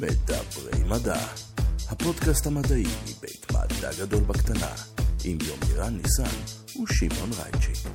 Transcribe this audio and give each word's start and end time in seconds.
מדברי 0.00 0.84
מדע, 0.88 1.18
הפודקאסט 1.90 2.46
המדעי 2.46 2.84
מבית 3.02 3.46
מדע 3.52 3.90
גדול 4.00 4.20
בקטנה, 4.20 4.70
עם 5.24 5.38
יומירן 5.46 5.96
ניסן 5.96 6.36
ושמעון 6.82 7.30
רייצ'י. 7.42 7.88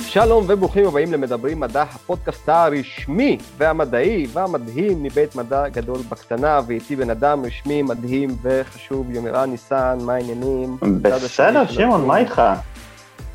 שלום 0.00 0.44
וברוכים 0.48 0.86
הבאים 0.86 1.12
למדברים 1.12 1.60
מדע, 1.60 1.82
הפודקאסט 1.82 2.48
הרשמי 2.48 3.38
והמדעי 3.58 4.26
והמדהים 4.32 5.02
מבית 5.02 5.36
מדע 5.36 5.68
גדול 5.68 5.98
בקטנה, 6.08 6.60
ואיתי 6.66 6.96
בן 6.96 7.10
אדם 7.10 7.44
רשמי, 7.44 7.82
מדהים 7.82 8.36
וחשוב, 8.42 9.10
יומירן 9.10 9.50
ניסן, 9.50 9.98
מה 10.00 10.14
העניינים? 10.14 10.76
בסדר, 11.02 11.66
שמעון, 11.66 12.06
מה 12.06 12.16
איתך? 12.16 12.42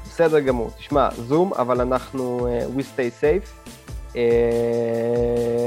בסדר 0.05 0.39
גמור. 0.39 0.71
תשמע, 0.77 1.09
זום, 1.27 1.53
אבל 1.53 1.81
אנחנו 1.81 2.47
uh, 2.47 2.79
we 2.79 2.81
stay 2.81 3.23
safe. 3.23 3.71
Uh, 4.13 4.15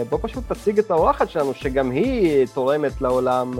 בוא 0.08 0.18
פשוט 0.22 0.52
תציג 0.52 0.78
את 0.78 0.90
האורחת 0.90 1.30
שלנו, 1.30 1.54
שגם 1.54 1.90
היא 1.90 2.46
תורמת 2.54 3.00
לעולם 3.00 3.52
uh, 3.52 3.58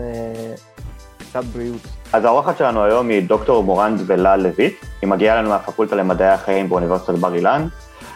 קצת 1.18 1.44
בריאות. 1.44 1.80
אז 2.12 2.24
האורחת 2.24 2.58
שלנו 2.58 2.84
היום 2.84 3.08
היא 3.08 3.28
דוקטור 3.28 3.62
מורן 3.62 3.96
דבלה 3.96 4.36
לויט, 4.36 4.74
היא 5.02 5.08
מגיעה 5.08 5.36
לנו 5.36 5.48
מהפקולטה 5.48 5.96
למדעי 5.96 6.28
החיים 6.28 6.68
באוניברסיטת 6.68 7.14
בר 7.14 7.34
אילן, 7.34 7.66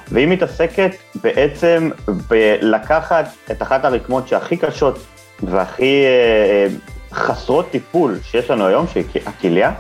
והיא 0.09 0.29
מתעסקת 0.29 0.91
בעצם 1.23 1.91
בלקחת 2.29 3.27
את 3.51 3.63
אחת 3.63 3.85
הרקמות 3.85 4.29
שהכי 4.29 4.57
קשות 4.57 4.99
והכי 5.43 6.05
uh, 6.05 7.15
חסרות 7.15 7.71
טיפול 7.71 8.19
שיש 8.23 8.51
לנו 8.51 8.67
היום, 8.67 8.87
שהיא 8.89 9.05
הכליה, 9.27 9.73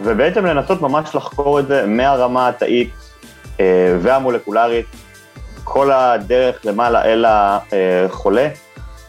ובעצם 0.00 0.46
לנסות 0.46 0.80
ממש 0.82 1.14
לחקור 1.14 1.60
את 1.60 1.66
זה 1.66 1.86
מהרמה 1.86 2.48
התאית 2.48 2.90
אה, 3.60 3.96
והמולקולרית, 4.00 4.86
כל 5.64 5.92
הדרך 5.92 6.66
למעלה 6.66 7.04
אל 7.04 7.24
החולה, 7.28 8.48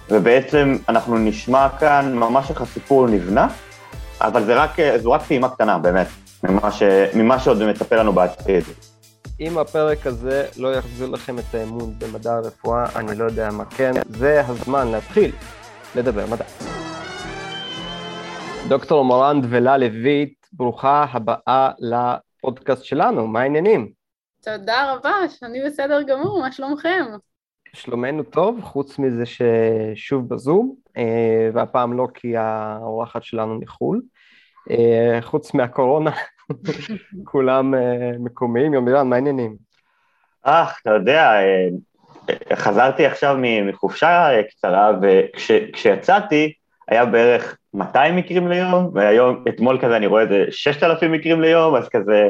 ובעצם 0.09 0.78
אנחנו 0.89 1.17
נשמע 1.17 1.67
כאן 1.80 2.14
ממש 2.16 2.50
איך 2.50 2.62
הסיפור 2.62 3.08
נבנה, 3.08 3.47
אבל 4.22 4.44
זה 4.44 4.56
רק, 4.56 4.72
זו 4.97 5.12
רק 5.12 5.22
טעימה 5.28 5.50
קטנה, 5.50 5.78
באמת, 5.78 6.08
ממה, 6.44 6.72
ש, 6.72 6.84
ממה 7.16 7.39
שעוד 7.39 7.64
מצפה 7.64 7.95
לנו 7.95 8.14
בעתיד. 8.14 8.64
אם 9.39 9.58
הפרק 9.58 10.08
הזה 10.08 10.45
לא 10.58 10.75
יחזיר 10.75 11.08
לכם 11.09 11.39
את 11.39 11.56
האמון 11.56 11.94
במדע 11.97 12.34
הרפואה, 12.34 12.86
אני 12.95 13.17
לא 13.17 13.25
יודע 13.25 13.50
מה 13.52 13.66
כן, 13.66 13.92
זה 14.09 14.42
הזמן 14.47 14.88
להתחיל 14.88 15.31
לדבר 15.95 16.25
מדע. 16.25 16.45
דוקטור 18.67 19.06
מורן 19.06 19.42
דבלה 19.42 19.78
לויט, 19.78 20.34
ברוכה 20.53 21.06
הבאה 21.12 21.69
לפודקאסט 21.80 22.84
שלנו, 22.84 23.28
מה 23.28 23.42
העניינים? 23.42 24.05
תודה 24.45 24.93
רבה, 24.93 25.13
שאני 25.39 25.65
בסדר 25.65 26.01
גמור, 26.01 26.41
מה 26.41 26.51
שלומכם? 26.51 27.05
שלומנו 27.73 28.23
טוב, 28.23 28.61
חוץ 28.61 28.99
מזה 28.99 29.23
ששוב 29.25 30.29
בזום, 30.29 30.75
אה, 30.97 31.49
והפעם 31.53 31.93
לא 31.93 32.07
כי 32.13 32.38
האורחת 32.38 33.23
שלנו 33.23 33.59
מחו"ל. 33.59 34.01
אה, 34.71 35.19
חוץ 35.21 35.53
מהקורונה, 35.53 36.11
כולם 37.31 37.75
אה, 37.75 38.11
מקומיים. 38.19 38.73
יומירן, 38.73 39.07
מה 39.07 39.16
העניינים? 39.16 39.55
אה, 40.45 40.66
אתה 40.81 40.89
יודע, 40.89 41.31
חזרתי 42.53 43.05
עכשיו 43.05 43.38
מחופשה 43.63 44.29
קצרה, 44.49 44.91
וכשיצאתי, 45.01 46.53
היה 46.88 47.05
בערך 47.05 47.57
200 47.73 48.16
מקרים 48.16 48.47
ליום, 48.47 48.89
והיום, 48.93 49.43
אתמול 49.49 49.79
כזה 49.81 49.97
אני 49.97 50.07
רואה 50.07 50.21
איזה 50.21 50.45
6,000 50.49 51.11
מקרים 51.11 51.41
ליום, 51.41 51.75
אז 51.75 51.89
כזה, 51.89 52.29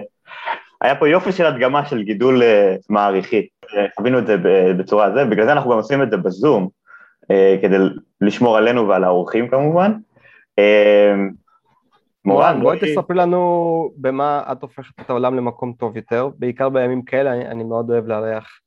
היה 0.82 0.96
פה 0.96 1.10
יופי 1.10 1.32
של 1.32 1.46
הדגמה 1.46 1.86
של 1.86 2.04
גידול 2.04 2.42
uh, 2.42 2.46
מעריכי, 2.90 3.48
חווינו 3.96 4.20
את 4.20 4.28
זה 4.28 4.36
בצורה 4.78 5.06
הזו, 5.06 5.20
בגלל 5.30 5.46
זה 5.46 5.52
אנחנו 5.52 5.72
גם 5.72 5.78
עושים 5.78 6.04
את 6.04 6.12
זה 6.12 6.18
בזום, 6.18 6.68
uh, 7.24 7.62
כדי 7.62 7.78
לשמור 8.22 8.58
עלינו 8.58 8.88
ועל 8.88 9.04
האורחים 9.04 9.48
כמובן. 9.48 9.92
Uh, 10.60 11.34
מורן, 12.26 12.62
בואי 12.62 12.80
תספרי 12.80 13.18
לנו 13.18 13.90
במה 13.98 14.44
את 14.52 14.62
הופכת 14.62 15.00
את 15.02 15.10
העולם 15.10 15.36
למקום 15.36 15.74
טוב 15.74 15.98
יותר, 15.98 16.30
בעיקר 16.38 16.70
בימים 16.70 17.02
כאלה, 17.02 17.34
אני, 17.34 17.48
אני 17.48 17.64
מאוד 17.64 17.92
אוהב 17.92 18.08
לארח 18.08 18.60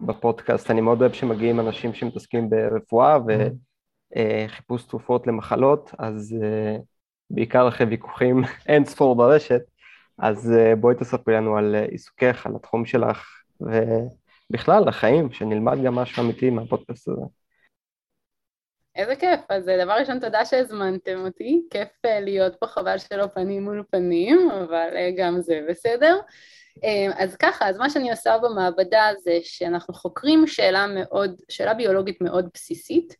בפודקאסט, 0.00 0.70
אני 0.70 0.80
מאוד 0.80 1.00
אוהב 1.00 1.12
שמגיעים 1.12 1.60
אנשים 1.60 1.94
שמתעסקים 1.94 2.50
ברפואה, 2.50 3.18
ו... 3.26 3.46
Mm-hmm. 3.46 3.68
אה, 4.16 4.46
תרופות 4.88 5.26
למחלות, 5.26 5.94
אז 5.98 6.36
אה, 6.42 6.76
בעיקר 7.30 7.68
אחרי 7.68 7.86
ויכוחים 7.86 8.42
אין 8.68 8.84
ספור 8.84 9.16
ברשת, 9.16 9.60
אז 10.18 10.52
אה, 10.52 10.76
בואי 10.76 10.94
תספרי 10.94 11.34
לנו 11.34 11.56
על 11.56 11.74
עיסוקך, 11.90 12.46
על 12.46 12.52
התחום 12.56 12.86
שלך, 12.86 13.26
ובכלל, 13.60 14.88
החיים, 14.88 15.32
שנלמד 15.32 15.78
גם 15.84 15.94
משהו 15.94 16.24
אמיתי 16.24 16.50
מהפודקאסט 16.50 17.08
הזה. 17.08 17.22
איזה 18.96 19.16
כיף, 19.16 19.40
אז 19.48 19.64
דבר 19.64 19.92
ראשון 19.92 20.20
תודה 20.20 20.44
שהזמנתם 20.44 21.24
אותי, 21.26 21.62
כיף 21.70 21.88
להיות 22.04 22.56
פה, 22.56 22.66
חבל 22.66 22.98
שלא 22.98 23.26
פנים 23.26 23.64
מול 23.64 23.84
פנים, 23.90 24.50
אבל 24.50 24.88
גם 25.16 25.40
זה 25.40 25.60
בסדר. 25.68 26.16
אז 27.18 27.36
ככה, 27.36 27.68
אז 27.68 27.78
מה 27.78 27.90
שאני 27.90 28.10
עושה 28.10 28.38
במעבדה 28.38 29.10
זה 29.24 29.38
שאנחנו 29.42 29.94
חוקרים 29.94 30.46
שאלה 30.46 30.86
מאוד, 30.86 31.40
שאלה 31.48 31.74
ביולוגית 31.74 32.20
מאוד 32.20 32.48
בסיסית, 32.54 33.16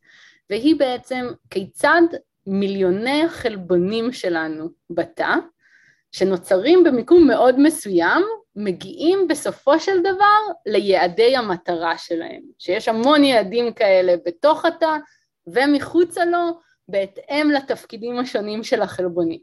והיא 0.51 0.77
בעצם 0.79 1.27
כיצד 1.51 2.03
מיליוני 2.47 3.23
החלבונים 3.25 4.13
שלנו 4.13 4.69
בתא, 4.91 5.35
שנוצרים 6.13 6.85
במיקום 6.85 7.27
מאוד 7.27 7.61
מסוים, 7.61 8.23
מגיעים 8.57 9.29
בסופו 9.29 9.81
של 9.81 10.01
דבר 10.01 10.39
ליעדי 10.67 11.37
המטרה 11.37 11.99
שלהם, 11.99 12.43
שיש 12.59 12.89
המון 12.89 13.25
יעדים 13.25 13.73
כאלה 13.73 14.15
בתוך 14.27 14.65
התא 14.65 14.97
ומחוצה 15.47 16.25
לו, 16.25 16.61
בהתאם 16.89 17.51
לתפקידים 17.51 18.19
השונים 18.19 18.65
של 18.65 18.83
החלבונים. 18.83 19.41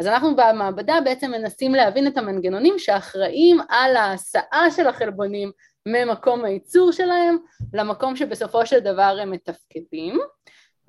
אז 0.00 0.06
אנחנו 0.06 0.36
במעבדה 0.36 1.00
בעצם 1.04 1.30
מנסים 1.30 1.74
להבין 1.74 2.06
את 2.06 2.18
המנגנונים 2.18 2.78
שאחראים 2.78 3.60
על 3.68 3.96
ההסעה 3.96 4.70
של 4.76 4.86
החלבונים 4.86 5.52
ממקום 5.86 6.44
הייצור 6.44 6.92
שלהם 6.92 7.36
למקום 7.74 8.16
שבסופו 8.16 8.66
של 8.66 8.80
דבר 8.80 9.18
הם 9.22 9.30
מתפקדים. 9.30 10.20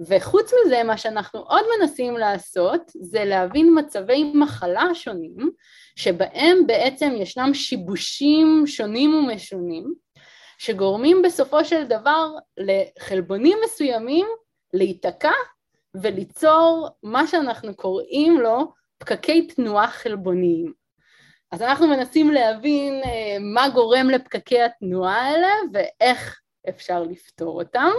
וחוץ 0.07 0.51
מזה, 0.53 0.83
מה 0.83 0.97
שאנחנו 0.97 1.39
עוד 1.39 1.65
מנסים 1.79 2.17
לעשות 2.17 2.81
זה 3.01 3.25
להבין 3.25 3.79
מצבי 3.79 4.31
מחלה 4.35 4.85
שונים, 4.93 5.51
שבהם 5.95 6.67
בעצם 6.67 7.13
ישנם 7.17 7.53
שיבושים 7.53 8.63
שונים 8.67 9.15
ומשונים, 9.15 9.93
שגורמים 10.57 11.21
בסופו 11.21 11.65
של 11.65 11.83
דבר 11.83 12.29
לחלבונים 12.57 13.57
מסוימים 13.65 14.27
להיתקע 14.73 15.31
וליצור 15.95 16.89
מה 17.03 17.27
שאנחנו 17.27 17.75
קוראים 17.75 18.39
לו 18.39 18.73
פקקי 18.97 19.47
תנועה 19.47 19.87
חלבוניים. 19.87 20.73
אז 21.51 21.61
אנחנו 21.61 21.87
מנסים 21.87 22.31
להבין 22.31 23.01
אה, 23.05 23.37
מה 23.39 23.69
גורם 23.69 24.09
לפקקי 24.09 24.61
התנועה 24.61 25.21
האלה 25.21 25.51
ואיך 25.73 26.39
אפשר 26.69 27.03
לפתור 27.03 27.61
אותם. 27.61 27.89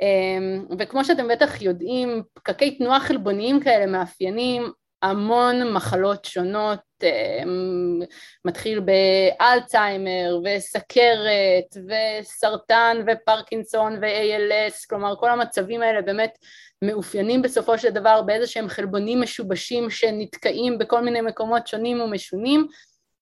אמ, 0.00 0.64
וכמו 0.78 1.04
שאתם 1.04 1.28
בטח 1.28 1.62
יודעים, 1.62 2.22
פקקי 2.34 2.78
תנועה 2.78 3.00
חלבוניים 3.00 3.60
כאלה 3.60 3.86
מאפיינים 3.86 4.72
המון 5.02 5.72
מחלות 5.72 6.24
שונות, 6.24 6.80
אמ, 7.02 8.00
מתחיל 8.44 8.80
באלצהיימר 8.80 10.40
וסכרת 10.44 11.76
וסרטן 11.88 12.96
ופרקינסון 13.06 13.98
ו-ALS, 14.02 14.86
כלומר 14.88 15.16
כל 15.16 15.30
המצבים 15.30 15.82
האלה 15.82 16.02
באמת 16.02 16.38
מאופיינים 16.84 17.42
בסופו 17.42 17.78
של 17.78 17.90
דבר 17.90 18.22
באיזה 18.22 18.46
שהם 18.46 18.68
חלבונים 18.68 19.20
משובשים 19.20 19.90
שנתקעים 19.90 20.78
בכל 20.78 21.00
מיני 21.00 21.20
מקומות 21.20 21.66
שונים 21.66 22.00
ומשונים, 22.00 22.66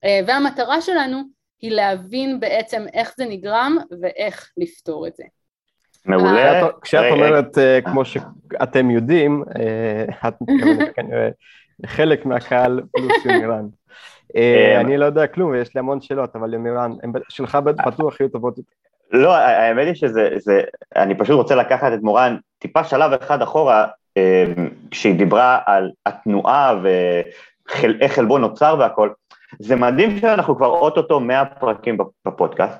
אה, 0.04 0.20
והמטרה 0.26 0.80
שלנו 0.80 1.22
היא 1.60 1.70
להבין 1.70 2.40
בעצם 2.40 2.86
איך 2.92 3.14
זה 3.16 3.24
נגרם 3.24 3.76
ואיך 4.00 4.52
לפתור 4.56 5.06
את 5.06 5.16
זה. 5.16 5.24
מעולה. 6.06 6.68
כשאת 6.82 7.12
אומרת, 7.12 7.58
אה, 7.58 7.80
כמו 7.80 8.04
שאתם 8.04 8.90
יודעים, 8.90 9.44
אה, 9.56 10.28
את 10.28 10.34
מתכוונת 10.40 10.88
כנראה 10.96 11.28
לחלק 11.80 12.26
מהקהל 12.26 12.80
פלוס 12.92 13.24
יומירן. 13.24 13.66
אה, 14.36 14.80
אני 14.80 14.96
לא 14.96 15.04
יודע 15.04 15.26
כלום 15.26 15.50
ויש 15.50 15.74
לי 15.74 15.78
המון 15.78 16.00
שאלות, 16.00 16.36
אבל 16.36 16.54
יומירן, 16.54 16.92
שלך 17.28 17.58
בטוח 17.86 18.20
יהיו 18.20 18.28
טובות 18.28 18.58
יותר. 18.58 18.72
לא, 19.12 19.36
האמת 19.36 19.86
היא 19.86 19.94
שזה, 19.94 20.60
אני 20.96 21.14
פשוט 21.14 21.36
רוצה 21.36 21.54
לקחת 21.54 21.92
את 21.92 22.02
מורן 22.02 22.36
טיפה 22.58 22.84
שלב 22.84 23.12
אחד 23.12 23.42
אחורה, 23.42 23.86
כשהיא 24.90 25.18
דיברה 25.18 25.58
על 25.66 25.90
התנועה 26.06 26.76
ואיך 26.82 28.12
חלבון 28.12 28.40
נוצר 28.40 28.76
והכל. 28.78 29.10
זה 29.58 29.76
מדהים 29.76 30.18
שאנחנו 30.18 30.56
כבר 30.56 30.66
אוטוטו 30.66 31.20
100 31.20 31.44
פרקים 31.44 31.98
בפודקאסט, 32.26 32.78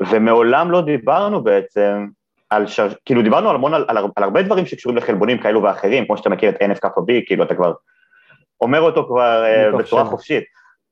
ומעולם 0.00 0.70
לא 0.70 0.80
דיברנו 0.80 1.44
בעצם 1.44 2.06
על 2.52 2.66
שר... 2.66 2.88
כאילו 3.04 3.22
דיברנו 3.22 3.50
המון 3.50 3.74
על, 3.74 3.84
על, 3.88 3.96
על 4.16 4.24
הרבה 4.24 4.42
דברים 4.42 4.66
שקשורים 4.66 4.98
לחלבונים 4.98 5.38
כאלו 5.38 5.62
ואחרים, 5.62 6.06
כמו 6.06 6.16
שאתה 6.16 6.30
מכיר 6.30 6.50
את 6.50 6.62
NF 6.62 6.78
כפה 6.80 7.00
B, 7.00 7.26
כאילו 7.26 7.44
אתה 7.44 7.54
כבר 7.54 7.72
אומר 8.60 8.80
אותו 8.80 9.06
כבר 9.06 9.44
uh, 9.44 9.76
בצורה 9.76 10.04
חופשית. 10.04 10.44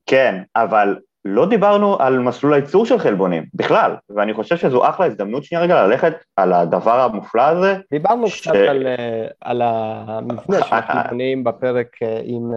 כן, 0.06 0.42
אבל 0.56 0.96
לא 1.24 1.48
דיברנו 1.48 1.98
על 1.98 2.18
מסלול 2.18 2.54
הייצור 2.54 2.86
של 2.86 2.98
חלבונים, 2.98 3.44
בכלל, 3.54 3.96
ואני 4.16 4.34
חושב 4.34 4.56
שזו 4.56 4.88
אחלה 4.88 5.06
הזדמנות 5.06 5.44
שנייה 5.44 5.64
רגע 5.64 5.86
ללכת 5.86 6.12
על 6.36 6.52
הדבר 6.52 7.00
המופלא 7.00 7.42
הזה. 7.42 7.76
דיברנו 7.90 8.28
ש... 8.28 8.40
קצת 8.40 8.54
על, 8.54 8.86
אה, 8.86 9.26
על 9.40 9.62
המבנה 9.64 10.62
של 10.64 10.74
החלבונים 10.76 11.44
בפרק 11.44 12.02
אה, 12.02 12.20
עם 12.24 12.50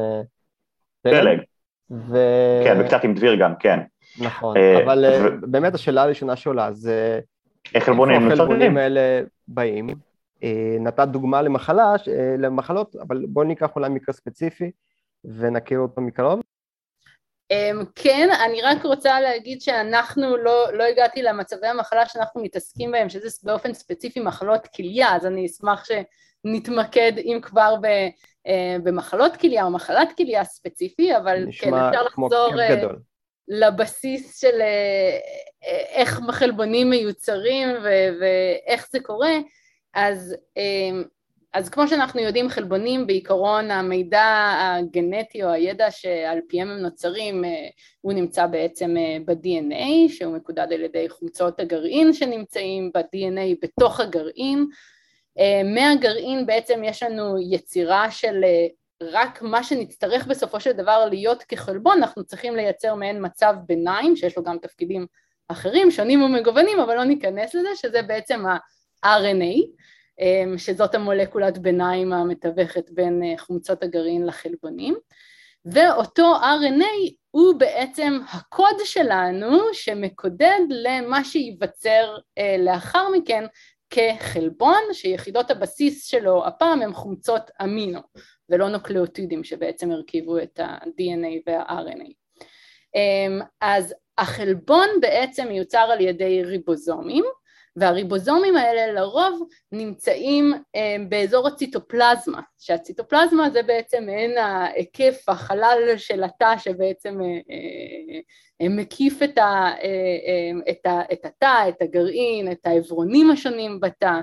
פלג. 1.04 1.40
ו... 1.92 2.18
כן, 2.64 2.78
וקצת 2.80 3.04
עם 3.04 3.14
דביר 3.14 3.36
גם, 3.36 3.56
כן. 3.56 3.80
נכון, 4.22 4.56
אבל. 4.84 5.06
באמת 5.42 5.74
השאלה 5.74 6.04
הראשונה 6.04 6.36
שעולה 6.36 6.72
זה... 6.72 7.20
איך 7.76 7.84
חלבונים 7.84 8.16
נוצרים? 8.16 8.42
החלבונים 8.42 8.78
האלה 8.78 9.22
באים? 9.48 9.88
נתת 10.80 11.08
דוגמה 11.08 11.42
למחלה, 11.42 11.94
למחלות, 12.40 12.96
אבל 12.96 13.26
בואו 13.28 13.46
ניקח 13.46 13.76
אולי 13.76 13.90
מקרה 13.90 14.14
ספציפי 14.14 14.72
ונכיר 15.26 15.80
אותו 15.80 16.02
מקרוב. 16.02 16.42
Um, 17.54 17.86
כן, 17.96 18.30
אני 18.46 18.62
רק 18.62 18.84
רוצה 18.84 19.22
להגיד 19.22 19.62
שאנחנו, 19.62 20.38
לא, 20.38 20.74
לא 20.74 20.84
הגעתי 20.84 21.22
למצבי 21.22 21.68
המחלה 21.68 22.06
שאנחנו 22.06 22.44
מתעסקים 22.44 22.92
בהם, 22.92 23.10
שזה 23.10 23.30
באופן 23.44 23.74
ספציפי 23.74 24.20
מחלות 24.20 24.68
כליה, 24.68 25.16
אז 25.16 25.26
אני 25.26 25.46
אשמח 25.46 25.86
שנתמקד 25.86 27.14
אם 27.18 27.40
כבר 27.42 27.76
ב, 27.82 27.86
uh, 28.48 28.82
במחלות 28.84 29.38
כליה 29.38 29.64
או 29.64 29.72
מחלת 29.72 30.10
כליה 30.18 30.44
ספציפי, 30.44 31.18
אבל 31.18 31.46
כן, 31.60 31.74
אפשר 31.74 32.04
לחזור 32.04 32.50
uh, 32.50 32.90
לבסיס 33.48 34.42
של 34.42 34.62
uh, 34.62 35.66
איך 35.96 36.20
חלבונים 36.32 36.90
מיוצרים 36.90 37.70
ו- 37.70 38.10
ואיך 38.20 38.88
זה 38.92 39.00
קורה, 39.00 39.38
אז 39.94 40.36
um, 40.60 41.08
אז 41.54 41.70
כמו 41.70 41.88
שאנחנו 41.88 42.22
יודעים, 42.22 42.50
חלבונים 42.50 43.08
בעיקרון 43.08 43.72
המידע 43.72 44.54
הגנטי 44.60 45.44
או 45.44 45.50
הידע 45.50 45.92
שעל 45.92 46.40
פיהם 46.50 46.70
הם 46.70 46.78
נוצרים, 46.78 47.46
אה, 47.46 47.68
הוא 48.02 48.14
נמצא 48.14 48.46
בעצם 48.46 48.98
אה, 48.98 49.18
ב-DNA, 49.26 50.10
שהוא 50.10 50.36
מקודד 50.36 50.68
על 50.74 50.82
ידי 50.82 51.10
חומצות 51.10 51.60
הגרעין 51.60 52.14
שנמצאים 52.14 52.92
ב-DNA 52.94 53.56
בתוך 53.62 54.00
הגרעין. 54.00 54.68
אה, 55.40 55.62
מהגרעין 55.64 56.46
בעצם 56.46 56.82
יש 56.84 57.04
לנו 57.04 57.36
יצירה 57.52 58.12
של 58.12 58.44
רק 59.12 59.42
מה 59.42 59.64
שנצטרך 59.64 60.28
בסופו 60.28 60.60
של 60.60 60.72
דבר 60.72 61.06
להיות 61.10 61.44
כחלבון, 61.44 61.98
אנחנו 61.98 62.24
צריכים 62.24 62.56
לייצר 62.56 62.96
מעין 62.96 63.26
מצב 63.26 63.54
ביניים, 63.68 64.16
שיש 64.16 64.38
לו 64.38 64.44
גם 64.44 64.58
תפקידים 64.62 65.06
אחרים, 65.48 65.92
שונים 65.92 66.22
ומגוונים, 66.22 66.80
אבל 66.80 66.96
לא 66.96 67.04
ניכנס 67.04 67.56
לזה, 67.56 67.70
שזה 67.76 68.02
בעצם 68.02 68.46
ה-RNA. 68.46 69.84
אמ, 70.20 70.58
שזאת 70.58 70.96
המולקולת 70.96 71.58
ביניים 71.58 72.14
המתווכת 72.14 72.90
בין 72.90 73.24
אה, 73.24 73.38
חומצות 73.38 73.84
הגרעין 73.84 74.26
לחלבונים, 74.26 74.96
ואותו 75.66 76.36
RNA 76.36 77.14
הוא 77.32 77.56
בעצם 77.60 78.20
הקוד 78.34 78.76
שלנו 78.84 79.60
שמקודד 79.74 80.60
למה 80.70 81.24
שייווצר 81.24 82.18
אה, 82.38 82.56
לאחר 82.60 83.08
מכן 83.10 83.46
כחלבון, 83.94 84.82
שיחידות 84.94 85.52
הבסיס 85.52 86.06
שלו 86.06 86.46
הפעם 86.48 86.82
הם 86.82 86.94
חומצות 86.94 87.52
אמינו, 87.64 88.00
ולא 88.50 88.70
נוקלאוטידים 88.70 89.44
שבעצם 89.44 89.92
הרכיבו 89.92 90.38
את 90.38 90.60
ה-DNA 90.60 91.42
וה-RNA. 91.48 92.14
אמ, 92.96 93.40
אז 93.62 93.96
החלבון 94.18 94.88
בעצם 95.02 95.48
מיוצר 95.48 95.90
על 95.92 96.02
ידי 96.02 96.44
ריבוזומים, 96.44 97.24
והריבוזומים 97.76 98.58
האלה 98.58 98.94
לרוב 98.94 99.48
נמצאים 99.72 100.54
אה, 100.76 100.96
באזור 101.10 101.48
הציטופלזמה, 101.48 102.42
שהציטופלזמה 102.60 103.50
זה 103.50 103.64
בעצם 103.64 104.04
מעין 104.06 104.38
ההיקף, 104.38 105.30
החלל 105.30 105.94
של 105.98 106.24
התא 106.24 106.58
שבעצם 106.58 107.22
אה, 107.22 107.28
אה, 108.62 108.70
מקיף 108.70 109.24
את, 109.24 109.38
ה, 109.38 109.72
את, 110.70 110.86
ה, 110.86 111.02
את 111.14 111.26
התא, 111.26 111.70
את 111.70 111.82
הגרעין, 111.82 112.52
את 112.52 112.68
העברונים 112.68 113.32
השונים 113.32 113.80
בתא, 113.80 114.20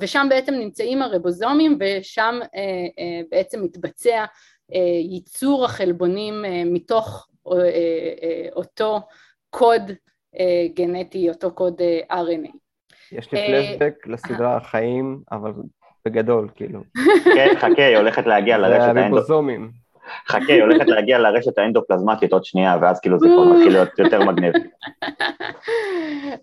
ושם 0.00 0.26
בעצם 0.30 0.54
נמצאים 0.54 1.02
הריבוזומים 1.02 1.78
ושם 1.80 2.38
בעצם 3.30 3.62
מתבצע 3.62 4.24
ייצור 5.10 5.64
החלבונים 5.64 6.44
מתוך 6.66 7.28
אותו 8.56 9.00
קוד 9.50 9.82
גנטי, 10.74 11.28
אותו 11.28 11.50
קוד 11.50 11.80
אה, 11.80 12.22
RNA. 12.22 12.56
יש 13.12 13.32
לי 13.32 13.46
פלשבק 13.46 14.06
לסדרה 14.06 14.56
החיים, 14.56 15.20
אבל 15.32 15.52
בגדול, 16.06 16.48
כאילו. 16.54 16.80
כן, 17.34 17.48
חכה, 17.58 17.86
היא 17.86 17.96
הולכת 17.96 18.26
להגיע 18.26 18.58
לרשת 18.58 18.96
האנדופלזמית. 18.96 19.60
חכה, 20.28 20.52
היא 20.52 20.62
הולכת 20.62 20.86
להגיע 20.86 21.18
לרשת 21.18 21.58
האנדופלזמטית 21.58 22.32
עוד 22.32 22.44
שנייה, 22.44 22.76
ואז 22.80 23.00
כאילו 23.00 23.18
זה 23.18 23.26
כבר 23.28 23.44
מתחיל 23.44 23.72
להיות 23.72 23.98
יותר 23.98 24.24
מגניב. 24.24 24.52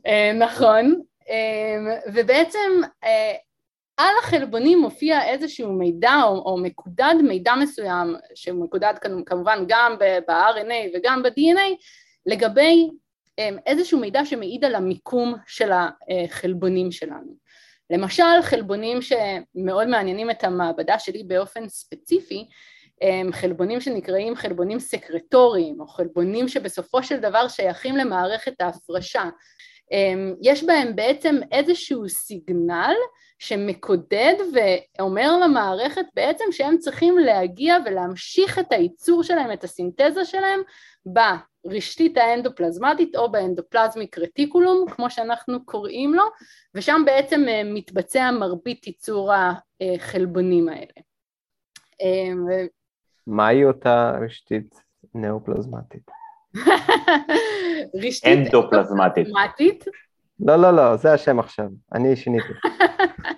אה, 0.08 0.32
נכון, 0.40 1.02
ובעצם 2.14 2.82
על 3.98 4.14
החלבונים 4.24 4.80
מופיע 4.80 5.24
איזשהו 5.24 5.74
מידע 5.74 6.22
או, 6.24 6.36
או 6.46 6.58
מקודד 6.58 7.16
מידע 7.24 7.54
מסוים, 7.56 8.16
שמקודד 8.36 8.94
כמובן 9.26 9.64
גם 9.68 9.96
ב-RNA 10.00 10.98
וגם 10.98 11.24
ב-DNA, 11.24 11.76
לגבי 12.26 12.90
איזשהו 13.66 14.00
מידע 14.00 14.26
שמעיד 14.26 14.66
על 14.66 14.76
המיקום 14.76 15.36
של 15.48 15.72
החלבונים 15.72 16.92
שלנו. 16.92 17.36
למשל 17.90 18.42
חלבונים 18.42 19.00
שמאוד 19.02 19.88
מעניינים 19.88 20.30
את 20.30 20.44
המעבדה 20.44 21.00
שלי 21.00 21.24
באופן 21.24 21.70
ספציפי 21.70 22.48
הם 23.02 23.34
חלבונים 23.34 23.82
שנקראים 23.82 24.36
חלבונים 24.36 24.80
סקרטוריים 24.80 25.82
או 25.82 25.88
חלבונים 25.88 26.48
שבסופו 26.48 27.04
של 27.04 27.20
דבר 27.20 27.48
שייכים 27.48 27.96
למערכת 27.98 28.62
ההפרשה. 28.62 29.24
אמ, 29.92 30.36
יש 30.42 30.64
בהם 30.64 30.96
בעצם 30.96 31.36
איזשהו 31.52 32.10
סיגנל 32.10 32.94
שמקודד 33.40 34.34
ואומר 34.54 35.38
למערכת 35.38 36.06
בעצם 36.16 36.44
שהם 36.52 36.78
צריכים 36.78 37.18
להגיע 37.18 37.78
ולהמשיך 37.86 38.60
את 38.60 38.72
הייצור 38.72 39.24
שלהם, 39.24 39.52
את 39.52 39.64
הסינתזה 39.64 40.26
שלהם 40.26 40.60
ברשתית 41.06 42.18
האנדופלזמטית 42.18 43.16
או 43.16 43.32
באנדופלזמיק 43.32 44.18
רטיקולום, 44.18 44.86
כמו 44.90 45.10
שאנחנו 45.10 45.66
קוראים 45.66 46.14
לו, 46.14 46.24
ושם 46.76 47.02
בעצם 47.06 47.42
אה, 47.48 47.62
מתבצע 47.66 48.32
מרבית 48.32 48.88
ייצור 48.88 49.32
החלבונים 49.82 50.70
האלה. 50.70 51.02
אה, 52.02 52.64
מהי 53.28 53.66
אותה 53.66 54.18
רשתית 54.26 54.76
נאופלזמטית? 55.16 56.12
רשתית 58.04 58.38
אנדופלזמטית. 58.38 59.86
לא, 60.40 60.56
לא, 60.56 60.72
לא, 60.72 60.96
זה 60.96 61.14
השם 61.14 61.40
עכשיו, 61.40 61.68
אני 61.94 62.16
שיניתי. 62.16 62.54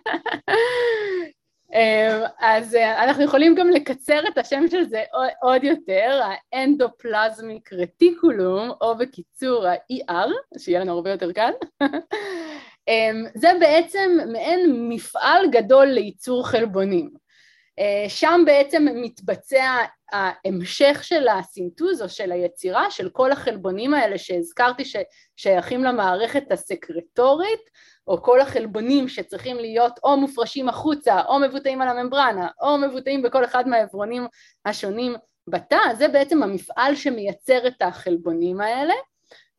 אמ, 1.75 2.23
אז 2.39 2.75
אה, 2.75 3.03
אנחנו 3.03 3.23
יכולים 3.23 3.55
גם 3.55 3.69
לקצר 3.69 4.27
את 4.27 4.37
השם 4.37 4.67
של 4.71 4.83
זה 4.83 5.03
עוד 5.41 5.63
יותר, 5.63 6.21
האנדופלזמיק 6.53 7.73
רטיקולום, 7.73 8.71
או 8.81 8.97
בקיצור 8.97 9.67
ה-ER, 9.67 10.57
שיהיה 10.57 10.79
לנו 10.79 10.93
הרבה 10.93 11.11
יותר 11.11 11.31
קל. 11.31 11.51
אמ, 12.87 13.25
זה 13.35 13.51
בעצם 13.59 14.17
מעין 14.31 14.89
מפעל 14.89 15.49
גדול 15.51 15.85
לייצור 15.85 16.47
חלבונים. 16.47 17.09
אה, 17.79 18.09
שם 18.09 18.41
בעצם 18.45 18.85
מתבצע 18.95 19.77
ההמשך 20.11 20.99
של 21.03 21.27
הסינטוז 21.27 22.01
או 22.01 22.09
של 22.09 22.31
היצירה 22.31 22.91
של 22.91 23.09
כל 23.09 23.31
החלבונים 23.31 23.93
האלה 23.93 24.17
שהזכרתי 24.17 24.83
ששייכים 24.85 25.83
למערכת 25.83 26.51
הסקרטורית 26.51 27.69
או 28.07 28.21
כל 28.21 28.41
החלבונים 28.41 29.07
שצריכים 29.07 29.57
להיות 29.57 29.99
או 30.03 30.17
מופרשים 30.17 30.69
החוצה 30.69 31.21
או 31.27 31.39
מבוטאים 31.39 31.81
על 31.81 31.87
הממברנה 31.87 32.47
או 32.61 32.77
מבוטאים 32.77 33.21
בכל 33.21 33.45
אחד 33.45 33.67
מהעברונים 33.67 34.27
השונים 34.65 35.15
בתא, 35.47 35.93
זה 35.97 36.07
בעצם 36.07 36.43
המפעל 36.43 36.95
שמייצר 36.95 37.67
את 37.67 37.81
החלבונים 37.81 38.61
האלה. 38.61 38.93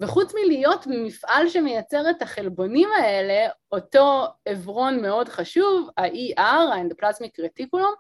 וחוץ 0.00 0.32
מלהיות 0.34 0.86
מפעל 0.86 1.48
שמייצר 1.48 2.10
את 2.10 2.22
החלבונים 2.22 2.88
האלה, 2.98 3.48
אותו 3.72 4.26
עברון 4.46 5.02
מאוד 5.02 5.28
חשוב, 5.28 5.88
ה-ER, 5.96 6.40
האנדופלזמיק 6.40 7.40
רטיקולום, 7.40 7.94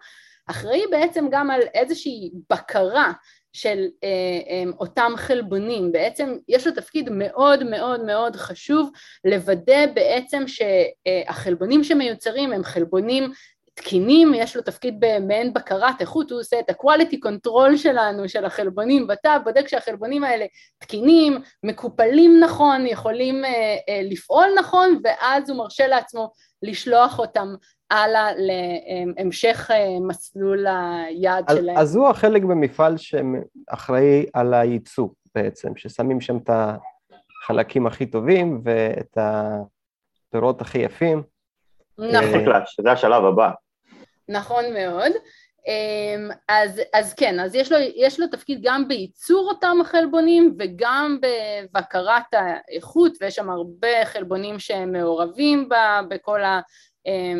אחראי 0.46 0.82
בעצם 0.90 1.26
גם 1.30 1.50
על 1.50 1.60
איזושהי 1.74 2.30
בקרה 2.50 3.12
של 3.56 3.86
אה, 4.04 4.08
אה, 4.50 4.70
אותם 4.78 5.12
חלבונים, 5.16 5.92
בעצם 5.92 6.36
יש 6.48 6.66
לו 6.66 6.72
תפקיד 6.72 7.08
מאוד 7.12 7.64
מאוד 7.64 8.04
מאוד 8.04 8.36
חשוב 8.36 8.90
לוודא 9.24 9.86
בעצם 9.94 10.44
שהחלבונים 10.46 11.84
שמיוצרים 11.84 12.52
הם 12.52 12.64
חלבונים 12.64 13.32
תקינים, 13.76 14.34
יש 14.34 14.56
לו 14.56 14.62
תפקיד 14.62 14.96
במעין 14.98 15.52
בקרת 15.52 16.00
איכות, 16.00 16.30
הוא 16.30 16.40
עושה 16.40 16.60
את 16.60 16.70
ה-quality 16.70 17.16
control 17.26 17.76
שלנו, 17.76 18.28
של 18.28 18.44
החלבונים 18.44 19.06
בתא, 19.06 19.38
בודק 19.44 19.68
שהחלבונים 19.68 20.24
האלה 20.24 20.46
תקינים, 20.78 21.38
מקופלים 21.62 22.40
נכון, 22.40 22.86
יכולים 22.86 23.44
אה, 23.44 23.50
אה, 23.88 24.00
לפעול 24.10 24.46
נכון, 24.58 25.00
ואז 25.04 25.50
הוא 25.50 25.58
מרשה 25.58 25.86
לעצמו 25.86 26.30
לשלוח 26.62 27.18
אותם 27.18 27.54
הלאה 27.90 28.30
להמשך 28.36 29.70
אה, 29.70 30.00
מסלול 30.00 30.66
היעד 30.66 31.44
אז, 31.48 31.56
שלהם. 31.56 31.76
אז 31.78 31.96
הוא 31.96 32.08
החלק 32.08 32.42
במפעל 32.42 32.96
שאחראי 32.96 34.26
על 34.32 34.54
הייצוא 34.54 35.08
בעצם, 35.34 35.76
ששמים 35.76 36.20
שם 36.20 36.36
את 36.36 36.50
החלקים 37.42 37.86
הכי 37.86 38.06
טובים 38.06 38.60
ואת 38.64 39.18
הפירות 39.20 40.60
הכי 40.60 40.78
יפים. 40.78 41.22
נכון. 41.98 42.44
זה 42.80 42.92
השלב 42.92 43.24
הבא. 43.24 43.50
נכון 44.28 44.64
מאוד. 44.72 45.12
אמ, 45.66 46.30
אז, 46.48 46.82
אז 46.94 47.14
כן, 47.14 47.40
אז 47.40 47.54
יש 47.54 47.72
לו, 47.72 47.78
יש 47.96 48.20
לו 48.20 48.26
תפקיד 48.26 48.58
גם 48.62 48.88
בייצור 48.88 49.48
אותם 49.48 49.76
החלבונים 49.80 50.56
וגם 50.58 51.18
בבקרת 51.20 52.24
האיכות, 52.32 53.12
ויש 53.20 53.34
שם 53.34 53.50
הרבה 53.50 54.04
חלבונים 54.04 54.58
שהם 54.58 54.92
מעורבים 54.92 55.68
ב, 55.68 55.74
בכל 56.08 56.40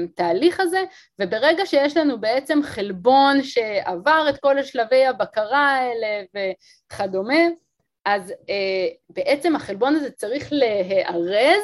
התהליך 0.04 0.60
הזה, 0.60 0.84
וברגע 1.20 1.66
שיש 1.66 1.96
לנו 1.96 2.20
בעצם 2.20 2.60
חלבון 2.62 3.42
שעבר 3.42 4.26
את 4.28 4.38
כל 4.40 4.58
השלבי 4.58 5.06
הבקרה 5.06 5.76
האלה 5.76 6.22
וכדומה, 6.34 7.42
אז 8.04 8.30
אה, 8.30 8.88
בעצם 9.10 9.56
החלבון 9.56 9.94
הזה 9.94 10.10
צריך 10.10 10.48
להיארז 10.52 11.62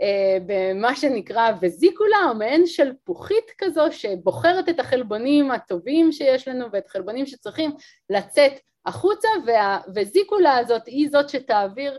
אה, 0.00 0.38
במה 0.46 0.96
שנקרא 0.96 1.52
וזיקולה 1.62 2.16
או 2.28 2.34
מעין 2.34 2.66
שלפוחית 2.66 3.50
כזו 3.58 3.92
שבוחרת 3.92 4.68
את 4.68 4.80
החלבונים 4.80 5.50
הטובים 5.50 6.12
שיש 6.12 6.48
לנו 6.48 6.66
ואת 6.72 6.86
החלבונים 6.86 7.26
שצריכים 7.26 7.70
לצאת 8.10 8.52
החוצה 8.86 9.28
והווזיקולה 9.46 10.56
הזאת 10.56 10.86
היא 10.86 11.08
זאת 11.10 11.28
שתעביר 11.28 11.98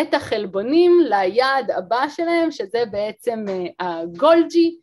את 0.00 0.14
החלבונים 0.14 1.00
ליעד 1.08 1.70
הבא 1.70 2.04
שלהם 2.08 2.50
שזה 2.50 2.84
בעצם 2.90 3.44
אה, 3.48 4.00
הגולג'י 4.00 4.76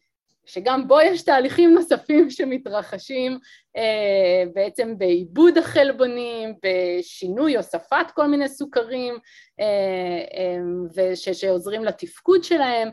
שגם 0.49 0.87
בו 0.87 1.01
יש 1.01 1.21
תהליכים 1.21 1.73
נוספים 1.73 2.29
שמתרחשים 2.35 3.39
אה, 3.77 4.43
בעצם 4.53 4.97
בעיבוד 4.97 5.57
החלבונים, 5.57 6.53
בשינוי, 6.63 7.57
הוספת 7.57 8.11
כל 8.13 8.27
מיני 8.27 8.49
סוכרים 8.49 9.17
אה, 9.59 9.65
אה, 11.03 11.15
שעוזרים 11.15 11.83
לתפקוד 11.83 12.43
שלהם, 12.43 12.89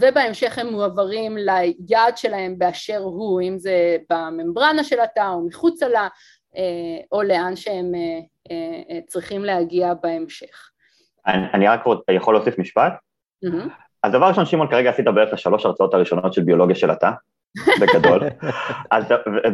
ובהמשך 0.00 0.58
הם 0.58 0.66
מועברים 0.66 1.36
ליעד 1.36 2.16
שלהם 2.16 2.58
באשר 2.58 2.98
הוא, 2.98 3.42
אם 3.42 3.58
זה 3.58 3.96
בממברנה 4.10 4.84
של 4.84 5.00
התא 5.00 5.30
או 5.32 5.46
מחוצה 5.46 5.88
לה, 5.88 6.08
או 7.12 7.22
לאן 7.22 7.56
שהם 7.56 7.92
צריכים 9.06 9.44
להגיע 9.44 9.94
בהמשך. 10.02 10.70
אני, 11.26 11.42
אני 11.54 11.68
רק 11.68 11.84
יכול 12.10 12.34
להוסיף 12.34 12.58
משפט? 12.58 12.92
Mm-hmm. 13.44 13.68
אז 14.02 14.12
דבר 14.12 14.28
ראשון, 14.28 14.46
שמעון, 14.46 14.68
כרגע 14.68 14.90
עשית 14.90 15.06
בערך 15.14 15.32
השלוש 15.32 15.66
הרצאות 15.66 15.94
הראשונות 15.94 16.32
של 16.32 16.42
ביולוגיה 16.42 16.76
של 16.76 16.90
התא, 16.90 17.10
בגדול, 17.80 18.20
אז 18.90 19.04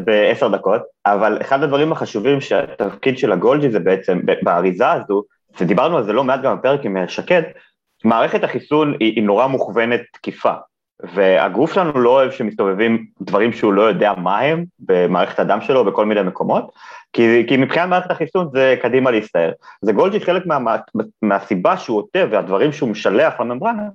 בעשר 0.04 0.48
דקות, 0.48 0.82
אבל 1.06 1.38
אחד 1.40 1.62
הדברים 1.62 1.92
החשובים 1.92 2.40
שהתפקיד 2.40 3.18
של 3.18 3.32
הגולג'י 3.32 3.70
זה 3.70 3.80
בעצם, 3.80 4.20
באריזה 4.42 4.90
הזו, 4.92 5.22
ודיברנו 5.60 5.96
על 5.96 6.04
זה 6.04 6.12
לא 6.12 6.24
מעט 6.24 6.40
גם 6.42 6.58
בפרק 6.58 6.84
עם 6.84 7.08
שקד, 7.08 7.42
מערכת 8.04 8.44
החיסון 8.44 8.94
היא, 9.00 9.12
היא 9.16 9.22
נורא 9.22 9.46
מוכוונת 9.46 10.00
תקיפה, 10.12 10.52
והגוף 11.14 11.74
שלנו 11.74 12.00
לא 12.00 12.10
אוהב 12.10 12.30
שמסתובבים 12.30 13.06
דברים 13.20 13.52
שהוא 13.52 13.72
לא 13.72 13.82
יודע 13.82 14.12
מה 14.16 14.38
הם 14.38 14.64
במערכת 14.78 15.38
הדם 15.38 15.60
שלו 15.60 15.84
בכל 15.84 16.06
מיני 16.06 16.22
מקומות, 16.22 16.72
כי, 17.12 17.44
כי 17.48 17.56
מבחינת 17.56 17.88
מערכת 17.88 18.10
החיסון 18.10 18.48
זה 18.52 18.76
קדימה 18.82 19.10
להסתער. 19.10 19.52
זה 19.82 19.92
גולג'י 19.92 20.20
חלק 20.20 20.46
מה, 20.46 20.76
מהסיבה 21.22 21.76
שהוא 21.76 21.98
עוטה 21.98 22.18
והדברים 22.30 22.72
שהוא 22.72 22.88
משלח 22.88 23.40
לממברנה, 23.40 23.88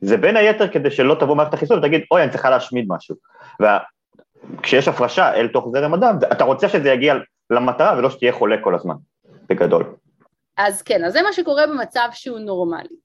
זה 0.00 0.16
בין 0.16 0.36
היתר 0.36 0.68
כדי 0.68 0.90
שלא 0.90 1.16
תבוא 1.20 1.36
מערכת 1.36 1.54
החיסון 1.54 1.78
ותגיד, 1.78 2.00
אוי, 2.10 2.22
אני 2.22 2.30
צריכה 2.30 2.50
להשמיד 2.50 2.84
משהו. 2.88 3.16
וכשיש 3.60 4.88
הפרשה 4.88 5.34
אל 5.34 5.48
תוך 5.48 5.68
זרם 5.72 5.94
הדם, 5.94 6.18
אתה 6.32 6.44
רוצה 6.44 6.68
שזה 6.68 6.90
יגיע 6.90 7.14
למטרה 7.50 7.98
ולא 7.98 8.10
שתהיה 8.10 8.32
חולה 8.32 8.56
כל 8.62 8.74
הזמן, 8.74 8.94
בגדול. 9.48 9.84
אז 10.56 10.82
כן, 10.82 11.04
אז 11.04 11.12
זה 11.12 11.22
מה 11.22 11.32
שקורה 11.32 11.66
במצב 11.66 12.08
שהוא 12.12 12.38
נורמלי. 12.38 12.96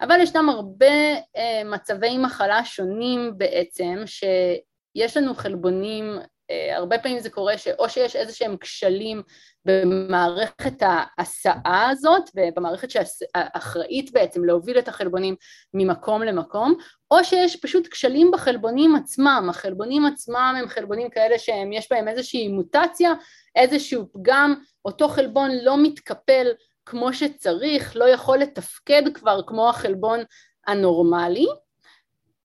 אבל 0.00 0.20
ישנם 0.20 0.48
הרבה 0.48 1.14
אה, 1.36 1.62
מצבי 1.64 2.18
מחלה 2.18 2.64
שונים 2.64 3.32
בעצם, 3.36 4.02
שיש 4.06 5.16
לנו 5.16 5.34
חלבונים 5.34 6.18
אה, 6.50 6.76
הרבה 6.76 6.98
פעמים 6.98 7.18
זה 7.18 7.30
קורה 7.30 7.58
שאו 7.58 7.88
שיש 7.88 8.16
איזה 8.16 8.32
שהם 8.32 8.56
כשלים 8.56 9.22
במערכת 9.64 10.82
ההסעה 10.82 11.88
הזאת, 11.90 12.30
במערכת 12.56 12.88
שאחראית 12.90 14.12
בעצם 14.12 14.44
להוביל 14.44 14.78
את 14.78 14.88
החלבונים 14.88 15.34
ממקום 15.74 16.22
למקום, 16.22 16.74
או 17.10 17.24
שיש 17.24 17.56
פשוט 17.56 17.86
כשלים 17.86 18.30
בחלבונים 18.30 18.96
עצמם, 18.96 19.46
החלבונים 19.50 20.06
עצמם 20.06 20.54
הם 20.58 20.68
חלבונים 20.68 21.10
כאלה 21.10 21.38
שיש 21.38 21.88
בהם 21.90 22.08
איזושהי 22.08 22.48
מוטציה, 22.48 23.12
איזשהו 23.56 24.06
פגם, 24.12 24.54
אותו 24.84 25.08
חלבון 25.08 25.50
לא 25.62 25.82
מתקפל 25.82 26.46
כמו 26.90 27.12
שצריך, 27.12 27.96
לא 27.96 28.04
יכול 28.08 28.38
לתפקד 28.38 29.02
כבר 29.14 29.40
כמו 29.46 29.68
החלבון 29.68 30.20
הנורמלי. 30.66 31.46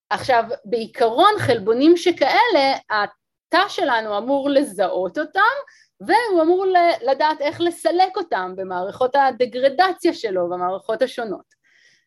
עכשיו 0.10 0.44
בעיקרון 0.66 1.34
חלבונים 1.40 1.98
שכאלה 1.98 2.78
התא 2.90 3.68
שלנו 3.68 4.18
אמור 4.18 4.50
לזהות 4.50 5.18
אותם 5.18 5.56
והוא 6.02 6.42
אמור 6.42 6.66
לדעת 7.02 7.42
איך 7.42 7.62
לסלק 7.62 8.18
אותם 8.18 8.54
במערכות 8.56 9.16
הדגרדציה 9.16 10.14
שלו 10.14 10.50
במערכות 10.50 11.02
השונות. 11.02 11.56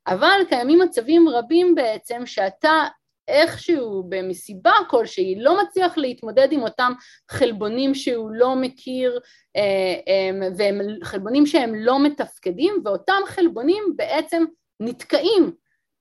אבל 0.07 0.41
קיימים 0.49 0.79
מצבים 0.79 1.29
רבים 1.29 1.75
בעצם 1.75 2.27
שאתה 2.27 2.87
איכשהו 3.29 4.05
במסיבה 4.09 4.73
כלשהי 4.91 5.35
לא 5.39 5.63
מצליח 5.63 5.99
להתמודד 5.99 6.49
עם 6.53 6.63
אותם 6.63 6.93
חלבונים 7.31 7.95
שהוא 7.95 8.31
לא 8.31 8.57
מכיר 8.57 9.21
אה, 9.57 9.63
אה, 10.09 10.49
והם 10.57 10.81
חלבונים 11.03 11.47
שהם 11.47 11.75
לא 11.75 12.05
מתפקדים 12.05 12.75
ואותם 12.85 13.21
חלבונים 13.27 13.83
בעצם 13.97 14.45
נתקעים 14.81 15.53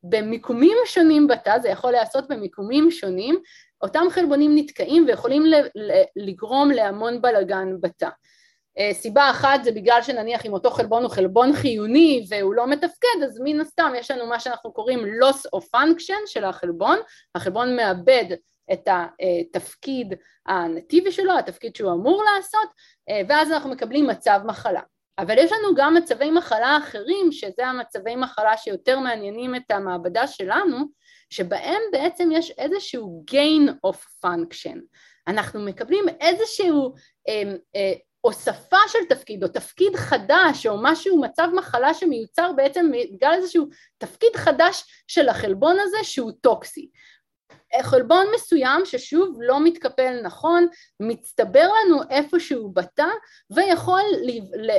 במיקומים 0.03 0.77
שונים 0.85 1.27
בתא, 1.27 1.59
זה 1.59 1.69
יכול 1.69 1.91
להיעשות 1.91 2.27
במיקומים 2.29 2.91
שונים 2.91 3.39
אותם 3.81 4.03
חלבונים 4.09 4.51
נתקעים 4.55 5.05
ויכולים 5.07 5.43
לגרום 6.15 6.71
להמון 6.71 7.21
בלאגן 7.21 7.67
בתא. 7.81 8.09
אה, 8.79 8.93
סיבה 8.93 9.29
אחת 9.29 9.63
זה 9.63 9.71
בגלל 9.71 10.01
שנניח 10.01 10.45
אם 10.45 10.53
אותו 10.53 10.69
חלבון 10.69 11.03
הוא 11.03 11.11
חלבון 11.11 11.53
חיוני 11.53 12.25
והוא 12.29 12.53
לא 12.53 12.67
מתפקד 12.67 13.23
אז 13.23 13.41
מן 13.43 13.59
הסתם 13.59 13.93
יש 13.97 14.11
לנו 14.11 14.27
מה 14.27 14.39
שאנחנו 14.39 14.73
קוראים 14.73 14.99
loss 14.99 15.59
of 15.59 15.63
function 15.75 16.21
של 16.25 16.43
החלבון, 16.43 16.99
החלבון 17.35 17.75
מאבד 17.75 18.25
את 18.73 18.87
התפקיד 18.91 20.13
הנטיבי 20.45 21.11
שלו, 21.11 21.37
התפקיד 21.37 21.75
שהוא 21.75 21.91
אמור 21.91 22.23
לעשות 22.23 22.69
אה, 23.09 23.21
ואז 23.29 23.51
אנחנו 23.51 23.69
מקבלים 23.69 24.07
מצב 24.07 24.39
מחלה. 24.45 24.81
אבל 25.19 25.37
יש 25.37 25.51
לנו 25.51 25.75
גם 25.75 25.93
מצבי 25.93 26.31
מחלה 26.31 26.77
אחרים 26.77 27.31
שזה 27.31 27.67
המצבי 27.67 28.15
מחלה 28.15 28.57
שיותר 28.57 28.99
מעניינים 28.99 29.55
את 29.55 29.71
המעבדה 29.71 30.27
שלנו 30.27 30.77
שבהם 31.29 31.81
בעצם 31.91 32.29
יש 32.31 32.51
איזשהו 32.51 33.25
gain 33.31 33.71
of 33.87 33.97
function. 34.25 34.79
אנחנו 35.27 35.61
מקבלים 35.61 36.05
איזשהו 36.21 36.93
אה, 37.27 37.43
אה, 37.75 37.93
הוספה 38.27 38.77
של 38.87 39.05
תפקיד 39.09 39.43
או 39.43 39.47
תפקיד 39.47 39.95
חדש 39.95 40.65
או 40.65 40.77
משהו, 40.81 41.21
מצב 41.21 41.47
מחלה 41.53 41.93
שמיוצר 41.93 42.51
בעצם 42.55 42.91
בגלל 43.13 43.33
איזשהו 43.33 43.67
תפקיד 43.97 44.35
חדש 44.35 44.83
של 45.07 45.29
החלבון 45.29 45.77
הזה 45.79 45.97
שהוא 46.03 46.31
טוקסי. 46.41 46.89
חלבון 47.81 48.25
מסוים 48.35 48.85
ששוב 48.85 49.37
לא 49.41 49.63
מתקפל 49.63 50.21
נכון, 50.23 50.67
מצטבר 50.99 51.67
לנו 51.67 52.01
איפשהו 52.09 52.71
בתא 52.73 53.07
ויכול 53.49 54.01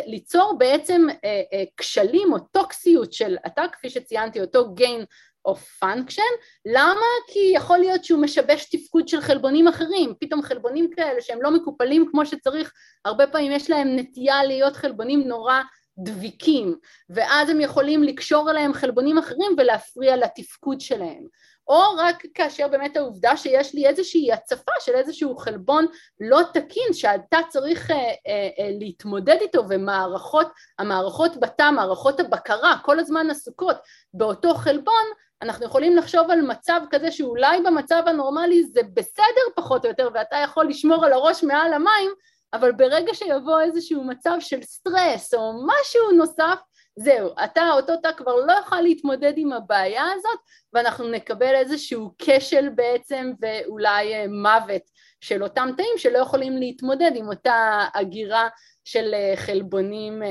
ליצור 0.06 0.56
בעצם 0.58 1.06
אה, 1.24 1.42
אה, 1.52 1.64
כשלים 1.76 2.32
או 2.32 2.38
טוקסיות 2.38 3.12
של 3.12 3.36
התא 3.44 3.66
כפי 3.72 3.90
שציינתי 3.90 4.40
אותו 4.40 4.74
gain 4.80 5.04
of 5.48 5.84
function, 5.84 6.32
למה? 6.66 7.06
כי 7.32 7.52
יכול 7.54 7.78
להיות 7.78 8.04
שהוא 8.04 8.22
משבש 8.22 8.64
תפקוד 8.64 9.08
של 9.08 9.20
חלבונים 9.20 9.68
אחרים, 9.68 10.14
פתאום 10.20 10.42
חלבונים 10.42 10.90
כאלה 10.96 11.20
שהם 11.20 11.42
לא 11.42 11.50
מקופלים 11.50 12.06
כמו 12.10 12.26
שצריך, 12.26 12.72
הרבה 13.04 13.26
פעמים 13.26 13.52
יש 13.52 13.70
להם 13.70 13.96
נטייה 13.96 14.44
להיות 14.44 14.76
חלבונים 14.76 15.28
נורא 15.28 15.60
דביקים, 15.98 16.76
ואז 17.10 17.48
הם 17.48 17.60
יכולים 17.60 18.02
לקשור 18.02 18.50
אליהם 18.50 18.72
חלבונים 18.72 19.18
אחרים 19.18 19.54
ולהפריע 19.58 20.16
לתפקוד 20.16 20.80
שלהם. 20.80 21.26
או 21.68 21.82
רק 21.96 22.22
כאשר 22.34 22.68
באמת 22.68 22.96
העובדה 22.96 23.36
שיש 23.36 23.74
לי 23.74 23.86
איזושהי 23.86 24.32
הצפה 24.32 24.72
של 24.80 24.92
איזשהו 24.94 25.36
חלבון 25.36 25.86
לא 26.20 26.40
תקין 26.52 26.92
שאתה 26.92 27.38
צריך 27.48 27.90
אה, 27.90 27.96
אה, 27.96 28.12
אה, 28.58 28.70
להתמודד 28.78 29.36
איתו 29.40 29.62
ומערכות, 29.68 30.46
המערכות 30.78 31.40
בתא, 31.40 31.70
מערכות 31.70 32.20
הבקרה 32.20 32.76
כל 32.82 32.98
הזמן 33.00 33.30
עסוקות 33.30 33.76
באותו 34.14 34.54
חלבון 34.54 35.04
אנחנו 35.42 35.66
יכולים 35.66 35.96
לחשוב 35.96 36.30
על 36.30 36.42
מצב 36.42 36.80
כזה 36.90 37.12
שאולי 37.12 37.62
במצב 37.62 38.02
הנורמלי 38.06 38.64
זה 38.64 38.80
בסדר 38.94 39.42
פחות 39.56 39.84
או 39.84 39.90
יותר 39.90 40.08
ואתה 40.14 40.36
יכול 40.36 40.68
לשמור 40.68 41.04
על 41.04 41.12
הראש 41.12 41.44
מעל 41.44 41.72
המים 41.72 42.10
אבל 42.54 42.72
ברגע 42.72 43.14
שיבוא 43.14 43.60
איזשהו 43.60 44.04
מצב 44.04 44.36
של 44.40 44.62
סטרס 44.62 45.34
או 45.34 45.52
משהו 45.66 46.12
נוסף 46.16 46.58
זהו, 46.96 47.30
אתה, 47.44 47.70
אותו 47.72 47.96
תא 47.96 48.12
כבר 48.16 48.36
לא 48.36 48.52
יוכל 48.52 48.80
להתמודד 48.80 49.32
עם 49.36 49.52
הבעיה 49.52 50.04
הזאת 50.14 50.38
ואנחנו 50.72 51.08
נקבל 51.08 51.54
איזשהו 51.54 52.14
כשל 52.18 52.68
בעצם 52.68 53.32
ואולי 53.40 54.14
אה, 54.14 54.26
מוות 54.28 54.82
של 55.20 55.42
אותם 55.42 55.68
תאים 55.76 55.94
שלא 55.96 56.18
יכולים 56.18 56.56
להתמודד 56.56 57.10
עם 57.14 57.28
אותה 57.28 57.84
הגירה 57.94 58.48
של 58.84 59.14
חלבונים 59.36 60.22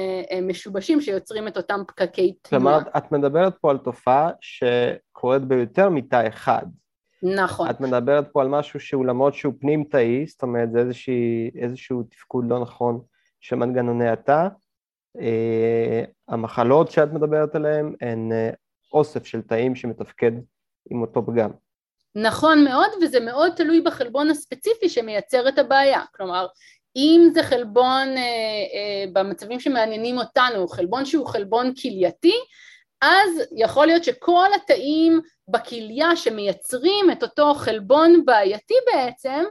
משובשים 0.42 1.02
שיוצרים 1.02 1.48
את 1.48 1.58
אותם 1.58 1.80
פקקי 1.88 2.34
תנועה. 2.42 2.84
כלומר, 2.84 2.98
את 2.98 3.12
מדברת 3.12 3.54
פה 3.62 3.72
על 3.72 3.78
תופעה 3.78 4.30
שקורית 4.42 5.42
ביותר 5.42 5.90
מתא 5.90 6.28
אחד. 6.28 6.66
נכון. 7.24 7.70
את 7.70 7.80
מדברת 7.82 8.28
פה 8.32 8.42
על 8.42 8.48
משהו 8.48 8.80
שהוא 8.80 9.06
למרות 9.06 9.34
שהוא 9.34 9.54
פנים-תאי, 9.60 10.26
זאת 10.28 10.42
אומרת 10.42 10.72
זה 10.72 10.80
איזושהי, 10.80 11.52
איזשהו 11.56 12.04
תפקוד 12.04 12.46
לא 12.50 12.60
נכון 12.60 13.02
של 13.40 13.56
מנגנוני 13.56 14.10
התא. 14.10 14.48
אה, 15.22 16.04
המחלות 16.28 16.92
שאת 16.92 17.14
מדברת 17.14 17.56
עליהן 17.56 17.96
הן 18.02 18.32
אה, 18.32 18.50
אוסף 18.94 19.26
של 19.26 19.42
תאים 19.42 19.76
שמתפקד 19.76 20.32
עם 20.90 21.02
אותו 21.02 21.26
פגם. 21.26 21.52
נכון 22.16 22.64
מאוד, 22.64 22.90
וזה 23.02 23.20
מאוד 23.20 23.52
תלוי 23.56 23.82
בחלבון 23.82 24.30
הספציפי 24.30 24.90
שמייצר 24.90 25.50
את 25.50 25.60
הבעיה. 25.60 26.02
כלומר, 26.16 26.48
אם 26.96 27.30
זה 27.34 27.44
חלבון, 27.44 28.08
אה, 28.18 28.24
אה, 28.74 29.06
במצבים 29.14 29.60
שמעניינים 29.60 30.18
אותנו, 30.18 30.68
חלבון 30.68 31.06
שהוא 31.06 31.28
חלבון 31.28 31.74
כלייתי, 31.82 32.36
אז 33.02 33.30
יכול 33.56 33.86
להיות 33.86 34.04
שכל 34.04 34.48
התאים 34.56 35.22
בכליה 35.48 36.16
שמייצרים 36.16 37.12
את 37.12 37.24
אותו 37.24 37.54
חלבון 37.54 38.26
בעייתי 38.26 38.74
בעצם, 38.94 39.44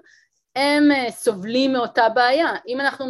הם 0.57 0.93
אה, 0.93 1.11
סובלים 1.11 1.73
מאותה 1.73 2.09
בעיה. 2.09 2.49
אם 2.69 2.81
אנחנו 2.81 3.07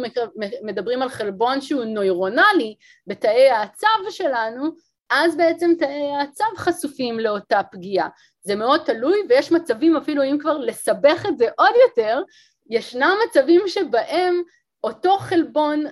מדברים 0.63 1.01
על 1.01 1.09
חלבון 1.09 1.61
שהוא 1.61 1.83
נוירונלי 1.83 2.75
בתאי 3.07 3.49
העצב 3.49 3.97
שלנו, 4.09 4.69
אז 5.09 5.37
בעצם 5.37 5.71
תאי 5.79 6.11
העצב 6.11 6.57
חשופים 6.57 7.19
לאותה 7.19 7.61
פגיעה. 7.71 8.09
זה 8.41 8.55
מאוד 8.55 8.81
תלוי 8.85 9.17
ויש 9.29 9.51
מצבים 9.51 9.97
אפילו 9.97 10.23
אם 10.23 10.37
כבר 10.41 10.57
לסבך 10.57 11.25
את 11.29 11.37
זה 11.37 11.45
עוד 11.57 11.73
יותר, 11.87 12.21
ישנם 12.69 13.15
מצבים 13.27 13.61
שבהם 13.67 14.41
אותו 14.83 15.17
חלבון 15.17 15.83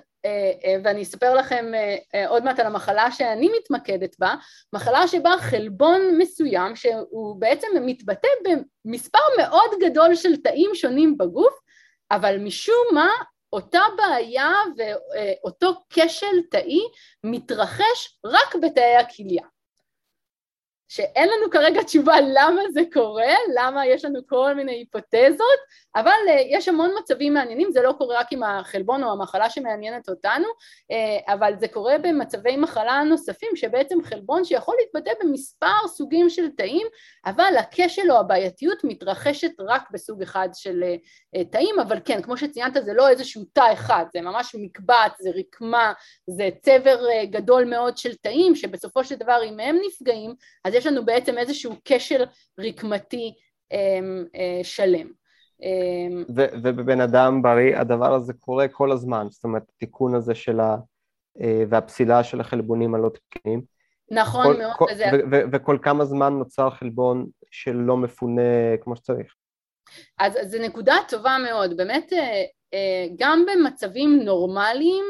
ואני 0.84 1.02
אספר 1.02 1.36
לכם 1.36 1.72
אה, 2.14 2.28
עוד 2.28 2.44
מעט 2.44 2.60
על 2.60 2.66
המחלה 2.66 3.12
שאני 3.12 3.50
מתמקדת 3.60 4.16
בה, 4.20 4.36
מחלה 4.74 5.08
שבה 5.08 5.36
חלבון 5.40 6.02
מסוים 6.18 6.76
שהוא 6.76 7.42
בעצם 7.42 7.68
מתבטא 7.82 8.28
במספר 8.86 9.20
מאוד 9.38 9.72
גדול 9.82 10.16
של 10.16 10.36
תאים 10.36 10.70
שונים 10.74 11.18
בגוף, 11.18 11.60
אבל 12.12 12.38
משום 12.38 12.86
מה 12.94 13.10
אותה 13.54 13.82
בעיה 13.98 14.54
ואותו 14.78 15.74
כשל 15.90 16.42
תאי 16.52 16.82
מתרחש 17.24 18.20
רק 18.26 18.56
בתאי 18.62 18.96
הכליה. 18.96 19.44
שאין 20.88 21.30
לנו 21.30 21.52
כרגע 21.52 21.84
תשובה 21.84 22.16
למה 22.22 22.62
זה 22.74 22.82
קורה, 22.94 23.34
למה 23.56 23.88
יש 23.88 24.06
לנו 24.06 24.20
כל 24.28 24.54
מיני 24.54 24.72
היפותזות, 24.72 25.60
אבל 25.96 26.12
uh, 26.28 26.32
יש 26.50 26.68
המון 26.68 26.92
מצבים 27.00 27.34
מעניינים, 27.34 27.72
זה 27.72 27.82
לא 27.82 27.94
קורה 27.98 28.20
רק 28.20 28.28
עם 28.32 28.44
החלבון 28.44 29.04
או 29.04 29.12
המחלה 29.12 29.50
שמעניינת 29.50 30.10
אותנו, 30.10 30.48
uh, 30.48 31.34
אבל 31.34 31.54
זה 31.60 31.68
קורה 31.68 31.98
במצבי 31.98 32.58
מחלה 32.58 33.04
נוספים, 33.04 33.56
שבעצם 33.56 33.98
חלבון 34.04 34.46
שיכול 34.46 34.76
להתבטא 34.80 35.12
במספר 35.24 35.88
סוגים 35.88 36.30
של 36.30 36.50
תאים, 36.50 36.88
אבל 37.26 37.54
הכשל 37.60 38.12
או 38.12 38.18
הבעייתיות 38.18 38.84
מתרחשת 38.84 39.52
רק 39.60 39.84
בסוג 39.92 40.22
אחד 40.22 40.50
של 40.54 40.84
uh, 40.84 41.44
תאים, 41.52 41.80
אבל 41.80 42.00
כן, 42.06 42.22
כמו 42.22 42.38
שציינת, 42.38 42.86
זה 42.86 42.94
לא 42.94 43.10
איזשהו 43.10 43.44
תא 43.54 43.74
אחד, 43.74 44.06
זה 44.14 44.22
ממש 44.22 44.56
מקבץ, 44.60 45.12
זה 45.20 45.30
רקמה, 45.36 45.94
זה 46.28 46.50
צבר 46.62 47.06
גדול 47.24 47.66
מאוד 47.66 47.98
של 47.98 48.16
תאים, 48.16 48.56
שבסופו 48.56 49.04
של 49.04 49.16
דבר 49.16 49.40
אם 49.46 49.60
הם 49.60 49.78
נפגעים, 49.88 50.34
אז 50.66 50.75
יש 50.76 50.86
לנו 50.86 51.06
בעצם 51.06 51.38
איזשהו 51.38 51.76
כשל 51.86 52.24
רקמתי 52.60 53.34
אמ, 53.72 54.26
אה, 54.36 54.64
שלם. 54.64 55.08
אמ, 55.62 56.24
ו- 56.36 56.54
ובבן 56.64 57.02
אדם 57.02 57.42
בריא 57.42 57.78
הדבר 57.78 58.14
הזה 58.14 58.34
קורה 58.34 58.68
כל 58.68 58.92
הזמן, 58.92 59.28
זאת 59.30 59.44
אומרת 59.44 59.64
התיקון 59.76 60.16
הזה 60.16 60.36
של 60.36 60.60
ה... 60.60 60.78
אה, 61.42 61.64
והפסילה 61.70 62.24
של 62.24 62.40
החלבונים 62.40 62.96
הלא 62.96 63.10
תקינים. 63.10 63.62
נכון 64.12 64.44
כל, 64.44 64.58
מאוד. 64.58 64.74
כל, 64.78 64.86
וזה... 64.92 65.06
ו- 65.14 65.32
ו- 65.32 65.52
וכל 65.52 65.78
כמה 65.82 66.06
זמן 66.06 66.34
נוצר 66.34 66.70
חלבון 66.70 67.28
שלא 67.52 67.98
מפונה 67.98 68.42
כמו 68.82 68.96
שצריך. 68.96 69.36
אז 70.20 70.38
זו 70.44 70.58
נקודה 70.62 70.96
טובה 71.10 71.38
מאוד, 71.44 71.78
באמת 71.78 72.14
אה, 72.14 73.06
גם 73.18 73.46
במצבים 73.46 74.20
נורמליים, 74.24 75.06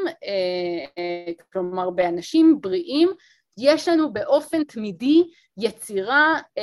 כלומר 1.52 1.90
באנשים 1.90 2.60
בריאים, 2.60 3.08
יש 3.58 3.88
לנו 3.88 4.12
באופן 4.12 4.64
תמידי 4.64 5.24
יצירה 5.58 6.34
אה, 6.58 6.62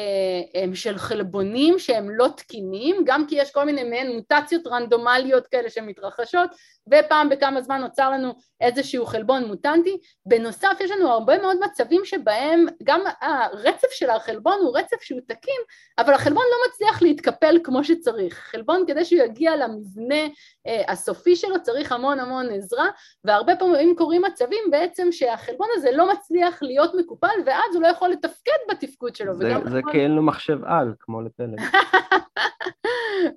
אה, 0.56 0.75
של 0.75 0.97
חלבונים 0.97 1.79
שהם 1.79 2.10
לא 2.10 2.27
תקינים, 2.38 2.95
גם 3.06 3.27
כי 3.27 3.36
יש 3.36 3.51
כל 3.51 3.63
מיני 3.63 3.84
מעין 3.84 4.15
מוטציות 4.15 4.67
רנדומליות 4.67 5.47
כאלה 5.47 5.69
שמתרחשות, 5.69 6.49
ופעם 6.88 7.29
בכמה 7.29 7.62
זמן 7.62 7.82
נוצר 7.82 8.10
לנו 8.12 8.34
איזשהו 8.62 9.06
חלבון 9.06 9.45
מוטנטי. 9.45 9.97
בנוסף 10.25 10.77
יש 10.79 10.91
לנו 10.91 11.10
הרבה 11.10 11.38
מאוד 11.38 11.58
מצבים 11.65 12.06
שבהם 12.06 12.65
גם 12.84 13.01
הרצף 13.21 13.88
של 13.91 14.10
החלבון 14.10 14.60
הוא 14.62 14.77
רצף 14.77 15.01
שהוא 15.01 15.19
תקין, 15.27 15.62
אבל 15.97 16.13
החלבון 16.13 16.43
לא 16.43 16.58
מצליח 16.69 17.01
להתקפל 17.01 17.60
כמו 17.63 17.84
שצריך. 17.84 18.38
חלבון 18.38 18.84
כדי 18.88 19.06
שהוא 19.06 19.21
יגיע 19.21 19.56
למבנה 19.56 20.23
אה, 20.67 20.84
הסופי 20.88 21.36
שלו 21.36 21.63
צריך 21.63 21.91
המון 21.91 22.19
המון 22.19 22.49
עזרה, 22.49 22.89
והרבה 23.23 23.56
פעמים 23.56 23.95
קורים 23.95 24.21
מצבים 24.21 24.63
בעצם 24.71 25.08
שהחלבון 25.12 25.67
הזה 25.73 25.91
לא 25.91 26.13
מצליח 26.13 26.63
להיות 26.63 26.91
מקופל 26.95 27.36
ואז 27.45 27.75
הוא 27.75 27.82
לא 27.82 27.88
יכול 27.88 28.10
לתפקד 28.10 28.51
בתפקוד 28.83 29.15
שלו. 29.15 29.35
זה, 29.35 29.49
זה 29.49 29.53
חלבון... 29.63 29.91
כי 29.91 29.99
אין 29.99 30.11
לו 30.11 30.23
מחשב 30.23 30.59
על, 30.65 30.93
כמו 30.99 31.21
לפלג. 31.21 31.59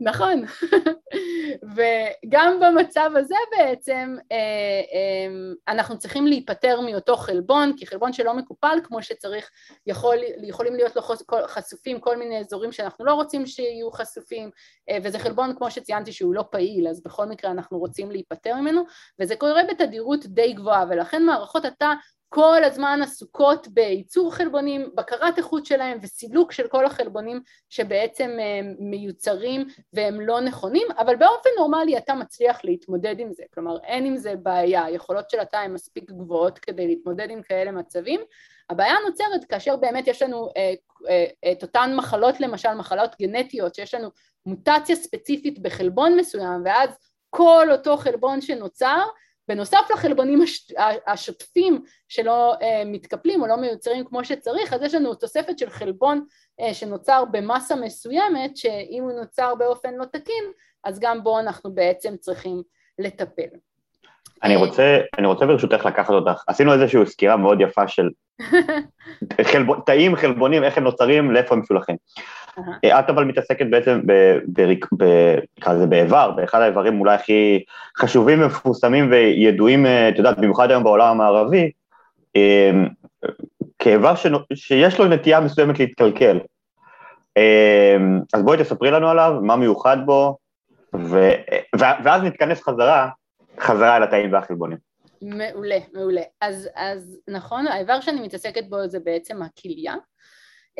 נכון. 0.01 0.45
וגם 1.77 2.61
במצב 2.61 3.11
הזה 3.17 3.35
בעצם 3.59 4.17
אה, 4.33 4.37
אה, 4.37 5.53
אנחנו 5.69 5.99
צריכים 5.99 6.27
להיפטר 6.27 6.81
מאותו 6.81 7.17
חלבון, 7.17 7.73
כי 7.77 7.87
חלבון 7.87 8.13
שלא 8.13 8.35
מקופל 8.35 8.79
כמו 8.85 9.03
שצריך, 9.03 9.51
יכול, 9.87 10.17
יכולים 10.43 10.75
להיות 10.75 10.97
לו 10.97 11.03
חשופים 11.47 12.01
כל 12.01 12.17
מיני 12.17 12.39
אזורים 12.41 12.73
שאנחנו 12.73 13.05
לא 13.05 13.15
רוצים 13.15 13.47
שיהיו 13.47 13.91
חשופים, 13.91 14.51
אה, 14.91 14.99
וזה 15.03 15.19
חלבון 15.19 15.57
כמו 15.57 15.71
שציינתי 15.71 16.13
שהוא 16.13 16.35
לא 16.35 16.45
פעיל, 16.51 16.89
אז 16.89 17.03
בכל 17.03 17.27
מקרה 17.27 17.51
אנחנו 17.51 17.79
רוצים 17.79 18.11
להיפטר 18.11 18.55
ממנו, 18.55 18.83
וזה 19.21 19.37
קורה 19.37 19.63
בתדירות 19.71 20.27
די 20.27 20.53
גבוהה, 20.53 20.85
ולכן 20.91 21.23
מערכות 21.23 21.65
התא 21.65 21.93
כל 22.29 22.65
הזמן 22.65 23.01
עסוקות 23.03 23.69
בייצור 23.69 24.35
חלבונים, 24.35 24.91
בקרת 24.95 25.39
איכות 25.39 25.67
שלהם 25.67 25.99
וסילוק 26.03 26.53
של 26.53 26.69
כל 26.69 26.87
החלבונים 26.87 27.41
שבעצם 27.71 28.37
אה, 28.41 28.61
מיוצרים 28.79 29.67
והם 29.93 30.21
לא 30.21 30.41
נכונים, 30.41 30.87
אבל 30.99 31.17
באופן 31.17 31.51
נורמלי 31.59 31.99
אתה 31.99 32.15
מצליח 32.15 32.65
להתמודד 32.65 33.21
עם 33.21 33.33
זה, 33.33 33.43
כלומר 33.55 33.79
אין 33.85 34.07
עם 34.07 34.17
זה 34.17 34.35
בעיה, 34.37 34.85
היכולות 34.85 35.31
של 35.31 35.41
התא 35.41 35.57
הן 35.57 35.73
מספיק 35.73 36.11
גבוהות 36.11 36.59
כדי 36.59 36.87
להתמודד 36.87 37.31
עם 37.31 37.43
כאלה 37.43 37.73
מצבים, 37.73 38.21
הבעיה 38.71 38.95
נוצרת 39.07 39.45
כאשר 39.45 39.77
באמת 39.77 40.07
יש 40.07 40.23
לנו 40.23 40.49
אה, 40.57 40.75
אה, 41.09 41.53
את 41.53 41.63
אותן 41.63 41.93
מחלות, 41.97 42.41
למשל 42.41 42.75
מחלות 42.75 43.17
גנטיות, 43.21 43.75
שיש 43.75 43.95
לנו 43.95 44.09
מוטציה 44.47 44.97
ספציפית 44.97 45.59
בחלבון 45.59 46.17
מסוים 46.17 46.63
ואז 46.65 46.91
כל 47.31 47.69
אותו 47.73 47.97
חלבון 47.97 48.41
שנוצר 48.41 49.03
בנוסף 49.49 49.91
לחלבונים 49.95 50.43
הש... 50.43 50.73
השוטפים 51.07 51.83
שלא 52.09 52.55
uh, 52.55 52.65
מתקפלים 52.87 53.43
או 53.43 53.47
לא 53.47 53.57
מיוצרים 53.57 54.05
כמו 54.05 54.25
שצריך, 54.25 54.73
אז 54.73 54.83
יש 54.83 54.95
לנו 54.95 55.15
תוספת 55.15 55.59
של 55.59 55.71
חלבון 55.71 56.25
uh, 56.61 56.75
שנוצר 56.75 57.25
במסה 57.31 57.77
מסוימת, 57.77 58.57
שאם 58.57 59.03
הוא 59.03 59.13
נוצר 59.13 59.55
באופן 59.55 59.95
לא 59.95 60.05
תקין, 60.05 60.45
אז 60.85 61.01
גם 61.01 61.23
בו 61.23 61.41
אנחנו 61.41 61.75
בעצם 61.75 62.17
צריכים 62.17 62.63
לטפל. 62.99 63.49
אני 64.43 64.57
רוצה, 64.57 64.99
אני 65.19 65.27
רוצה 65.27 65.47
ברשותך 65.47 65.85
לקחת 65.85 66.11
אותך, 66.11 66.45
עשינו 66.47 66.73
איזושהי 66.73 67.07
סקירה 67.07 67.37
מאוד 67.37 67.61
יפה 67.61 67.89
של 67.89 68.09
חלב, 69.43 69.67
תאים, 69.87 70.17
חלבונים, 70.17 70.65
איך 70.65 70.79
הם 70.79 70.85
נוצרים, 70.85 71.31
לאיפה 71.31 71.55
הם 71.55 71.61
משולחים. 71.61 71.97
את 72.99 73.11
אבל 73.11 73.25
מתעסקת 73.25 73.67
בעצם, 73.71 74.01
נקרא 75.59 75.73
לזה 75.73 75.87
באיבר, 75.87 76.31
באחד 76.31 76.61
האיברים 76.61 77.01
אולי 77.01 77.15
הכי 77.15 77.65
חשובים 77.99 78.43
ומפורסמים 78.43 79.11
וידועים, 79.11 79.87
אה, 79.87 80.09
את 80.09 80.19
יודעת, 80.19 80.39
במיוחד 80.39 80.71
היום 80.71 80.85
בעולם 80.85 81.09
המערבי, 81.09 81.71
אה, 82.37 82.71
כאיבר 83.79 84.15
שיש 84.55 84.99
לו 84.99 85.09
נטייה 85.09 85.41
מסוימת 85.41 85.79
להתקלקל. 85.79 86.39
אז 88.35 88.43
בואי 88.43 88.59
תספרי 88.59 88.91
לנו 88.91 89.09
עליו, 89.09 89.35
מה 89.43 89.57
מיוחד 89.57 89.97
בו, 90.07 90.37
ו... 90.95 91.31
ואז 91.79 92.23
נתכנס 92.23 92.63
חזרה, 92.63 93.09
חזרה 93.61 93.97
אל 93.97 94.03
התאים 94.03 94.33
והחלבונים. 94.33 94.86
מעולה, 95.27 95.79
מעולה. 95.93 96.23
אז, 96.41 96.69
אז 96.75 97.19
נכון, 97.29 97.67
האיבר 97.67 98.01
שאני 98.01 98.21
מתעסקת 98.21 98.65
בו 98.69 98.89
זה 98.89 99.01
בעצם 99.01 99.43
הכליה. 99.43 99.95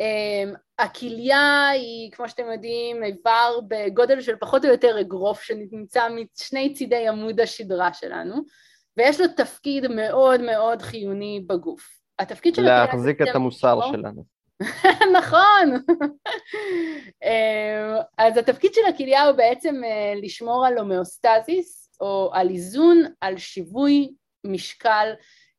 Um, 0.01 0.57
הכליה 0.79 1.69
היא, 1.69 2.11
כמו 2.11 2.29
שאתם 2.29 2.43
יודעים, 2.51 3.03
איבר 3.03 3.59
בגודל 3.67 4.21
של 4.21 4.35
פחות 4.35 4.65
או 4.65 4.69
יותר 4.69 4.99
אגרוף 5.01 5.41
שנמצא 5.41 6.07
משני 6.09 6.73
צידי 6.73 7.07
עמוד 7.07 7.39
השדרה 7.39 7.93
שלנו, 7.93 8.35
ויש 8.97 9.21
לו 9.21 9.27
תפקיד 9.27 9.87
מאוד 9.87 10.41
מאוד 10.41 10.81
חיוני 10.81 11.43
בגוף. 11.47 11.97
התפקיד 12.19 12.55
של 12.55 12.61
הכליה... 12.61 12.85
להחזיק 12.85 13.21
את 13.21 13.35
המוסר 13.35 13.79
שלנו. 13.91 14.23
נכון. 15.17 15.73
אמ, 17.23 17.95
אז 18.17 18.37
התפקיד 18.37 18.73
של 18.73 18.81
הכליה 18.89 19.23
הוא 19.23 19.35
בעצם 19.35 19.81
אה, 19.83 20.13
לשמור 20.21 20.65
על 20.65 20.77
הומאוסטזיס, 20.77 21.87
או 22.01 22.29
על 22.33 22.49
איזון, 22.49 23.03
על 23.21 23.37
שיווי 23.37 24.13
משקל 24.47 25.13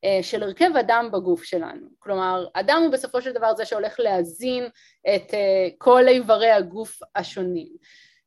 אה, 0.04 0.18
של 0.22 0.42
הרכב 0.42 0.70
הדם 0.76 1.08
בגוף 1.12 1.44
שלנו. 1.44 1.88
כלומר, 1.98 2.46
הדם 2.54 2.80
הוא 2.84 2.92
בסופו 2.92 3.22
של 3.22 3.32
דבר 3.32 3.54
זה 3.54 3.64
שהולך 3.64 4.00
להזין 4.00 4.64
את 5.14 5.34
אה, 5.34 5.68
כל 5.78 6.08
איברי 6.08 6.50
הגוף 6.50 6.98
השונים. 7.16 7.76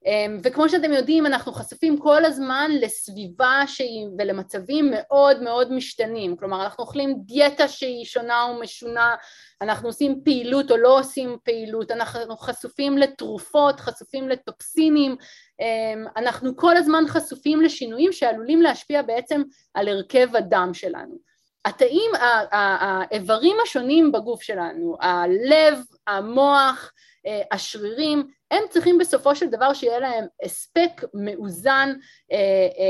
אמ, 0.05 0.37
וכמו 0.43 0.69
שאתם 0.69 0.93
יודעים 0.93 1.25
אנחנו 1.25 1.51
חשופים 1.51 1.97
כל 1.97 2.25
הזמן 2.25 2.71
לסביבה 2.81 3.63
שהיא 3.67 4.07
ולמצבים 4.19 4.91
מאוד 4.91 5.41
מאוד 5.41 5.71
משתנים. 5.73 6.35
כלומר 6.35 6.63
אנחנו 6.63 6.83
אוכלים 6.83 7.15
דיאטה 7.25 7.67
שהיא 7.67 8.05
שונה 8.05 8.45
ומשונה 8.45 9.15
אנחנו 9.61 9.89
עושים 9.89 10.21
פעילות 10.25 10.71
או 10.71 10.77
לא 10.77 10.99
עושים 10.99 11.37
פעילות 11.43 11.91
אנחנו 11.91 12.37
חשופים 12.37 12.97
לתרופות 12.97 13.79
חשופים 13.79 14.29
לטוקסינים 14.29 15.15
אמ, 15.59 16.05
אנחנו 16.17 16.55
כל 16.55 16.77
הזמן 16.77 17.03
חשופים 17.07 17.61
לשינויים 17.61 18.11
שעלולים 18.11 18.61
להשפיע 18.61 19.01
בעצם 19.01 19.41
על 19.73 19.87
הרכב 19.87 20.35
הדם 20.35 20.69
שלנו. 20.73 21.31
התאים, 21.65 22.11
האיברים 22.51 23.57
השונים 23.63 24.11
בגוף 24.11 24.41
שלנו, 24.41 24.97
הלב, 25.01 25.79
המוח, 26.07 26.91
אה, 27.25 27.41
השרירים, 27.51 28.27
הם 28.51 28.63
צריכים 28.69 28.97
בסופו 28.97 29.35
של 29.35 29.49
דבר 29.49 29.73
שיהיה 29.73 29.99
להם 29.99 30.25
הספק 30.43 31.01
מאוזן 31.13 31.93
אה, 32.31 32.37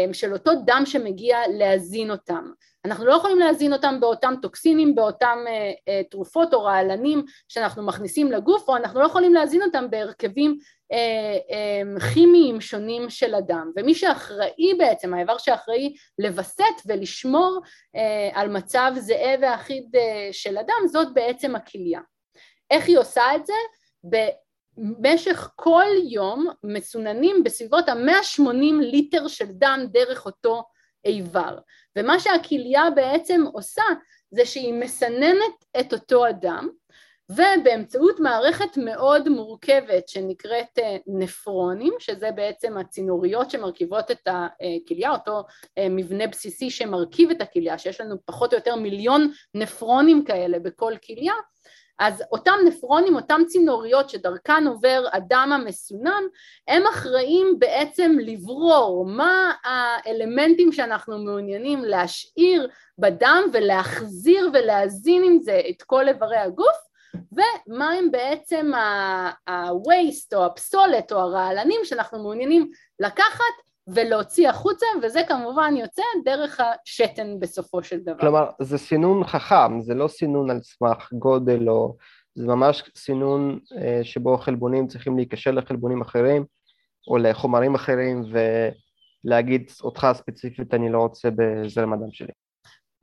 אה, 0.07 0.13
של 0.13 0.33
אותו 0.33 0.51
דם 0.65 0.81
שמגיע 0.85 1.37
להזין 1.57 2.11
אותם. 2.11 2.51
אנחנו 2.85 3.05
לא 3.05 3.13
יכולים 3.13 3.39
להזין 3.39 3.73
אותם 3.73 3.99
באותם 3.99 4.33
טוקסינים, 4.41 4.95
באותם 4.95 5.37
תרופות 6.11 6.53
או 6.53 6.63
רעלנים 6.63 7.23
שאנחנו 7.47 7.85
מכניסים 7.85 8.31
לגוף, 8.31 8.69
או 8.69 8.75
אנחנו 8.75 8.99
לא 8.99 9.05
יכולים 9.05 9.33
להזין 9.33 9.61
אותם 9.63 9.89
בהרכבים 9.89 10.57
כימיים 12.13 12.61
שונים 12.61 13.09
של 13.09 13.35
הדם. 13.35 13.71
ומי 13.75 13.95
שאחראי 13.95 14.73
בעצם, 14.77 15.13
האיבר 15.13 15.37
שאחראי 15.37 15.93
לווסת 16.19 16.63
ולשמור 16.85 17.61
על 18.33 18.49
מצב 18.49 18.91
זהה 18.97 19.35
ואחיד 19.41 19.95
של 20.31 20.57
הדם, 20.57 20.87
זאת 20.91 21.13
בעצם 21.13 21.55
הכליה. 21.55 21.99
איך 22.71 22.87
היא 22.87 22.97
עושה 22.97 23.35
את 23.35 23.45
זה? 23.45 23.53
במשך 24.77 25.51
כל 25.55 25.85
יום 26.09 26.47
מסוננים 26.63 27.43
בסביבות 27.43 27.89
ה-180 27.89 28.81
ליטר 28.81 29.27
של 29.27 29.45
דם 29.45 29.79
דרך 29.91 30.25
אותו 30.25 30.63
איבר. 31.05 31.57
ומה 31.97 32.19
שהכליה 32.19 32.89
בעצם 32.95 33.43
עושה 33.53 33.83
זה 34.31 34.45
שהיא 34.45 34.73
מסננת 34.73 35.65
את 35.79 35.93
אותו 35.93 36.25
הדם 36.25 36.69
ובאמצעות 37.29 38.19
מערכת 38.19 38.77
מאוד 38.77 39.29
מורכבת 39.29 40.07
שנקראת 40.07 40.79
אה, 40.79 40.97
נפרונים, 41.07 41.93
שזה 41.99 42.31
בעצם 42.31 42.77
הצינוריות 42.77 43.51
שמרכיבות 43.51 44.11
את 44.11 44.27
הכליה, 44.27 45.11
אותו 45.11 45.43
אה, 45.77 45.89
מבנה 45.89 46.27
בסיסי 46.27 46.69
שמרכיב 46.69 47.29
את 47.29 47.41
הכליה, 47.41 47.77
שיש 47.77 48.01
לנו 48.01 48.15
פחות 48.25 48.53
או 48.53 48.57
יותר 48.57 48.75
מיליון 48.75 49.31
נפרונים 49.53 50.25
כאלה 50.25 50.59
בכל 50.59 50.93
כליה, 51.05 51.33
אז 51.99 52.23
אותם 52.31 52.53
נפרונים, 52.65 53.15
אותם 53.15 53.41
צינוריות 53.47 54.09
שדרכן 54.09 54.67
עובר 54.67 55.05
הדם 55.13 55.49
המסונן, 55.53 56.23
הם 56.67 56.83
אחראים 56.87 57.55
בעצם 57.59 58.17
לברור 58.19 59.05
מה 59.05 59.51
האלמנטים 59.63 60.71
שאנחנו 60.71 61.17
מעוניינים 61.17 61.85
להשאיר 61.85 62.69
בדם 62.97 63.43
ולהחזיר 63.53 64.49
ולהזין 64.53 65.23
עם 65.23 65.39
זה 65.39 65.61
את 65.69 65.81
כל 65.81 66.07
איברי 66.07 66.37
הגוף 66.37 66.91
ומה 67.31 67.91
הם 67.91 68.11
בעצם 68.11 68.73
ה-waste 68.73 70.35
או 70.35 70.45
הפסולת 70.45 71.11
או 71.11 71.17
הרעלנים 71.17 71.81
שאנחנו 71.83 72.19
מעוניינים 72.23 72.71
לקחת 72.99 73.70
ולהוציא 73.93 74.49
החוצה, 74.49 74.85
וזה 75.03 75.21
כמובן 75.27 75.73
יוצא 75.77 76.01
דרך 76.25 76.59
השתן 76.85 77.39
בסופו 77.39 77.83
של 77.83 77.99
דבר. 77.99 78.19
כלומר, 78.19 78.49
זה 78.61 78.77
סינון 78.77 79.23
חכם, 79.23 79.81
זה 79.81 79.93
לא 79.93 80.07
סינון 80.07 80.49
על 80.49 80.59
סמך 80.61 81.13
גודל 81.13 81.69
או... 81.69 81.95
זה 82.35 82.47
ממש 82.47 82.83
סינון 82.95 83.59
אה, 83.77 83.99
שבו 84.03 84.37
חלבונים 84.37 84.87
צריכים 84.87 85.17
להיכשל 85.17 85.51
לחלבונים 85.51 86.01
אחרים 86.01 86.45
או 87.07 87.17
לחומרים 87.17 87.75
אחרים 87.75 88.23
ולהגיד 89.25 89.71
אותך 89.83 90.07
ספציפית 90.13 90.73
אני 90.73 90.91
לא 90.91 90.99
רוצה 90.99 91.29
בזרם 91.35 91.93
הדם 91.93 92.11
שלי. 92.11 92.31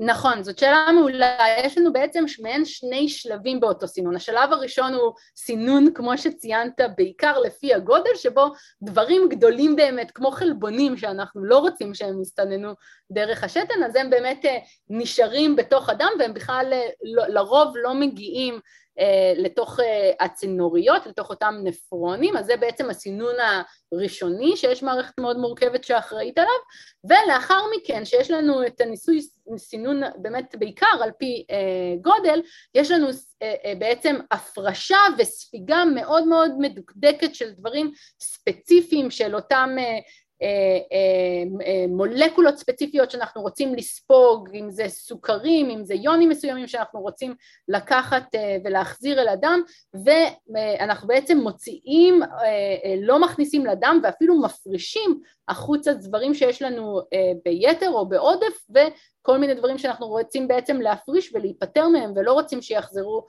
נכון, 0.00 0.42
זאת 0.42 0.58
שאלה 0.58 0.86
מעולה, 0.94 1.36
יש 1.64 1.78
לנו 1.78 1.92
בעצם 1.92 2.24
מעין 2.42 2.64
שני 2.64 3.08
שלבים 3.08 3.60
באותו 3.60 3.88
סינון, 3.88 4.16
השלב 4.16 4.52
הראשון 4.52 4.94
הוא 4.94 5.12
סינון 5.36 5.94
כמו 5.94 6.18
שציינת 6.18 6.80
בעיקר 6.96 7.38
לפי 7.38 7.74
הגודל 7.74 8.14
שבו 8.14 8.52
דברים 8.82 9.28
גדולים 9.28 9.76
באמת 9.76 10.10
כמו 10.10 10.30
חלבונים 10.30 10.96
שאנחנו 10.96 11.44
לא 11.44 11.58
רוצים 11.58 11.94
שהם 11.94 12.22
יסתננו 12.22 12.72
דרך 13.10 13.44
השתן 13.44 13.82
אז 13.86 13.96
הם 13.96 14.10
באמת 14.10 14.44
אה, 14.44 14.58
נשארים 14.90 15.56
בתוך 15.56 15.88
הדם 15.88 16.10
והם 16.18 16.34
בכלל 16.34 16.68
אה, 16.72 16.88
לא, 17.02 17.26
לרוב 17.26 17.74
לא 17.82 17.94
מגיעים 17.94 18.60
לתוך 19.36 19.80
אה, 19.80 20.10
הצינוריות, 20.20 21.06
לתוך 21.06 21.30
אותם 21.30 21.54
נפרונים, 21.64 22.36
אז 22.36 22.46
זה 22.46 22.56
בעצם 22.56 22.90
הסינון 22.90 23.34
הראשוני 23.92 24.56
שיש 24.56 24.82
מערכת 24.82 25.20
מאוד 25.20 25.36
מורכבת 25.36 25.84
שאחראית 25.84 26.38
עליו, 26.38 26.50
ולאחר 27.04 27.60
מכן 27.76 28.04
שיש 28.04 28.30
לנו 28.30 28.66
את 28.66 28.80
הניסוי 28.80 29.20
סינון 29.56 30.00
באמת 30.16 30.54
בעיקר 30.58 31.02
על 31.02 31.10
פי 31.18 31.44
אה, 31.50 31.96
גודל, 32.02 32.40
יש 32.74 32.90
לנו 32.90 33.06
בעצם 33.78 34.16
הפרשה 34.30 34.98
וספיגה 35.18 35.84
מאוד 35.94 36.26
מאוד 36.26 36.50
מדוקדקת 36.58 37.34
של 37.34 37.50
דברים 37.50 37.92
ספציפיים 38.20 39.10
של 39.10 39.34
אותם 39.34 39.76
אה, 39.78 39.84
אה, 39.84 39.88
אה, 39.88 40.00
מולקולות 41.88 42.56
ספציפיות 42.56 43.10
שאנחנו 43.10 43.42
רוצים 43.42 43.74
לספוג, 43.74 44.48
אם 44.54 44.70
זה 44.70 44.88
סוכרים, 44.88 45.70
אם 45.70 45.84
זה 45.84 45.94
יונים 45.94 46.28
מסוימים 46.28 46.66
שאנחנו 46.66 47.00
רוצים 47.00 47.34
לקחת 47.68 48.24
ולהחזיר 48.64 49.22
אל 49.22 49.28
הדם 49.28 49.60
ואנחנו 50.04 51.08
בעצם 51.08 51.38
מוציאים, 51.38 52.20
לא 53.02 53.20
מכניסים 53.20 53.66
לדם 53.66 54.00
ואפילו 54.02 54.40
מפרישים 54.40 55.20
החוצה 55.48 55.92
דברים 55.92 56.34
שיש 56.34 56.62
לנו 56.62 57.00
ביתר 57.44 57.90
או 57.90 58.08
בעודף 58.08 58.66
וכל 58.70 59.38
מיני 59.38 59.54
דברים 59.54 59.78
שאנחנו 59.78 60.06
רוצים 60.06 60.48
בעצם 60.48 60.80
להפריש 60.80 61.34
ולהיפטר 61.34 61.88
מהם 61.88 62.12
ולא 62.16 62.32
רוצים 62.32 62.62
שיחזרו 62.62 63.26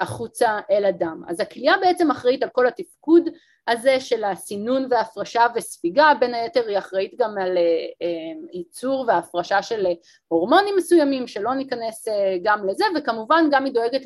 החוצה 0.00 0.58
אל 0.70 0.84
הדם. 0.84 1.22
אז 1.28 1.40
הכליה 1.40 1.74
בעצם 1.80 2.10
אחראית 2.10 2.42
על 2.42 2.48
כל 2.48 2.66
התפקוד 2.66 3.28
הזה 3.68 4.00
של 4.00 4.24
הסינון 4.24 4.86
והפרשה 4.90 5.46
וספיגה, 5.54 6.12
בין 6.20 6.34
היתר 6.34 6.68
היא 6.68 6.78
אחראית 6.78 7.14
גם 7.18 7.38
על 7.38 7.56
אה, 7.58 7.62
אה, 8.02 8.32
ייצור 8.52 9.04
והפרשה 9.08 9.62
של 9.62 9.86
הורמונים 10.28 10.74
מסוימים, 10.76 11.26
שלא 11.26 11.54
ניכנס 11.54 12.08
אה, 12.08 12.36
גם 12.42 12.68
לזה, 12.68 12.84
וכמובן 12.96 13.44
גם 13.50 13.64
היא 13.64 13.74
דואגת 13.74 14.02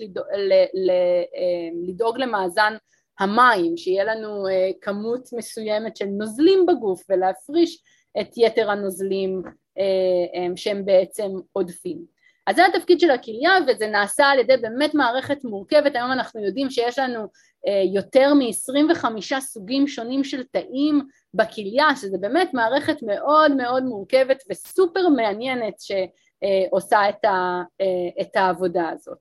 לדאוג 1.89 2.19
למאזן 2.19 2.75
המים, 3.19 3.77
שיהיה 3.77 4.05
לנו 4.05 4.45
כמות 4.81 5.29
מסוימת 5.33 5.97
של 5.97 6.07
נוזלים 6.07 6.67
בגוף 6.67 7.03
ולהפריש 7.09 7.83
את 8.21 8.29
יתר 8.37 8.71
הנוזלים 8.71 9.43
שהם 10.57 10.85
בעצם 10.85 11.29
עודפים. 11.53 12.15
אז 12.47 12.57
זה 12.57 12.67
התפקיד 12.67 13.01
של 13.01 13.11
הכליה 13.11 13.53
וזה 13.69 13.87
נעשה 13.87 14.27
על 14.27 14.39
ידי 14.39 14.57
באמת 14.57 14.95
מערכת 14.95 15.45
מורכבת, 15.45 15.97
היום 15.97 16.13
אנחנו 16.13 16.45
יודעים 16.45 16.71
שיש 16.71 16.99
לנו 16.99 17.21
אה, 17.21 17.27
יותר 17.95 18.35
מ-25 18.35 19.41
סוגים 19.41 19.89
שונים 19.89 20.25
של 20.25 20.43
תאים 20.45 21.01
בכליה, 21.35 21.97
שזה 21.97 22.19
באמת 22.19 22.55
מערכת 22.55 22.97
מאוד 23.03 23.57
מאוד 23.57 23.83
מורכבת 23.83 24.43
וסופר 24.51 25.09
מעניינת 25.09 25.75
שעושה 25.81 27.09
את, 27.09 27.25
ה, 27.25 27.63
אה, 27.81 28.23
את 28.23 28.37
העבודה 28.37 28.89
הזאת. 28.89 29.19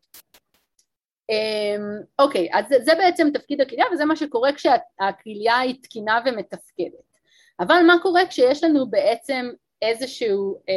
אמ, 1.29 2.01
אוקיי, 2.19 2.49
אז 2.53 2.65
זה, 2.69 2.75
זה 2.83 2.91
בעצם 2.95 3.27
תפקיד 3.33 3.61
הכליה 3.61 3.85
וזה 3.93 4.05
מה 4.05 4.15
שקורה 4.15 4.53
כשהכליה 4.53 5.59
היא 5.59 5.75
תקינה 5.81 6.19
ומתפקדת. 6.25 7.13
אבל 7.59 7.83
מה 7.87 7.95
קורה 8.01 8.27
כשיש 8.27 8.63
לנו 8.63 8.89
בעצם 8.89 9.49
איזשהו 9.81 10.61
אה, 10.69 10.73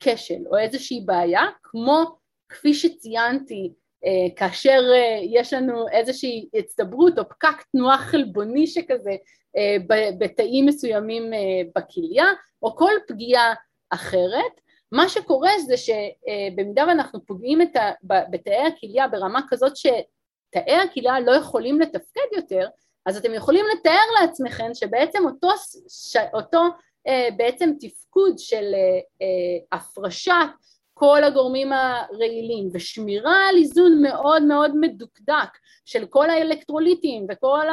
כשל 0.00 0.46
או 0.46 0.58
איזושהי 0.58 1.00
בעיה, 1.06 1.42
כמו 1.62 2.16
כפי 2.48 2.74
שציינתי 2.74 3.72
אה, 3.72 3.83
כאשר 4.36 4.80
אה, 4.94 5.18
יש 5.22 5.52
לנו 5.52 5.88
איזושהי 5.88 6.48
הצטברות 6.54 7.18
או 7.18 7.28
פקק 7.28 7.62
תנועה 7.72 7.98
חלבוני 7.98 8.66
שכזה 8.66 9.16
אה, 9.56 9.76
בתאים 10.18 10.66
מסוימים 10.66 11.30
בכליה 11.76 12.26
או 12.62 12.76
כל 12.76 12.92
פגיעה 13.08 13.54
אחרת, 13.90 14.60
מה 14.92 15.08
שקורה 15.08 15.50
זה 15.66 15.74
שבמידה 15.76 16.84
ואנחנו 16.88 17.26
פוגעים 17.26 17.60
ה, 17.60 17.64
בתאי 18.30 18.66
הכליה 18.66 19.08
ברמה 19.08 19.40
כזאת 19.48 19.72
שתאי 19.76 20.76
הכליה 20.84 21.20
לא 21.20 21.32
יכולים 21.32 21.80
לתפקד 21.80 22.36
יותר, 22.36 22.68
אז 23.06 23.16
אתם 23.16 23.34
יכולים 23.34 23.64
לתאר 23.74 24.04
לעצמכם 24.20 24.74
שבעצם 24.74 25.18
אותו, 25.24 25.48
אותו 26.34 26.62
בעצם 27.36 27.70
תפקוד 27.80 28.38
של 28.38 28.74
הפרשת 29.72 30.32
כל 30.94 31.24
הגורמים 31.24 31.72
הרעילים 31.72 32.68
ושמירה 32.72 33.48
על 33.48 33.56
איזון 33.56 34.02
מאוד 34.02 34.42
מאוד 34.42 34.76
מדוקדק 34.76 35.58
של 35.84 36.06
כל 36.06 36.30
האלקטרוליטים 36.30 37.26
וכל 37.30 37.66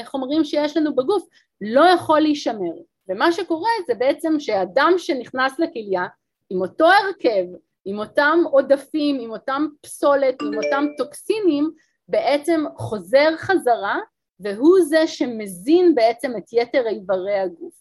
החומרים 0.00 0.44
שיש 0.44 0.76
לנו 0.76 0.94
בגוף 0.94 1.28
לא 1.60 1.84
יכול 1.84 2.20
להישמר. 2.20 2.72
ומה 3.08 3.32
שקורה 3.32 3.70
זה 3.86 3.94
בעצם 3.94 4.40
שהדם 4.40 4.92
שנכנס 4.96 5.58
לכליה 5.58 6.06
עם 6.50 6.60
אותו 6.60 6.86
הרכב, 6.86 7.44
עם 7.84 7.98
אותם 7.98 8.38
עודפים, 8.50 9.20
עם 9.20 9.30
אותם 9.30 9.66
פסולת, 9.80 10.42
עם 10.42 10.54
אותם 10.64 10.86
טוקסינים, 10.98 11.70
בעצם 12.08 12.64
חוזר 12.76 13.36
חזרה 13.36 13.98
והוא 14.40 14.78
זה 14.88 15.06
שמזין 15.06 15.94
בעצם 15.94 16.32
את 16.36 16.52
יתר 16.52 16.86
איברי 16.86 17.38
הגוף. 17.38 17.74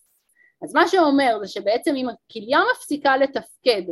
אז 0.63 0.73
מה 0.75 0.87
שאומר 0.87 1.37
זה 1.41 1.47
שבעצם 1.47 1.95
אם 1.95 2.07
הכליה 2.09 2.59
מפסיקה 2.75 3.17
לתפקד 3.17 3.83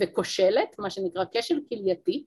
וכושלת, 0.00 0.78
מה 0.78 0.90
שנקרא 0.90 1.24
כשל 1.32 1.60
כלייתי, 1.68 2.24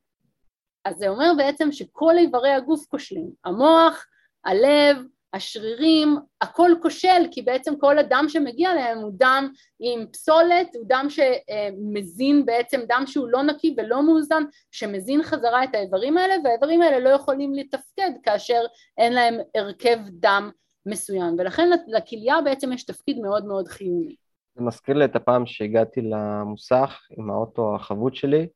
אז 0.86 0.96
זה 0.98 1.10
אומר 1.10 1.32
בעצם 1.38 1.72
שכל 1.72 2.18
איברי 2.18 2.52
הגוף 2.52 2.86
כושלים, 2.86 3.32
המוח, 3.46 4.06
הלב, 4.46 4.98
השרירים, 5.34 6.18
הכל 6.42 6.72
כושל 6.82 7.28
כי 7.32 7.42
בעצם 7.42 7.76
כל 7.76 7.98
הדם 8.00 8.26
שמגיע 8.28 8.74
להם 8.74 8.98
הוא 8.98 9.12
דם 9.18 9.50
עם 9.80 10.06
פסולת, 10.08 10.76
הוא 10.76 10.86
דם 10.88 11.08
שמזין 11.10 12.46
בעצם, 12.46 12.82
דם 12.88 13.04
שהוא 13.06 13.28
לא 13.28 13.44
נקי 13.44 13.76
ולא 13.78 14.04
מאוזן, 14.04 14.44
שמזין 14.72 15.24
חזרה 15.24 15.64
את 15.64 15.76
האיברים 15.76 16.18
האלה 16.18 16.36
והאיברים 16.44 16.82
האלה 16.82 17.00
לא 17.00 17.10
יכולים 17.10 17.54
לתפקד 17.54 18.12
כאשר 18.24 18.62
אין 18.98 19.14
להם 19.14 19.38
הרכב 19.56 19.98
דם 20.10 20.52
מסוים 20.86 21.36
ולכן 21.38 21.70
לכליה 21.88 22.42
בעצם 22.42 22.74
יש 22.74 22.84
תפקיד 22.84 23.20
מאוד 23.20 23.46
מאוד 23.46 23.68
חיוני. 23.68 24.16
זה 24.56 24.64
מזכיר 24.64 24.96
לי 24.96 25.06
את 25.06 25.16
הפעם 25.16 25.46
שהגעתי 25.46 26.02
למוסך 26.02 27.00
עם 27.18 27.30
האוטו 27.30 27.76
החבוט 27.76 28.16
שלי 28.16 28.48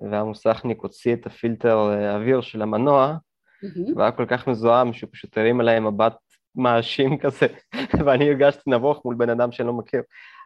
והמוסכניק 0.00 0.78
הוציא 0.82 1.14
את 1.14 1.26
הפילטר 1.26 1.78
האוויר 1.78 2.40
של 2.40 2.62
המנוע 2.62 3.16
mm-hmm. 3.16 3.96
והיה 3.96 4.12
כל 4.12 4.26
כך 4.28 4.48
מזוהם 4.48 4.92
שהוא 4.92 5.10
פשוט 5.12 5.38
הרים 5.38 5.60
אליי 5.60 5.80
מבט 5.80 6.16
מאשים 6.54 7.18
כזה, 7.18 7.46
ואני 8.06 8.28
הרגשתי 8.28 8.70
נבוך 8.70 9.04
מול 9.04 9.14
בן 9.14 9.30
אדם 9.30 9.52
שאני 9.52 9.68
לא 9.68 9.74
מכיר. 9.74 10.02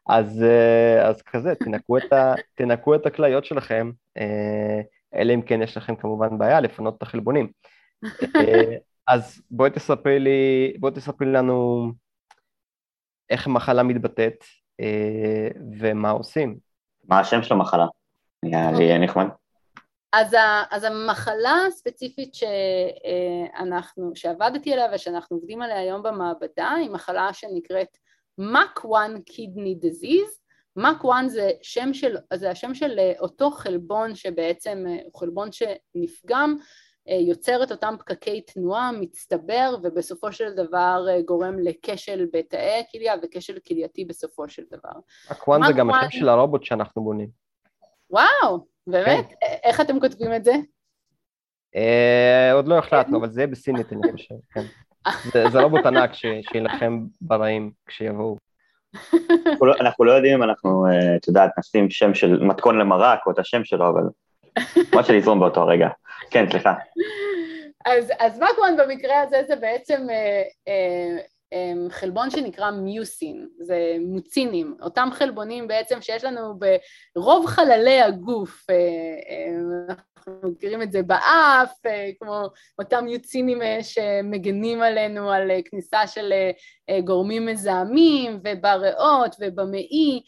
אז, 0.08 0.42
אה, 0.42 1.08
אז 1.08 1.22
כזה, 1.22 1.54
תנקו 1.54 1.98
את, 1.98 2.12
ה, 2.12 2.34
תנקו 2.58 2.94
את 2.94 3.06
הכליות 3.06 3.44
שלכם, 3.44 3.90
אה, 4.18 4.80
אלא 5.14 5.34
אם 5.34 5.42
כן 5.42 5.62
יש 5.62 5.76
לכם 5.76 5.96
כמובן 5.96 6.38
בעיה 6.38 6.60
לפנות 6.60 6.96
את 6.96 7.02
החלבונים. 7.02 7.50
אה, 8.36 8.76
אז 9.08 9.42
בואי 9.50 9.70
תספרי 9.70 10.20
לי, 10.20 10.72
בואי 10.80 10.92
תספרי 10.92 11.32
לנו 11.32 11.88
איך 13.30 13.46
המחלה 13.46 13.82
מתבטאת 13.82 14.44
ומה 15.80 16.10
עושים. 16.10 16.58
מה 17.04 17.20
השם 17.20 17.42
של 17.42 17.54
המחלה? 17.54 17.86
יהיה 18.42 18.98
נחמד. 18.98 19.26
אז, 20.12 20.34
ה, 20.34 20.62
אז 20.70 20.84
המחלה 20.84 21.56
הספציפית 21.68 22.34
שאנחנו, 22.34 24.12
שעבדתי 24.14 24.72
עליה 24.72 24.86
ושאנחנו 24.94 25.36
עובדים 25.36 25.62
עליה 25.62 25.78
היום 25.78 26.02
במעבדה 26.02 26.70
היא 26.70 26.90
מחלה 26.90 27.32
שנקראת 27.32 27.96
MAC1 28.40 28.88
Kidney 29.30 29.84
Disease. 29.84 30.40
MAC1 30.78 31.28
זה, 31.28 31.50
שם 31.62 31.94
של, 31.94 32.16
זה 32.34 32.50
השם 32.50 32.74
של 32.74 32.98
אותו 33.18 33.50
חלבון 33.50 34.14
שבעצם 34.14 34.84
הוא 35.04 35.20
חלבון 35.20 35.48
שנפגם, 35.52 36.56
יוצר 37.06 37.62
את 37.62 37.70
אותם 37.70 37.94
פקקי 37.98 38.40
תנועה, 38.40 38.92
מצטבר 38.92 39.74
ובסופו 39.82 40.32
של 40.32 40.54
דבר 40.54 41.06
גורם 41.26 41.58
לכשל 41.58 42.26
בתאי 42.32 42.80
הכליה 42.80 43.14
וכשל 43.22 43.58
כלייתי 43.68 44.04
בסופו 44.04 44.48
של 44.48 44.62
דבר. 44.70 45.00
MAC1 45.28 45.66
זה 45.66 45.72
גם 45.72 45.90
השם 45.90 46.10
של 46.10 46.28
הרובוט 46.28 46.64
שאנחנו 46.64 47.02
בונים. 47.02 47.28
וואו, 48.10 48.66
באמת? 48.86 49.28
כן. 49.28 49.46
איך 49.62 49.80
אתם 49.80 50.00
כותבים 50.00 50.34
את 50.34 50.44
זה? 50.44 50.52
אה, 51.76 52.52
עוד 52.52 52.68
לא 52.68 52.78
החלטנו, 52.78 53.18
אבל 53.18 53.30
זה 53.30 53.40
יהיה 53.40 53.46
בסינית, 53.46 53.92
אני 53.92 54.12
חושב, 54.12 54.34
כן. 54.54 54.64
זה 55.50 55.60
רובוט 55.60 55.86
ענק 55.86 56.10
שיילחם 56.14 57.06
ברעים 57.20 57.70
כשיבואו. 57.86 58.36
לא- 59.62 59.74
אנחנו 59.80 60.04
לא 60.04 60.12
יודעים 60.12 60.34
אם 60.34 60.42
אנחנו, 60.42 60.86
אה, 60.86 61.16
את 61.16 61.28
יודעת, 61.28 61.50
נשים 61.58 61.90
שם 61.90 62.14
של 62.14 62.42
מתכון 62.42 62.78
למרק 62.78 63.20
או 63.26 63.32
את 63.32 63.38
השם 63.38 63.64
שלו, 63.64 63.88
אבל 63.90 64.02
מה 64.96 65.04
שנזרום 65.04 65.40
באותו 65.40 65.66
רגע. 65.66 65.88
כן, 66.30 66.50
סליחה. 66.50 66.74
אז 68.18 68.38
מקוואן 68.38 68.76
במקרה 68.76 69.20
הזה 69.20 69.42
זה 69.48 69.56
בעצם 69.56 70.06
אה, 70.10 70.42
חלבון 71.90 72.30
שנקרא 72.30 72.70
מיוסין, 72.70 73.48
זה 73.60 73.96
מוצינים, 74.00 74.76
אותם 74.82 75.08
חלבונים 75.12 75.68
בעצם 75.68 76.02
שיש 76.02 76.24
לנו 76.24 76.54
ברוב 77.16 77.46
חללי 77.46 78.00
הגוף, 78.00 78.66
אה, 78.70 78.74
אה, 79.30 79.88
אנחנו 79.88 80.50
מכירים 80.50 80.82
את 80.82 80.92
זה 80.92 81.02
באף, 81.02 81.86
אה, 81.86 82.10
כמו 82.20 82.42
אותם 82.78 83.04
מיוצינים 83.04 83.58
שמגנים 83.82 84.82
עלינו 84.82 85.30
על 85.30 85.50
כניסה 85.64 86.06
של 86.06 86.32
גורמים 87.04 87.46
מזהמים 87.46 88.40
ובריאות 88.44 89.36
ובמעי, 89.40 90.22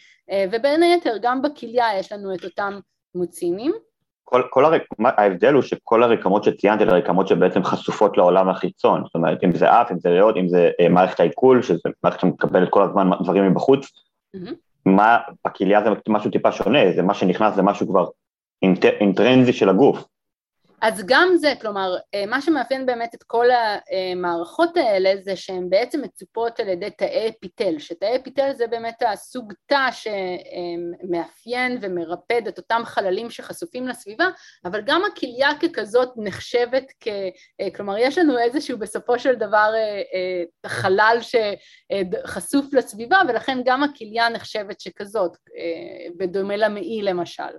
ובין 0.50 0.82
היתר 0.82 1.16
גם 1.22 1.42
בכליה 1.42 1.98
יש 1.98 2.12
לנו 2.12 2.34
את 2.34 2.44
אותם 2.44 2.80
מוצינים. 3.14 3.72
כל, 4.32 4.42
כל 4.50 4.64
הרק... 4.64 4.82
ההבדל 5.04 5.54
הוא 5.54 5.62
שכל 5.62 6.02
הרקמות 6.02 6.44
שציינתי 6.44 6.84
אלה 6.84 6.92
רקמות 6.92 7.28
שבעצם 7.28 7.64
חשופות 7.64 8.16
לעולם 8.16 8.48
החיצון, 8.48 9.02
זאת 9.04 9.14
אומרת 9.14 9.44
אם 9.44 9.54
זה 9.54 9.70
אף, 9.70 9.92
אם 9.92 9.98
זה 9.98 10.08
ריאות, 10.08 10.36
אם 10.36 10.48
זה 10.48 10.70
אה, 10.80 10.88
מערכת 10.88 11.20
העיכול, 11.20 11.62
שזה 11.62 11.90
מערכת 12.04 12.20
שמקבלת 12.20 12.68
כל 12.70 12.82
הזמן 12.82 13.10
דברים 13.22 13.50
מבחוץ, 13.50 13.86
mm-hmm. 14.36 14.54
מה, 14.86 15.18
בכליה 15.46 15.84
זה 15.84 15.90
משהו 16.08 16.30
טיפה 16.30 16.52
שונה, 16.52 16.78
זה 16.96 17.02
מה 17.02 17.14
שנכנס 17.14 17.54
זה 17.54 17.62
משהו 17.62 17.88
כבר 17.88 18.06
אינט, 18.62 18.84
אינטרנזי 18.84 19.52
של 19.52 19.68
הגוף, 19.68 20.04
אז 20.82 21.02
גם 21.06 21.28
זה, 21.36 21.54
כלומר, 21.60 21.96
אה, 22.14 22.26
מה 22.26 22.40
שמאפיין 22.40 22.86
באמת 22.86 23.14
את 23.14 23.22
כל 23.22 23.46
המערכות 23.50 24.76
האלה 24.76 25.12
זה 25.22 25.36
שהן 25.36 25.70
בעצם 25.70 26.02
מצופות 26.02 26.60
על 26.60 26.68
ידי 26.68 26.90
תאי 26.90 27.28
אפיטל, 27.28 27.78
שתאי 27.78 28.16
אפיטל 28.16 28.52
זה 28.52 28.66
באמת 28.66 29.02
הסוג 29.06 29.52
תא 29.66 29.88
שמאפיין 29.92 31.78
ומרפד 31.80 32.46
את 32.48 32.58
אותם 32.58 32.82
חללים 32.84 33.30
שחשופים 33.30 33.88
לסביבה, 33.88 34.28
אבל 34.64 34.80
גם 34.86 35.02
הכליה 35.12 35.50
ככזאת 35.62 36.08
נחשבת 36.16 36.84
כ... 37.00 37.08
אה, 37.60 37.68
כלומר, 37.76 37.98
יש 37.98 38.18
לנו 38.18 38.38
איזשהו 38.38 38.78
בסופו 38.78 39.18
של 39.18 39.34
דבר 39.34 39.72
אה, 39.74 40.42
חלל 40.66 41.18
שחשוף 41.20 42.74
לסביבה, 42.74 43.20
ולכן 43.28 43.58
גם 43.64 43.82
הכליה 43.82 44.28
נחשבת 44.28 44.80
שכזאת, 44.80 45.36
בדומה 46.18 46.56
למעי 46.56 47.02
למשל. 47.02 47.52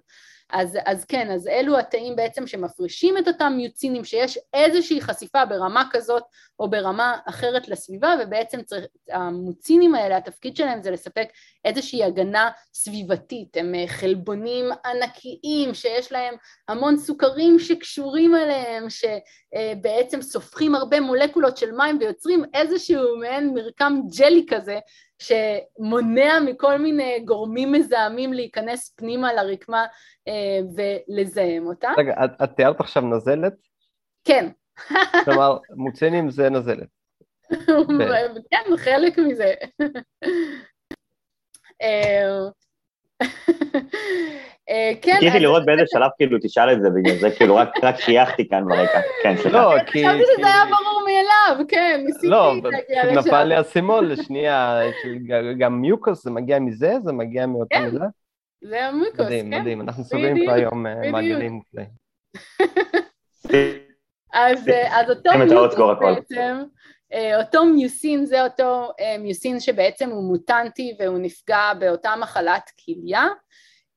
אז, 0.52 0.78
אז 0.86 1.06
כן, 1.06 1.32
אז 1.32 1.48
אלו 1.48 1.80
התאים 1.80 2.16
בעצם 2.16 2.48
שמפרישים 2.48 3.18
את 3.18 3.28
אותם 3.28 3.54
מיוצינים 3.58 4.04
שיש 4.04 4.40
איזושהי 4.54 5.02
חשיפה 5.02 5.46
ברמה 5.46 5.84
כזאת 5.92 6.24
או 6.60 6.70
ברמה 6.70 7.18
אחרת 7.26 7.68
לסביבה 7.68 8.16
ובעצם 8.24 8.62
צריך, 8.62 8.86
המוצינים 9.10 9.96
האלה, 9.96 10.18
התפקיד 10.18 10.58
שלהם 10.58 10.84
זה 10.84 10.92
לספק 10.92 11.28
איזושהי 11.66 12.04
הגנה 12.04 12.50
סביבתית, 12.74 13.58
הם 13.58 13.76
אה, 13.76 13.88
חלבונים 13.88 14.66
ענקיים 14.86 15.74
שיש 15.74 16.12
להם 16.12 16.36
המון 16.68 16.98
סוכרים 16.98 17.60
שקשורים 17.60 18.36
אליהם, 18.36 18.90
שבעצם 19.54 20.22
סופחים 20.22 20.76
הרבה 20.76 21.00
מולקולות 21.00 21.58
של 21.58 21.72
מים 21.72 21.98
ויוצרים 22.00 22.44
איזשהו 22.54 23.18
מעין 23.18 23.54
מרקם 23.54 23.94
ג'לי 24.18 24.46
כזה 24.50 24.80
שמונע 25.20 26.40
מכל 26.46 26.78
מיני 26.78 27.20
גורמים 27.26 27.72
מזהמים 27.72 28.34
להיכנס 28.34 28.94
פנימה 28.96 29.34
לרקמה 29.34 29.86
אה, 30.28 30.60
ולזהם 30.76 31.68
אותה. 31.68 31.92
רגע, 31.98 32.14
את, 32.26 32.32
את 32.44 32.50
תיארת 32.56 32.80
עכשיו 32.80 33.04
נזלת? 33.04 33.54
כן. 34.24 34.50
כלומר, 35.26 35.58
מוצנים 35.76 36.30
זה 36.30 36.50
נזלת. 36.50 36.88
כן, 38.52 38.78
חלק 38.78 39.18
מזה. 39.18 39.54
אה, 44.70 44.76
אה, 44.76 44.92
כן. 45.02 45.16
חיכיתי 45.20 45.40
לראות 45.40 45.66
באיזה 45.66 45.84
שלב 45.86 46.10
כאילו 46.18 46.38
תשאל 46.44 46.74
את 46.74 46.82
זה, 46.82 46.90
בגלל 46.90 47.16
זה 47.20 47.32
כאילו 47.32 47.56
רק 47.56 48.00
חייכתי 48.00 48.50
כאן 48.50 48.66
ברקע. 48.66 49.02
כן, 49.24 49.38
סליחה. 49.38 49.58
לא, 49.58 49.84
כי... 49.86 50.08
חשבתי 50.08 50.24
שזה 50.38 50.48
היה 50.48 50.66
ברור 50.66 51.06
מאליו, 51.06 51.66
כן, 51.68 52.02
ניסיתי 52.06 52.28
לא, 52.28 52.56
להגיע 52.64 53.06
לשם. 53.06 53.16
לא, 53.16 53.22
נפל 53.22 53.44
לי 53.44 53.56
האסימון 53.56 54.08
לשנייה, 54.08 54.80
גם 55.58 55.82
מיוקוס 55.82 56.24
זה 56.24 56.32
מגיע 56.32 56.60
מזה, 56.60 56.94
זה 57.04 57.12
מגיע 57.12 57.46
מאותה 57.46 57.76
כן. 57.76 57.90
מילה. 57.90 58.06
זה 58.62 58.86
המיוקוס, 58.86 59.18
כן. 59.18 59.24
מדהים, 59.26 59.50
מדהים, 59.50 59.82
אנחנו 59.82 60.04
סובבים 60.04 60.46
פה 60.46 60.54
היום 60.54 60.88
אה, 60.88 61.12
מעגלים 61.12 61.62
כאלה. 61.72 61.86
אז 64.34 64.70
אותו 65.10 65.30
מיוקוס 65.38 65.76
בעצם, 66.00 66.64
אה, 67.14 67.40
אותו 67.40 67.66
מיוסין 67.66 68.26
זה 68.26 68.44
אותו 68.44 68.92
מיוסין 69.20 69.60
שבעצם 69.60 70.10
הוא 70.10 70.24
מוטנטי 70.24 70.96
והוא 71.00 71.20
נפגע 71.20 71.74
באותה 71.80 72.16
מחלת 72.20 72.72
כליה. 72.86 73.28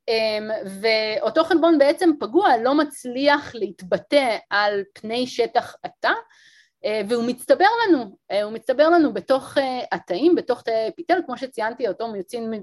אמ, 0.08 0.50
ואותו 0.80 1.44
חלבון 1.44 1.78
בעצם 1.78 2.10
פגוע 2.20 2.56
לא 2.56 2.74
מצליח 2.74 3.54
להתבטא 3.54 4.36
על 4.50 4.82
פני 4.94 5.26
שטח 5.26 5.76
עתה 5.82 6.12
אה, 6.84 7.00
והוא 7.08 7.24
מצטבר 7.24 7.64
לנו, 7.88 8.16
אה, 8.30 8.42
הוא 8.42 8.52
מצטבר 8.52 8.88
לנו 8.88 9.12
בתוך 9.12 9.58
אה, 9.58 9.80
התאים, 9.92 10.34
בתוך 10.34 10.62
תאי 10.62 10.74
האפיטל, 10.74 11.20
כמו 11.26 11.36
שציינתי, 11.36 11.88
אותו 11.88 12.08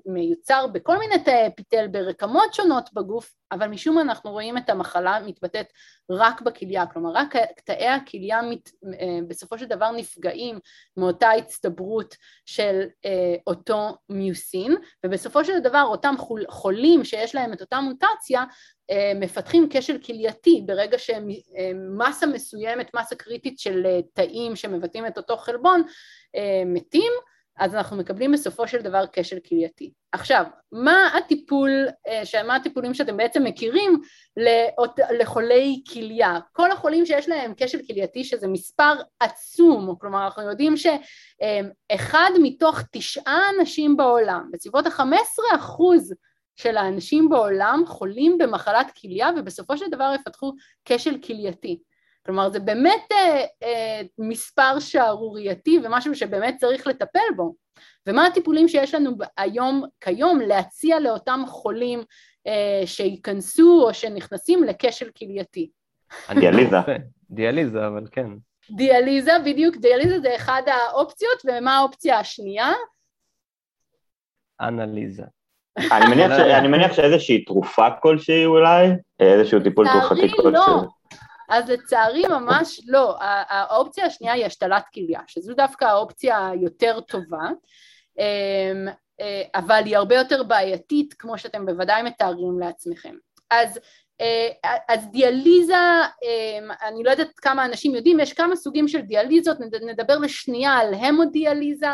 מיוצר 0.06 0.68
בכל 0.68 0.98
מיני 0.98 1.24
תאי 1.24 1.48
אפיטל 1.48 1.88
ברקמות 1.88 2.54
שונות 2.54 2.94
בגוף, 2.94 3.34
אבל 3.52 3.68
משום 3.68 3.96
מה 3.96 4.02
אנחנו 4.02 4.32
רואים 4.32 4.58
את 4.58 4.70
המחלה 4.70 5.20
מתבטאת 5.26 5.68
רק 6.12 6.42
בכליה, 6.42 6.86
כלומר 6.86 7.12
רק 7.14 7.36
תאי 7.66 7.88
הכליה 7.88 8.42
מת, 8.42 8.70
בסופו 9.28 9.58
של 9.58 9.66
דבר 9.66 9.92
נפגעים 9.92 10.60
מאותה 10.98 11.32
הצטברות 11.32 12.16
של 12.46 12.82
אותו 13.48 13.98
מיוסין, 14.10 14.76
ובסופו 15.06 15.46
של 15.46 15.60
דבר 15.60 15.84
אותם 15.88 16.16
חולים 16.50 17.04
שיש 17.04 17.36
להם 17.36 17.54
את 17.54 17.62
אותה 17.62 17.80
מוטציה 17.80 18.44
אה, 18.90 19.12
מפתחים 19.16 19.68
כשל 19.70 19.98
כלייתי 19.98 20.64
ברגע 20.66 20.98
שמסה 20.98 22.26
מסוימת, 22.26 22.96
מסה 22.96 23.16
קריטית 23.16 23.60
של 23.60 23.86
אה, 23.86 24.00
תאים 24.14 24.56
שמבטאים 24.56 25.08
את 25.08 25.18
אותו 25.18 25.38
חלבון 25.38 25.84
אה, 26.36 26.64
מתים, 26.66 27.12
אז 27.58 27.76
אנחנו 27.76 27.98
מקבלים 27.98 28.32
בסופו 28.32 28.68
של 28.68 28.82
דבר 28.82 29.04
כשל 29.14 29.40
כלייתי. 29.50 29.92
עכשיו, 30.12 30.44
מה 30.72 31.08
הטיפול, 31.18 31.70
מה 32.48 32.56
הטיפולים 32.56 32.94
שאתם 32.94 33.18
בעצם 33.18 33.44
מכירים 33.44 34.02
לחולי 35.20 35.84
כליה? 35.94 36.40
כל 36.52 36.72
החולים 36.72 37.06
שיש 37.06 37.30
להם 37.30 37.54
כשל 37.58 37.80
כלייתי, 37.88 38.24
שזה 38.24 38.48
מספר 38.48 38.94
עצום, 39.20 39.96
כלומר 40.00 40.26
אנחנו 40.26 40.42
יודעים 40.42 40.74
שאחד 40.78 42.30
מתוך 42.42 42.80
תשעה 42.92 43.42
אנשים 43.60 43.98
בעולם, 43.98 44.50
בסביבות 44.54 44.86
ה-15 44.88 45.56
אחוז 45.56 46.14
של 46.56 46.78
האנשים 46.78 47.30
בעולם 47.30 47.84
חולים 47.88 48.38
במחלת 48.38 48.92
כליה 49.02 49.30
ובסופו 49.38 49.78
של 49.78 49.90
דבר 49.92 50.12
יפתחו 50.16 50.54
כשל 50.86 51.18
כלייתי. 51.22 51.80
כלומר 52.26 52.50
זה 52.50 52.60
באמת 52.60 53.12
אה, 53.12 53.46
אה, 53.64 54.02
מספר 54.18 54.80
שערורייתי 54.80 55.80
ומשהו 55.84 56.16
שבאמת 56.16 56.56
צריך 56.58 56.88
לטפל 56.88 57.20
בו. 57.36 57.56
ומה 58.08 58.26
הטיפולים 58.26 58.68
שיש 58.68 58.94
לנו 58.94 59.12
היום 59.38 59.84
כיום 60.02 60.40
להציע 60.40 61.00
לאותם 61.00 61.42
חולים 61.48 62.04
אה, 62.48 62.82
שייכנסו 62.86 63.84
או 63.88 63.94
שנכנסים 63.94 64.64
לכשל 64.64 65.10
כלייתי? 65.18 65.70
דיאליזה. 66.40 66.78
דיאליזה, 67.30 67.88
אבל 67.88 68.08
כן. 68.12 68.28
דיאליזה, 68.76 69.32
בדיוק, 69.46 69.78
דיאליזה 69.78 70.20
זה 70.20 70.36
אחד 70.36 70.62
האופציות, 70.66 71.42
ומה 71.46 71.78
האופציה 71.78 72.20
השנייה? 72.20 72.72
אנליזה. 74.62 75.24
אני 75.78 76.06
מניח, 76.16 76.32
ש... 76.32 76.40
אני 76.40 76.68
מניח 76.68 76.94
שאיזושהי 76.94 77.46
תרופה 77.46 77.88
כלשהי 78.02 78.46
אולי, 78.46 78.88
איזשהו 79.20 79.60
טיפול 79.64 79.88
תרופתי 79.88 80.30
כלשהו. 80.30 81.03
אז 81.54 81.70
לצערי 81.70 82.24
ממש 82.28 82.82
לא. 82.88 83.18
האופציה 83.50 84.06
השנייה 84.06 84.34
היא 84.34 84.46
השתלת 84.46 84.84
כליה, 84.94 85.20
שזו 85.28 85.54
דווקא 85.54 85.86
האופציה 85.86 86.50
היותר 86.50 87.00
טובה, 87.02 87.50
אמ, 88.20 88.88
אה, 89.22 89.44
אבל 89.56 89.82
היא 89.86 89.98
הרבה 89.98 90.16
יותר 90.16 90.44
בעייתית, 90.44 91.14
כמו 91.14 91.38
שאתם 91.38 91.66
בוודאי 91.66 92.04
מתארים 92.04 92.60
לעצמכם. 92.60 93.16
אז 93.50 93.80
אה, 94.22 94.78
אז 94.90 95.08
דיאליזה, 95.12 95.76
אמ, 96.24 96.70
אני 96.88 97.04
לא 97.04 97.12
יודעת 97.12 97.40
כמה 97.40 97.66
אנשים 97.66 97.96
יודעים, 97.96 98.20
יש 98.20 98.34
כמה 98.34 98.56
סוגים 98.56 98.88
של 98.88 99.02
דיאליזות, 99.02 99.58
נדבר 99.82 100.18
לשנייה 100.18 100.72
על 100.72 100.94
המודיאליזה, 100.94 101.88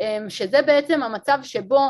אמ, 0.00 0.30
שזה 0.30 0.62
בעצם 0.62 1.02
המצב 1.02 1.38
שבו 1.42 1.88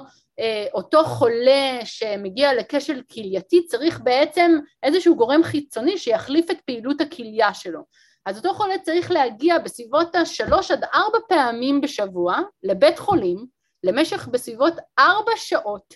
אותו 0.74 1.04
חולה 1.04 1.78
שמגיע 1.84 2.54
לכשל 2.54 3.02
כלייתי 3.12 3.66
צריך 3.66 4.00
בעצם 4.00 4.58
איזשהו 4.82 5.16
גורם 5.16 5.42
חיצוני 5.42 5.98
שיחליף 5.98 6.50
את 6.50 6.60
פעילות 6.60 7.00
הכליה 7.00 7.54
שלו. 7.54 7.80
אז 8.26 8.36
אותו 8.36 8.54
חולה 8.54 8.78
צריך 8.78 9.10
להגיע 9.10 9.58
בסביבות 9.58 10.14
השלוש 10.14 10.70
עד 10.70 10.84
ארבע 10.94 11.18
פעמים 11.28 11.80
בשבוע 11.80 12.38
לבית 12.62 12.98
חולים 12.98 13.46
למשך 13.84 14.28
בסביבות 14.28 14.74
ארבע 14.98 15.32
שעות 15.36 15.94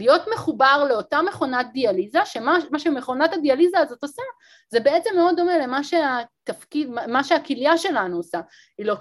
להיות 0.00 0.22
מחובר 0.34 0.86
לאותה 0.88 1.22
מכונת 1.22 1.66
דיאליזה, 1.72 2.18
שמה 2.24 2.78
שמכונת 2.78 3.32
הדיאליזה 3.32 3.78
הזאת 3.78 4.02
עושה 4.02 4.22
זה 4.68 4.80
בעצם 4.80 5.10
מאוד 5.16 5.36
דומה 5.36 5.58
למה 5.58 5.80
שהתפקיד, 5.84 6.90
מה 6.90 7.24
שהכליה 7.24 7.78
שלנו 7.78 8.16
עושה. 8.16 8.40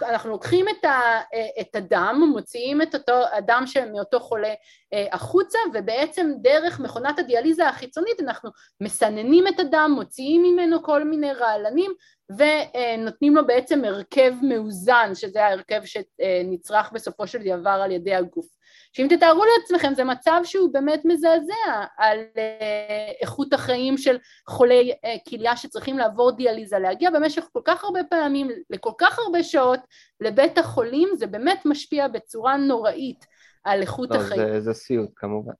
אנחנו 0.10 0.30
לוקחים 0.30 0.66
את, 0.70 0.86
ה, 0.86 1.20
את 1.62 1.76
הדם, 1.76 2.24
מוציאים 2.34 2.82
את 2.82 2.96
אותו 2.96 3.22
הדם 3.34 3.64
מאותו 3.92 4.20
חולה 4.20 4.54
אה, 4.94 5.08
החוצה, 5.12 5.58
ובעצם 5.74 6.32
דרך 6.42 6.80
מכונת 6.80 7.20
הדיאליזה 7.20 7.68
החיצונית 7.68 8.20
אנחנו 8.20 8.50
מסננים 8.82 9.48
את 9.48 9.60
הדם, 9.60 9.92
מוציאים 9.96 10.44
ממנו 10.44 10.84
כל 10.84 11.04
מיני 11.04 11.34
רעלנים, 11.34 11.92
ונותנים 12.30 13.36
לו 13.36 13.48
בעצם 13.48 13.86
הרכב 13.86 14.34
מאוזן, 14.42 15.12
שזה 15.14 15.46
ההרכב 15.46 15.82
שנצרך 15.86 16.92
בסופו 16.92 17.28
של 17.28 17.40
דבר 17.58 17.82
על 17.84 17.92
ידי 17.92 18.16
הגוף. 18.16 18.59
שאם 18.94 19.08
תתארו 19.10 19.44
לעצמכם 19.46 19.94
זה 19.94 20.04
מצב 20.04 20.42
שהוא 20.44 20.74
באמת 20.74 21.02
מזעזע 21.06 21.86
על 21.98 22.20
אה, 22.38 23.12
איכות 23.22 23.54
החיים 23.54 23.98
של 23.98 24.18
חולי 24.48 24.92
אה, 25.06 25.16
כליה 25.30 25.58
שצריכים 25.58 25.98
לעבור 25.98 26.32
דיאליזה, 26.32 26.80
להגיע 26.80 27.10
במשך 27.10 27.48
כל 27.54 27.62
כך 27.66 27.84
הרבה 27.84 28.00
פעמים, 28.10 28.48
לכל 28.70 28.92
כך 28.98 29.20
הרבה 29.20 29.44
שעות 29.44 29.80
לבית 30.22 30.58
החולים, 30.58 31.10
זה 31.16 31.28
באמת 31.28 31.62
משפיע 31.66 32.08
בצורה 32.08 32.58
נוראית 32.58 33.26
על 33.64 33.82
איכות 33.82 34.10
לא, 34.12 34.16
החיים. 34.16 34.42
זה, 34.42 34.62
זה 34.62 34.74
סיוט 34.74 35.10
כמובן. 35.16 35.54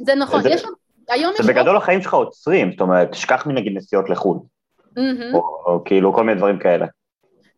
זה 0.00 0.14
נכון, 0.14 0.42
זה, 0.42 0.48
יש... 0.48 0.62
היום 1.08 1.32
זה 1.36 1.42
יש... 1.42 1.48
בגדול 1.50 1.76
החיים 1.76 2.02
שלך 2.02 2.14
עוצרים, 2.14 2.70
זאת 2.70 2.80
אומרת, 2.80 3.10
תשכח 3.10 3.46
מנגיד 3.46 3.72
נסיעות 3.76 4.10
לחו"ל. 4.10 4.38
Mm-hmm. 4.38 5.34
או, 5.34 5.38
או 5.66 5.84
כאילו 5.84 6.14
כל 6.14 6.24
מיני 6.24 6.38
דברים 6.38 6.58
כאלה. 6.58 6.86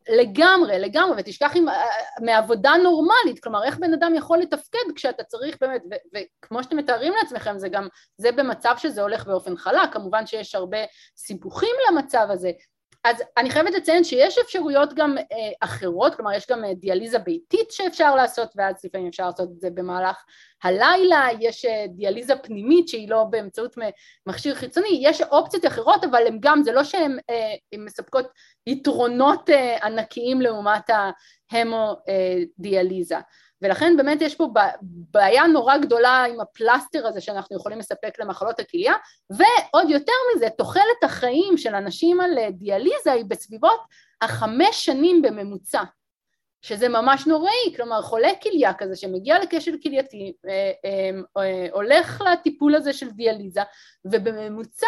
לגמרי, 0.09 0.79
לגמרי, 0.79 1.15
ותשכח 1.19 1.53
עם, 1.55 1.69
אה, 1.69 1.85
מעבודה 2.21 2.73
נורמלית, 2.83 3.43
כלומר 3.43 3.65
איך 3.65 3.79
בן 3.79 3.93
אדם 3.95 4.15
יכול 4.15 4.39
לתפקד 4.39 4.79
כשאתה 4.97 5.25
צריך 5.25 5.57
באמת, 5.61 5.83
וכמו 6.15 6.63
שאתם 6.63 6.77
מתארים 6.77 7.13
לעצמכם, 7.23 7.59
זה 7.59 7.69
גם, 7.69 7.89
זה 8.17 8.33
במצב 8.33 8.75
שזה 8.79 9.03
הולך 9.03 9.27
באופן 9.27 9.57
חלק, 9.57 9.93
כמובן 9.93 10.27
שיש 10.27 10.55
הרבה 10.55 10.79
סיבוכים 11.17 11.77
למצב 11.91 12.27
הזה, 12.31 12.51
אז 13.05 13.23
אני 13.37 13.51
חייבת 13.51 13.75
לציין 13.75 14.05
שיש 14.05 14.39
אפשרויות 14.39 14.95
גם 14.95 15.19
אה, 15.19 15.25
אחרות, 15.61 16.15
כלומר 16.15 16.33
יש 16.33 16.47
גם 16.51 16.65
אה, 16.65 16.75
דיאליזה 16.75 17.19
ביתית 17.19 17.71
שאפשר 17.71 18.15
לעשות 18.15 18.53
ואז 18.57 18.85
לפעמים 18.85 19.07
אפשר 19.09 19.27
לעשות 19.27 19.49
את 19.51 19.61
זה 19.61 19.71
במהלך 19.71 20.25
הלילה, 20.63 21.29
יש 21.41 21.65
אה, 21.65 21.85
דיאליזה 21.89 22.37
פנימית 22.37 22.89
שהיא 22.89 23.09
לא 23.11 23.25
באמצעות 23.25 23.77
מכשיר 24.27 24.55
חיצוני, 24.55 25.01
יש 25.03 25.21
אופציות 25.23 25.67
אחרות 25.67 26.05
אבל 26.05 26.27
הם 26.27 26.37
גם, 26.41 26.63
זה 26.63 26.73
לא 26.73 26.85
שהן 26.85 27.19
אה, 27.31 27.79
מספקות 27.79 28.27
יתרונות 28.67 29.51
אה, 29.51 29.87
ענקיים 29.87 30.41
לעומת 30.41 30.91
ההמודיאליזה. 31.53 33.19
ולכן 33.63 33.97
באמת 33.97 34.23
יש 34.23 34.35
פה 34.35 34.49
בעיה 34.85 35.47
נורא 35.47 35.77
גדולה 35.77 36.25
עם 36.25 36.41
הפלסטר 36.41 37.07
הזה 37.07 37.21
שאנחנו 37.21 37.57
יכולים 37.57 37.79
לספק 37.79 38.19
למחלות 38.19 38.61
הכליה, 38.61 38.93
ועוד 39.31 39.91
יותר 39.91 40.13
מזה, 40.37 40.49
תוחלת 40.59 41.05
החיים 41.05 41.57
של 41.57 41.75
אנשים 41.75 42.21
על 42.21 42.31
דיאליזה 42.51 43.13
היא 43.13 43.25
בסביבות 43.25 43.81
החמש 44.23 44.85
שנים 44.85 45.23
בממוצע, 45.23 45.83
שזה 46.63 46.89
ממש 46.89 47.27
נוראי, 47.27 47.75
כלומר 47.77 48.03
חולה 48.03 48.31
כליה 48.43 48.75
כזה 48.75 48.97
שמגיע 48.97 49.39
לקשר 49.39 49.73
כלייתי, 49.83 50.33
אה, 50.49 50.73
אה, 50.85 51.43
אה, 51.43 51.67
הולך 51.73 52.21
לטיפול 52.33 52.75
הזה 52.75 52.93
של 52.93 53.11
דיאליזה, 53.11 53.61
ובממוצע 54.05 54.87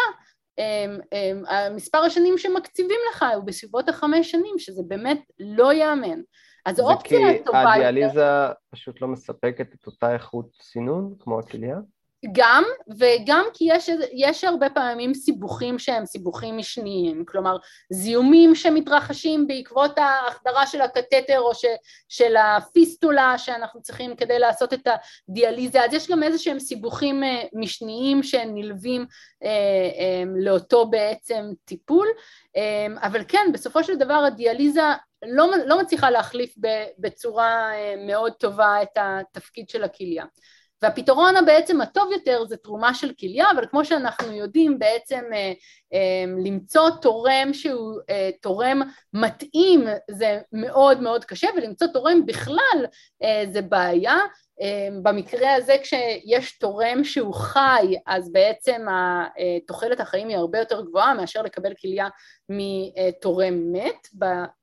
מספר 1.71 1.97
השנים 1.97 2.37
שמקציבים 2.37 2.99
לך 3.09 3.25
הוא 3.35 3.43
בסביבות 3.43 3.89
החמש 3.89 4.31
שנים, 4.31 4.59
שזה 4.59 4.81
באמת 4.87 5.21
לא 5.39 5.73
ייאמן. 5.73 6.19
אז 6.65 6.79
האופציה 6.79 7.29
הטובה... 7.29 7.63
זה 7.63 7.67
כי 7.73 7.85
הדיאליזה 7.85 8.23
פשוט 8.69 9.01
לא 9.01 9.07
מספקת 9.07 9.73
את 9.73 9.87
אותה 9.87 10.13
איכות 10.13 10.49
סינון 10.61 11.15
כמו 11.19 11.39
הכליה? 11.39 11.77
גם, 12.31 12.63
וגם 12.99 13.45
כי 13.53 13.65
יש, 13.67 13.89
יש 14.13 14.43
הרבה 14.43 14.69
פעמים 14.69 15.13
סיבוכים 15.13 15.79
שהם 15.79 16.05
סיבוכים 16.05 16.57
משניים, 16.57 17.25
כלומר 17.25 17.57
זיהומים 17.89 18.55
שמתרחשים 18.55 19.47
בעקבות 19.47 19.97
ההחדרה 19.97 20.67
של 20.67 20.81
הקתטר 20.81 21.39
או 21.39 21.55
ש, 21.55 21.65
של 22.09 22.35
הפיסטולה 22.35 23.37
שאנחנו 23.37 23.81
צריכים 23.81 24.15
כדי 24.15 24.39
לעשות 24.39 24.73
את 24.73 24.87
הדיאליזה, 25.29 25.83
אז 25.83 25.93
יש 25.93 26.09
גם 26.09 26.23
איזה 26.23 26.37
שהם 26.37 26.59
סיבוכים 26.59 27.23
אה, 27.23 27.43
משניים 27.53 28.23
שנלווים 28.23 29.05
אה, 29.43 29.49
אה, 29.99 30.23
לאותו 30.35 30.85
בעצם 30.85 31.45
טיפול, 31.65 32.07
אה, 32.55 33.07
אבל 33.07 33.23
כן, 33.27 33.45
בסופו 33.53 33.83
של 33.83 33.95
דבר 33.95 34.23
הדיאליזה 34.27 34.81
לא, 35.27 35.51
לא 35.65 35.79
מצליחה 35.81 36.09
להחליף 36.09 36.55
בצורה 36.99 37.73
אה, 37.73 37.95
מאוד 38.07 38.33
טובה 38.33 38.81
את 38.81 38.97
התפקיד 38.97 39.69
של 39.69 39.83
הכליה. 39.83 40.25
והפתרון 40.81 41.35
הבעצם 41.35 41.81
הטוב 41.81 42.11
יותר 42.11 42.45
זה 42.45 42.57
תרומה 42.57 42.93
של 42.93 43.11
כליה, 43.19 43.51
אבל 43.51 43.65
כמו 43.67 43.85
שאנחנו 43.85 44.31
יודעים 44.31 44.79
בעצם 44.79 45.21
אה, 45.33 45.53
אה, 45.93 46.25
למצוא 46.45 46.89
תורם 46.89 47.53
שהוא 47.53 47.99
אה, 48.09 48.29
תורם 48.41 48.81
מתאים 49.13 49.85
זה 50.11 50.39
מאוד 50.51 51.01
מאוד 51.01 51.25
קשה, 51.25 51.47
ולמצוא 51.57 51.87
תורם 51.87 52.25
בכלל 52.25 52.85
זה 53.51 53.61
בעיה, 53.61 54.15
במקרה 55.01 55.53
הזה 55.53 55.75
כשיש 55.81 56.57
תורם 56.57 57.03
שהוא 57.03 57.33
חי 57.33 57.95
אז 58.07 58.31
בעצם 58.31 58.85
תוחלת 59.67 59.99
החיים 59.99 60.27
היא 60.27 60.37
הרבה 60.37 60.59
יותר 60.59 60.81
גבוהה 60.81 61.13
מאשר 61.13 61.41
לקבל 61.41 61.73
כליה 61.81 62.07
מתורם 62.49 63.71
מת 63.71 64.07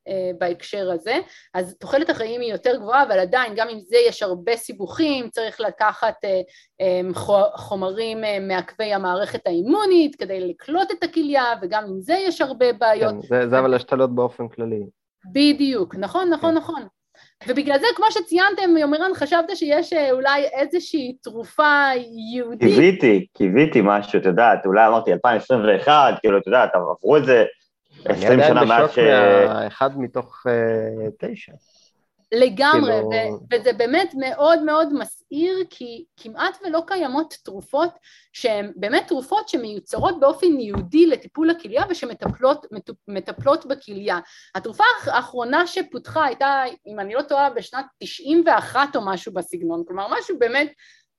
אה, 0.08 0.30
בהקשר 0.38 0.90
הזה 0.90 1.14
אז 1.54 1.76
תוחלת 1.78 2.10
החיים 2.10 2.40
היא 2.40 2.52
יותר 2.52 2.76
גבוהה 2.76 3.02
אבל 3.02 3.18
עדיין 3.18 3.52
גם 3.56 3.68
עם 3.68 3.80
זה 3.80 3.96
יש 4.08 4.22
הרבה 4.22 4.56
סיבוכים 4.56 5.30
צריך 5.30 5.60
לקחת 5.60 6.14
אה, 6.24 6.40
אמ, 6.80 7.12
חומרים 7.54 8.24
אה, 8.24 8.38
מעכבי 8.40 8.92
המערכת 8.92 9.46
האימונית 9.46 10.16
כדי 10.16 10.48
לקלוט 10.48 10.90
את 10.90 11.04
הכליה 11.04 11.44
וגם 11.62 11.84
עם 11.84 12.00
זה 12.00 12.14
יש 12.14 12.40
הרבה 12.40 12.72
בעיות. 12.72 13.14
כן, 13.14 13.20
זה, 13.28 13.48
זה 13.48 13.58
אבל 13.58 13.74
השתלות 13.74 14.14
באופן 14.14 14.48
כללי. 14.48 14.86
בדיוק, 15.32 15.94
נכון 15.94 16.30
נכון 16.30 16.50
כן. 16.50 16.56
נכון 16.56 16.82
ובגלל 17.48 17.78
זה, 17.78 17.86
כמו 17.96 18.06
שציינתם, 18.10 18.76
יומירן, 18.76 19.14
חשבת 19.14 19.56
שיש 19.56 19.92
אה, 19.92 20.10
אולי 20.10 20.44
איזושהי 20.44 21.16
תרופה 21.22 21.88
יהודית. 22.34 22.68
קיוויתי, 22.68 23.26
קיוויתי 23.34 23.80
משהו, 23.84 24.18
את 24.18 24.26
יודעת, 24.26 24.66
אולי 24.66 24.86
אמרתי 24.86 25.12
2021, 25.12 26.14
כאילו, 26.20 26.38
את 26.38 26.46
יודעת, 26.46 26.70
עברו 26.74 27.16
את 27.16 27.24
זה 27.24 27.44
20 28.04 28.40
שנה 28.48 28.64
מאז 28.64 28.90
ש... 28.92 28.98
אני 28.98 29.12
עדיין 29.12 29.46
בשוק 29.46 29.54
מאחד 29.54 29.90
מתוך 29.98 30.46
uh, 30.46 31.10
תשע. 31.18 31.52
לגמרי, 32.32 32.92
כאילו... 32.92 33.10
ו- 33.10 33.54
וזה 33.54 33.72
באמת 33.72 34.14
מאוד 34.18 34.62
מאוד 34.62 34.92
מסעיר, 34.92 35.56
כי 35.70 36.04
כמעט 36.16 36.58
ולא 36.64 36.82
קיימות 36.86 37.34
תרופות 37.44 37.90
שהן 38.32 38.72
באמת 38.76 39.04
תרופות 39.08 39.48
שמיוצרות 39.48 40.20
באופן 40.20 40.46
ייעודי 40.46 41.06
לטיפול 41.06 41.50
הכליה 41.50 41.82
ושמטפלות 41.90 43.66
בכליה. 43.66 44.18
התרופה 44.54 44.84
האחרונה 45.06 45.66
שפותחה 45.66 46.24
הייתה, 46.24 46.62
אם 46.86 47.00
אני 47.00 47.14
לא 47.14 47.22
טועה, 47.22 47.50
בשנת 47.50 47.84
91 47.98 48.96
או 48.96 49.00
משהו 49.06 49.32
בסגנון, 49.32 49.82
כלומר 49.86 50.06
משהו 50.18 50.38
באמת 50.38 50.72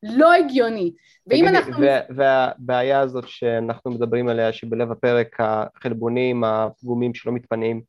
לא 0.03 0.33
הגיוני. 0.33 0.93
ואם 1.27 1.47
אנחנו... 1.47 1.85
והבעיה 2.15 2.99
הזאת 2.99 3.27
שאנחנו 3.27 3.91
מדברים 3.91 4.27
עליה, 4.29 4.53
שבלב 4.53 4.91
הפרק 4.91 5.37
החלבונים 5.39 6.43
הפגומים 6.43 7.13
שלא 7.13 7.33
מתפנים, 7.33 7.81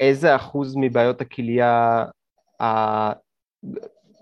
איזה 0.00 0.36
אחוז 0.36 0.74
מבעיות 0.76 1.20
הכליה 1.20 2.04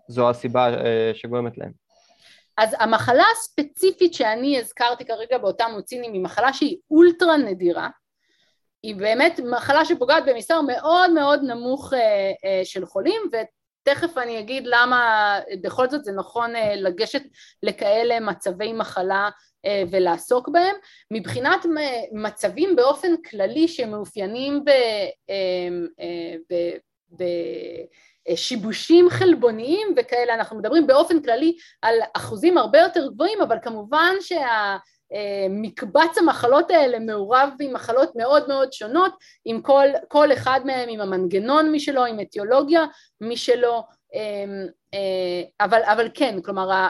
זו 0.09 0.31
הסיבה 0.31 0.69
אה, 0.69 1.11
שגורמת 1.15 1.59
להם? 1.59 1.73
אז 2.59 2.77
המחלה 2.79 3.25
הספציפית 3.33 4.15
שאני 4.15 4.59
הזכרתי 4.59 5.05
כרגע 5.05 5.39
באותם 5.39 5.71
מוצינים 5.75 6.13
היא 6.13 6.21
מחלה 6.21 6.53
שהיא 6.53 6.77
אולטרה 6.91 7.37
נדירה, 7.37 7.89
היא 8.83 8.97
באמת 8.97 9.41
מחלה 9.51 9.85
שפוגעת 9.85 10.25
במספר 10.27 10.61
מאוד 10.61 11.11
מאוד 11.11 11.41
נמוך 11.43 11.93
אה, 11.95 11.99
אה, 12.45 12.61
של 12.65 12.87
חולים 12.87 13.23
ותכף 13.27 14.19
אני 14.19 14.39
אגיד 14.39 14.63
למה 14.67 15.39
בכל 15.63 15.91
זאת 15.91 16.05
זה 16.05 16.13
נכון 16.13 16.53
לגשת 16.77 17.23
לכאלה 17.63 18.21
מצבי 18.21 18.73
מחלה 18.73 19.31
ולעסוק 19.91 20.49
בהם. 20.49 20.77
מבחינת 21.11 21.67
מצבים 22.13 22.77
באופן 22.77 23.17
כללי 23.31 23.69
שמאופיינים 23.69 24.65
ב... 24.65 24.69
אה, 24.69 25.69
אה, 26.01 26.37
ב, 26.51 26.55
ב 27.19 27.25
שיבושים 28.35 29.11
חלבוניים 29.11 29.95
וכאלה, 29.97 30.35
אנחנו 30.35 30.59
מדברים 30.59 30.87
באופן 30.87 31.23
כללי 31.23 31.57
על 31.83 31.95
אחוזים 32.17 32.59
הרבה 32.59 32.79
יותר 32.79 33.09
גבוהים, 33.09 33.41
אבל 33.43 33.57
כמובן 33.63 34.15
שהמקבץ 34.21 36.19
המחלות 36.19 36.71
האלה 36.71 36.99
מעורב 36.99 37.51
עם 37.61 37.73
מחלות 37.73 38.17
מאוד 38.17 38.49
מאוד 38.49 38.73
שונות, 38.73 39.13
עם 39.45 39.63
כל, 39.63 39.87
כל 40.09 40.33
אחד 40.33 40.61
מהם 40.65 40.89
עם 40.89 41.01
המנגנון 41.01 41.73
משלו, 41.73 42.05
עם 42.05 42.21
אתיולוגיה 42.21 42.85
משלו, 43.21 43.75
אה, 43.77 43.83
אבל, 45.61 45.81
אבל 45.85 46.09
כן, 46.15 46.39
כלומר 46.45 46.89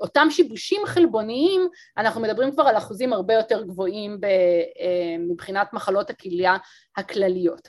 אותם 0.00 0.26
שיבושים 0.30 0.82
חלבוניים, 0.86 1.68
אנחנו 1.96 2.20
מדברים 2.20 2.52
כבר 2.52 2.62
על 2.62 2.76
אחוזים 2.76 3.12
הרבה 3.12 3.34
יותר 3.34 3.62
גבוהים 3.62 4.18
אה, 4.24 5.16
מבחינת 5.18 5.72
מחלות 5.72 6.10
הכליה 6.10 6.56
הכלליות. 6.96 7.68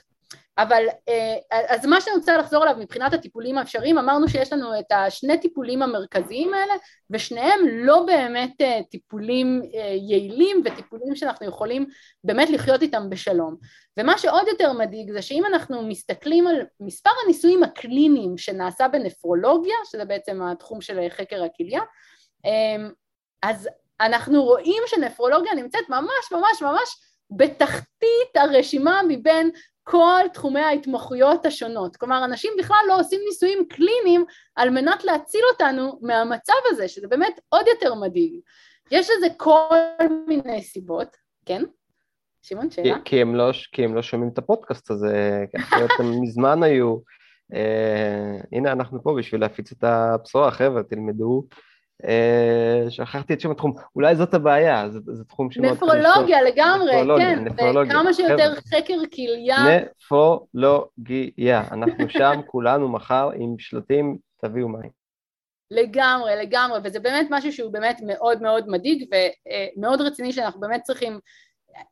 אבל 0.58 0.84
אה, 1.08 1.64
אז 1.68 1.86
מה 1.86 2.00
שאני 2.00 2.16
רוצה 2.16 2.36
לחזור 2.36 2.62
עליו 2.62 2.76
מבחינת 2.78 3.12
הטיפולים 3.12 3.58
האפשריים, 3.58 3.98
אמרנו 3.98 4.28
שיש 4.28 4.52
לנו 4.52 4.78
את 4.78 4.92
השני 4.92 5.38
טיפולים 5.38 5.82
המרכזיים 5.82 6.54
האלה 6.54 6.74
ושניהם 7.10 7.60
לא 7.68 8.04
באמת 8.06 8.62
טיפולים 8.90 9.62
יעילים 10.08 10.62
וטיפולים 10.64 11.16
שאנחנו 11.16 11.46
יכולים 11.46 11.86
באמת 12.24 12.50
לחיות 12.50 12.82
איתם 12.82 13.10
בשלום. 13.10 13.56
ומה 13.98 14.18
שעוד 14.18 14.48
יותר 14.48 14.72
מדאיג 14.72 15.12
זה 15.12 15.22
שאם 15.22 15.42
אנחנו 15.46 15.82
מסתכלים 15.82 16.46
על 16.46 16.56
מספר 16.80 17.10
הניסויים 17.24 17.62
הקליניים 17.62 18.38
שנעשה 18.38 18.88
בנפרולוגיה, 18.88 19.76
שזה 19.84 20.04
בעצם 20.04 20.42
התחום 20.42 20.80
של 20.80 21.08
חקר 21.08 21.44
הכליה, 21.44 21.80
אז 23.42 23.68
אנחנו 24.00 24.42
רואים 24.42 24.82
שנפרולוגיה 24.86 25.54
נמצאת 25.54 25.88
ממש 25.88 26.32
ממש 26.32 26.62
ממש 26.62 26.96
בתחתית 27.30 28.36
הרשימה 28.36 29.00
מבין 29.08 29.50
כל 29.84 30.22
תחומי 30.32 30.60
ההתמחויות 30.60 31.46
השונות. 31.46 31.96
כלומר, 31.96 32.24
אנשים 32.24 32.52
בכלל 32.58 32.84
לא 32.88 33.00
עושים 33.00 33.20
ניסויים 33.26 33.68
קליניים 33.68 34.24
על 34.56 34.70
מנת 34.70 35.04
להציל 35.04 35.40
אותנו 35.52 35.98
מהמצב 36.02 36.52
הזה, 36.66 36.88
שזה 36.88 37.08
באמת 37.08 37.40
עוד 37.48 37.66
יותר 37.66 37.94
מדאיג. 37.94 38.40
יש 38.90 39.10
לזה 39.10 39.26
כל 39.36 39.76
מיני 40.28 40.62
סיבות, 40.62 41.16
כן? 41.46 41.62
שמעון, 42.42 42.70
שאלה? 42.70 42.96
כי, 43.04 43.20
הם 43.20 43.34
לא, 43.34 43.50
כי 43.72 43.84
הם 43.84 43.94
לא 43.94 44.02
שומעים 44.02 44.30
את 44.32 44.38
הפודקאסט 44.38 44.90
הזה, 44.90 45.44
כי 45.50 45.56
אחרת 45.56 45.90
הם 45.98 46.06
מזמן 46.22 46.62
היו. 46.62 46.96
אה, 47.54 48.38
הנה, 48.52 48.72
אנחנו 48.72 49.02
פה 49.02 49.14
בשביל 49.18 49.40
להפיץ 49.40 49.72
את 49.72 49.84
הבשורה, 49.84 50.50
חבר'ה, 50.50 50.82
תלמדו. 50.82 51.46
אה, 52.04 52.84
שכחתי 52.90 53.34
את 53.34 53.40
שם 53.40 53.50
התחום, 53.50 53.72
אולי 53.96 54.16
זאת 54.16 54.34
הבעיה, 54.34 54.88
זה, 54.88 54.98
זה 55.12 55.24
תחום 55.24 55.50
שמאוד... 55.50 55.72
נפרולוגיה 55.72 56.42
לגמרי, 56.42 56.92
נפרולוגיה, 56.92 57.36
כן, 57.36 57.44
נפרולוגיה. 57.44 57.92
כמה 57.92 58.14
שיותר 58.14 58.54
חקר 58.54 58.98
כליה. 59.14 59.56
נפרולוגיה, 59.96 61.62
אנחנו 61.70 62.08
שם 62.08 62.40
כולנו 62.50 62.88
מחר 62.88 63.30
עם 63.36 63.58
שלטים, 63.58 64.18
תביאו 64.42 64.68
מים. 64.68 65.04
לגמרי, 65.70 66.36
לגמרי, 66.36 66.78
וזה 66.84 67.00
באמת 67.00 67.26
משהו 67.30 67.52
שהוא 67.52 67.72
באמת 67.72 68.00
מאוד 68.06 68.42
מאוד 68.42 68.68
מדאיג 68.68 69.04
ומאוד 69.76 70.00
רציני 70.00 70.32
שאנחנו 70.32 70.60
באמת 70.60 70.82
צריכים 70.82 71.18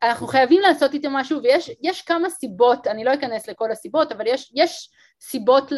אנחנו 0.03 0.27
חייבים 0.27 0.61
לעשות 0.61 0.95
איתם 0.95 1.13
משהו 1.13 1.41
ויש 1.43 2.03
כמה 2.03 2.31
סיבות, 2.31 2.87
אני 2.87 3.05
לא 3.05 3.15
אכנס 3.15 3.49
לכל 3.49 3.71
הסיבות, 3.71 4.13
אבל 4.13 4.27
יש, 4.27 4.53
יש 4.55 4.91
סיבות 5.21 5.73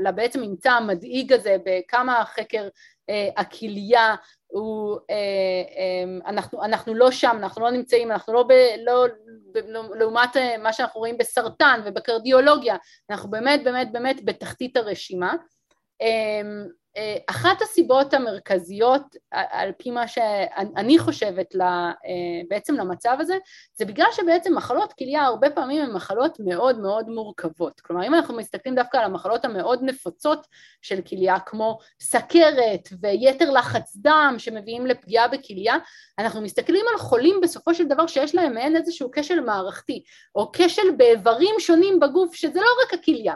לבעצם 0.00 0.40
אה, 0.40 0.44
אה, 0.44 0.48
ממצא 0.48 0.70
המדאיג 0.70 1.32
הזה 1.32 1.56
בכמה 1.64 2.20
החקר 2.20 2.68
אה, 3.10 3.28
הכליה 3.36 4.14
הוא, 4.46 4.98
אנחנו, 6.26 6.64
אנחנו 6.64 6.94
לא 6.94 7.10
שם, 7.10 7.36
אנחנו 7.38 7.62
לא 7.62 7.70
נמצאים, 7.70 8.12
אנחנו 8.12 8.32
לא, 8.32 8.42
ב, 8.42 8.52
לא, 8.84 9.06
ב, 9.52 9.58
לא 9.66 9.82
לעומת 9.98 10.36
מה 10.62 10.72
שאנחנו 10.72 10.98
רואים 10.98 11.18
בסרטן 11.18 11.80
ובקרדיולוגיה, 11.84 12.76
אנחנו 13.10 13.30
באמת 13.30 13.64
באמת 13.64 13.92
באמת 13.92 14.24
בתחתית 14.24 14.76
הרשימה. 14.76 15.34
אה, 16.02 16.42
אחת 17.26 17.62
הסיבות 17.62 18.14
המרכזיות 18.14 19.02
על 19.30 19.72
פי 19.78 19.90
מה 19.90 20.08
שאני 20.08 20.98
חושבת 20.98 21.54
אה, 21.60 21.92
בעצם 22.48 22.74
למצב 22.74 23.16
הזה 23.20 23.34
זה 23.74 23.84
בגלל 23.84 24.06
שבעצם 24.12 24.56
מחלות 24.56 24.92
כליה 24.92 25.22
הרבה 25.24 25.50
פעמים 25.50 25.82
הן 25.82 25.92
מחלות 25.92 26.38
מאוד 26.40 26.78
מאוד 26.78 27.08
מורכבות. 27.08 27.80
כלומר 27.80 28.06
אם 28.06 28.14
אנחנו 28.14 28.36
מסתכלים 28.36 28.74
דווקא 28.74 28.96
על 28.96 29.04
המחלות 29.04 29.44
המאוד 29.44 29.80
נפוצות 29.82 30.46
של 30.82 31.00
כליה 31.00 31.40
כמו 31.40 31.78
סכרת 32.00 32.88
ויתר 33.00 33.50
לחץ 33.50 33.96
דם 33.96 34.34
שמביאים 34.38 34.86
לפגיעה 34.86 35.28
בכליה 35.28 35.76
אנחנו 36.18 36.40
מסתכלים 36.40 36.84
על 36.92 36.98
חולים 36.98 37.40
בסופו 37.42 37.74
של 37.74 37.88
דבר 37.88 38.06
שיש 38.06 38.34
להם 38.34 38.54
מעין 38.54 38.76
איזשהו 38.76 39.10
כשל 39.12 39.40
מערכתי 39.40 40.02
או 40.34 40.50
כשל 40.52 40.90
באיברים 40.96 41.54
שונים 41.58 42.00
בגוף 42.00 42.34
שזה 42.34 42.60
לא 42.60 42.68
רק 42.84 42.94
הכליה 42.94 43.34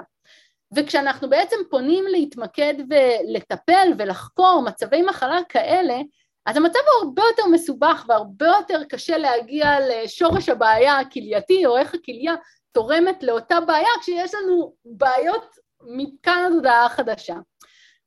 וכשאנחנו 0.77 1.29
בעצם 1.31 1.57
פונים 1.71 2.05
להתמקד 2.11 2.75
ולטפל 2.91 3.89
ולחקור 3.99 4.62
מצבי 4.66 5.03
מחלה 5.03 5.39
כאלה, 5.49 5.97
אז 6.47 6.57
המצב 6.57 6.79
הוא 6.79 7.09
הרבה 7.09 7.23
יותר 7.31 7.47
מסובך 7.53 8.05
והרבה 8.09 8.47
יותר 8.47 8.85
קשה 8.85 9.19
להגיע 9.19 9.77
לשורש 9.89 10.49
הבעיה 10.49 10.99
הכלייתי 10.99 11.66
או 11.66 11.77
איך 11.77 11.95
הכליה 11.95 12.35
תורמת 12.73 13.23
לאותה 13.23 13.61
בעיה 13.61 13.89
כשיש 14.01 14.35
לנו 14.35 14.75
בעיות 14.85 15.57
מכאן 15.83 16.43
עד 16.47 16.53
הודעה 16.53 16.89
חדשה. 16.89 17.37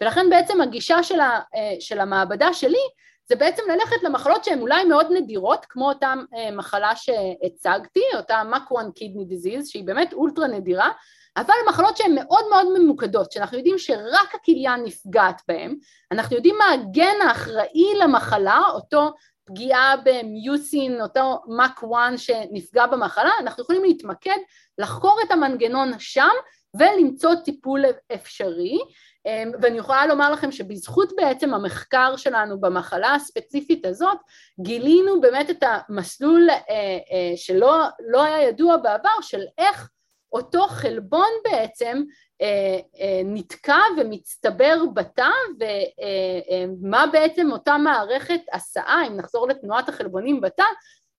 ולכן 0.02 0.30
בעצם 0.30 0.62
הגישה 0.62 1.04
של, 1.04 1.20
ה, 1.20 1.40
של 1.80 2.00
המעבדה 2.00 2.54
שלי 2.54 2.82
זה 3.30 3.36
בעצם 3.36 3.64
ללכת 3.70 4.04
למחלות 4.04 4.44
שהן 4.44 4.62
אולי 4.62 4.84
מאוד 4.84 5.08
נדירות, 5.12 5.66
כמו 5.70 5.90
אותה 5.90 6.14
אה, 6.36 6.52
מחלה 6.52 6.96
שהצגתי, 6.96 8.04
אותה 8.16 8.42
MAC1 8.52 8.74
Kidney 8.76 9.32
Disease, 9.32 9.66
שהיא 9.66 9.84
באמת 9.84 10.14
אולטרה 10.14 10.48
נדירה, 10.48 10.90
אבל 11.38 11.54
מחלות 11.70 11.98
שהן 11.98 12.16
מאוד 12.16 12.46
מאוד 12.50 12.68
ממוקדות, 12.80 13.32
שאנחנו 13.32 13.58
יודעים 13.58 13.78
שרק 13.78 14.36
הכליה 14.36 14.76
נפגעת 14.76 15.42
בהן, 15.48 15.78
אנחנו 16.12 16.36
יודעים 16.36 16.56
מה 16.58 16.72
הגן 16.72 17.16
האחראי 17.28 17.94
למחלה, 18.00 18.60
אותו 18.74 19.12
פגיעה 19.46 19.96
במיוסין, 20.04 21.02
אותו 21.02 21.42
MAC1 21.48 22.18
שנפגע 22.18 22.86
במחלה, 22.86 23.32
אנחנו 23.40 23.64
יכולים 23.64 23.84
להתמקד, 23.84 24.38
לחקור 24.78 25.20
את 25.26 25.32
המנגנון 25.32 25.92
שם 26.00 26.34
ולמצוא 26.80 27.36
טיפול 27.36 27.86
אפשרי, 28.14 28.80
אמ, 29.26 29.52
ואני 29.62 29.78
יכולה 29.78 30.06
לומר 30.06 30.32
לכם 30.32 30.52
שבזכות 30.52 31.14
בעצם 31.18 31.54
המחקר 31.54 32.16
שלנו 32.18 32.62
במחלה 32.62 33.16
הספציפית 33.16 33.86
הזאת, 33.86 34.18
גילינו 34.62 35.22
באמת 35.22 35.50
את 35.50 35.64
המסלול 35.64 36.50
אה, 36.50 36.58
אה, 36.70 37.34
שלא 37.36 37.84
לא 38.12 38.24
היה 38.24 38.48
ידוע 38.48 38.78
בעבר, 38.78 39.22
של 39.22 39.42
איך 39.58 39.90
אותו 40.34 40.68
חלבון 40.68 41.30
בעצם 41.44 42.04
אה, 42.42 42.80
נתקע 43.26 43.82
ומצטבר 43.98 44.78
בתא 44.94 45.30
ומה 45.60 47.06
בעצם 47.12 47.52
אותה 47.52 47.78
מערכת 47.78 48.42
הסעה, 48.54 49.08
אם 49.08 49.18
נחזור 49.18 49.48
לתנועת 49.48 49.90
החלבונים 49.90 50.42
בתא, 50.42 50.66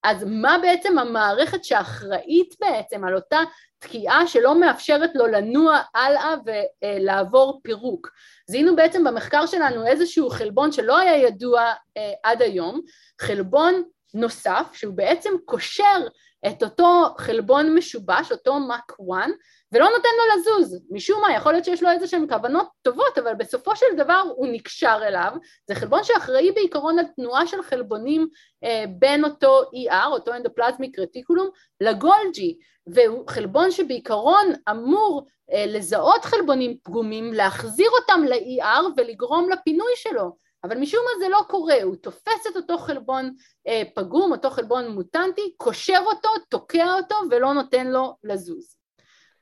אז 0.02 0.24
מה 0.28 0.58
בעצם 0.62 0.98
המערכת 0.98 1.64
שאחראית 1.64 2.54
בעצם 2.60 3.04
על 3.04 3.14
אותה 3.14 3.40
תקיעה 3.78 4.26
שלא 4.26 4.60
מאפשרת 4.60 5.10
לו 5.14 5.26
לנוע 5.26 5.78
הלאה 5.94 6.34
ולעבור 6.82 7.60
פירוק. 7.62 8.10
זיהינו 8.46 8.76
בעצם 8.76 9.04
במחקר 9.04 9.46
שלנו 9.46 9.86
איזשהו 9.86 10.30
חלבון 10.30 10.72
שלא 10.72 10.98
היה 10.98 11.16
ידוע 11.16 11.72
אה, 11.96 12.12
עד 12.22 12.42
היום, 12.42 12.80
חלבון 13.20 13.82
נוסף 14.14 14.66
שהוא 14.72 14.94
בעצם 14.94 15.30
קושר 15.44 16.06
את 16.46 16.62
אותו 16.62 17.14
חלבון 17.18 17.74
משובש, 17.74 18.32
אותו 18.32 18.60
מאק 18.60 18.92
1, 18.92 19.30
ולא 19.72 19.88
נותן 19.96 20.08
לו 20.18 20.36
לזוז, 20.36 20.80
משום 20.90 21.20
מה, 21.20 21.34
יכול 21.34 21.52
להיות 21.52 21.64
שיש 21.64 21.82
לו 21.82 21.90
איזה 21.90 22.06
שהן 22.06 22.26
כוונות 22.28 22.68
טובות, 22.82 23.18
אבל 23.18 23.34
בסופו 23.34 23.76
של 23.76 23.86
דבר 23.96 24.22
הוא 24.36 24.48
נקשר 24.52 24.98
אליו, 25.02 25.32
זה 25.68 25.74
חלבון 25.74 26.04
שאחראי 26.04 26.52
בעיקרון 26.52 26.98
על 26.98 27.04
תנועה 27.16 27.46
של 27.46 27.62
חלבונים 27.62 28.28
אה, 28.64 28.84
בין 28.98 29.24
אותו 29.24 29.62
ER, 29.62 30.06
אותו 30.06 30.34
אנדופלזמיק 30.34 30.98
רטיקולום, 30.98 31.48
לגולג'י, 31.80 32.58
והוא 32.86 33.28
חלבון 33.28 33.70
שבעיקרון 33.70 34.52
אמור 34.70 35.26
אה, 35.52 35.64
לזהות 35.66 36.24
חלבונים 36.24 36.76
פגומים, 36.82 37.32
להחזיר 37.32 37.88
אותם 38.00 38.24
ל-ER 38.24 38.84
ולגרום 38.96 39.50
לפינוי 39.50 39.92
שלו, 39.96 40.36
אבל 40.64 40.78
משום 40.78 41.00
מה 41.04 41.24
זה 41.24 41.28
לא 41.28 41.42
קורה, 41.48 41.82
הוא 41.82 41.96
תופס 41.96 42.46
את 42.50 42.56
אותו 42.56 42.78
חלבון 42.78 43.30
אה, 43.66 43.82
פגום, 43.94 44.32
אותו 44.32 44.50
חלבון 44.50 44.88
מוטנטי, 44.88 45.54
קושר 45.56 45.98
אותו, 46.06 46.28
תוקע 46.48 46.94
אותו 46.94 47.14
ולא 47.30 47.54
נותן 47.54 47.86
לו 47.86 48.16
לזוז. 48.24 48.76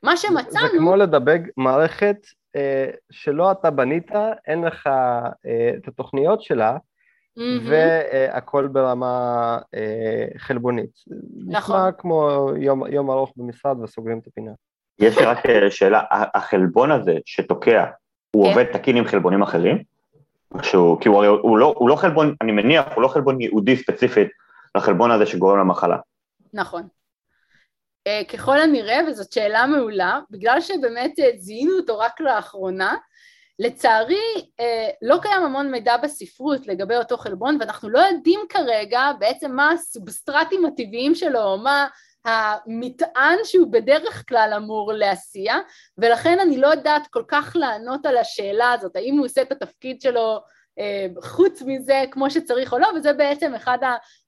מה 0.03 0.17
שמצאנו... 0.17 0.67
זה 0.71 0.77
כמו 0.77 0.95
לדבק 0.95 1.41
מערכת 1.57 2.17
אה, 2.55 2.89
שלא 3.11 3.51
אתה 3.51 3.69
בנית, 3.71 4.11
אין 4.47 4.61
לך 4.61 4.87
אה, 4.87 5.71
את 5.77 5.87
התוכניות 5.87 6.41
שלה, 6.41 6.77
mm-hmm. 7.39 7.41
והכל 7.69 8.67
ברמה 8.67 9.57
אה, 9.75 10.25
חלבונית. 10.37 10.91
נכון. 11.47 11.75
נשמע 11.75 11.91
כמו 11.91 12.49
יום, 12.57 12.87
יום 12.87 13.11
ארוך 13.11 13.33
במשרד 13.35 13.79
וסוגרים 13.79 14.19
את 14.19 14.27
הפינה. 14.27 14.51
יש 14.99 15.17
לי 15.17 15.25
רק 15.25 15.45
אה, 15.45 15.71
שאלה, 15.71 16.01
החלבון 16.11 16.91
הזה 16.91 17.17
שתוקע, 17.25 17.85
הוא 18.35 18.45
כן. 18.45 18.49
עובד 18.49 18.63
תקין 18.63 18.97
עם 18.97 19.05
חלבונים 19.05 19.41
אחרים? 19.41 19.83
שהוא, 20.61 21.01
כי 21.01 21.09
הוא, 21.09 21.25
הוא, 21.25 21.57
לא, 21.57 21.73
הוא 21.77 21.89
לא 21.89 21.95
חלבון, 21.95 22.35
אני 22.41 22.51
מניח, 22.51 22.85
הוא 22.95 23.01
לא 23.01 23.07
חלבון 23.07 23.41
ייעודי 23.41 23.77
ספציפית 23.77 24.27
לחלבון 24.75 25.11
הזה 25.11 25.25
שגורם 25.25 25.59
למחלה. 25.59 25.97
נכון. 26.53 26.87
Uh, 28.07 28.25
ככל 28.33 28.59
הנראה, 28.59 28.99
וזאת 29.07 29.31
שאלה 29.31 29.65
מעולה, 29.65 30.19
בגלל 30.29 30.61
שבאמת 30.61 31.19
uh, 31.19 31.37
זיהינו 31.37 31.77
אותו 31.77 31.99
רק 31.99 32.21
לאחרונה, 32.21 32.95
לצערי 33.59 34.33
uh, 34.37 34.63
לא 35.01 35.17
קיים 35.21 35.43
המון 35.43 35.71
מידע 35.71 35.97
בספרות 35.97 36.67
לגבי 36.67 36.95
אותו 36.95 37.17
חלבון, 37.17 37.57
ואנחנו 37.59 37.89
לא 37.89 37.99
יודעים 37.99 38.39
כרגע 38.49 39.11
בעצם 39.19 39.51
מה 39.51 39.71
הסובסטרטים 39.71 40.65
הטבעיים 40.65 41.15
שלו, 41.15 41.43
או 41.43 41.57
מה 41.57 41.87
המטען 42.25 43.37
שהוא 43.43 43.71
בדרך 43.71 44.23
כלל 44.29 44.53
אמור 44.57 44.93
להסיע, 44.93 45.55
ולכן 45.97 46.39
אני 46.39 46.57
לא 46.57 46.67
יודעת 46.67 47.07
כל 47.07 47.23
כך 47.27 47.55
לענות 47.55 48.05
על 48.05 48.17
השאלה 48.17 48.71
הזאת, 48.71 48.95
האם 48.95 49.17
הוא 49.17 49.25
עושה 49.25 49.41
את 49.41 49.51
התפקיד 49.51 50.01
שלו 50.01 50.39
אה, 50.79 51.07
חוץ 51.23 51.61
מזה 51.61 52.03
כמו 52.11 52.29
שצריך 52.29 52.73
או 52.73 52.79
לא, 52.79 52.87
וזה 52.95 53.13
בעצם 53.13 53.55
אחד 53.55 53.77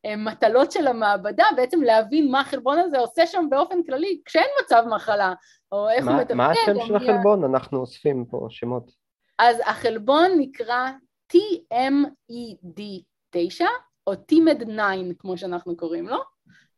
המטלות 0.04 0.72
של 0.72 0.88
המעבדה, 0.88 1.46
בעצם 1.56 1.82
להבין 1.82 2.32
מה 2.32 2.40
החלבון 2.40 2.80
הזה 2.80 3.00
עושה 3.00 3.28
שם 3.28 3.46
באופן 3.50 3.84
כללי, 3.84 4.22
כשאין 4.26 4.50
מצב 4.64 4.84
מחלה, 4.90 5.34
או 5.72 5.90
איך 5.90 6.06
מה, 6.06 6.12
הוא 6.12 6.22
מתפקד. 6.22 6.36
מה 6.36 6.52
השם 6.52 6.76
של 6.88 6.96
החלבון? 6.96 7.44
אנחנו 7.44 7.80
אוספים 7.80 8.26
פה 8.26 8.48
שמות. 8.50 8.92
אז 9.40 9.58
החלבון 9.66 10.32
נקרא 10.38 10.90
TMED9, 11.34 13.62
או 14.08 14.14
TIMED 14.14 14.66
9 14.66 15.14
כמו 15.20 15.38
שאנחנו 15.38 15.78
קוראים 15.78 16.08
לו. 16.08 16.33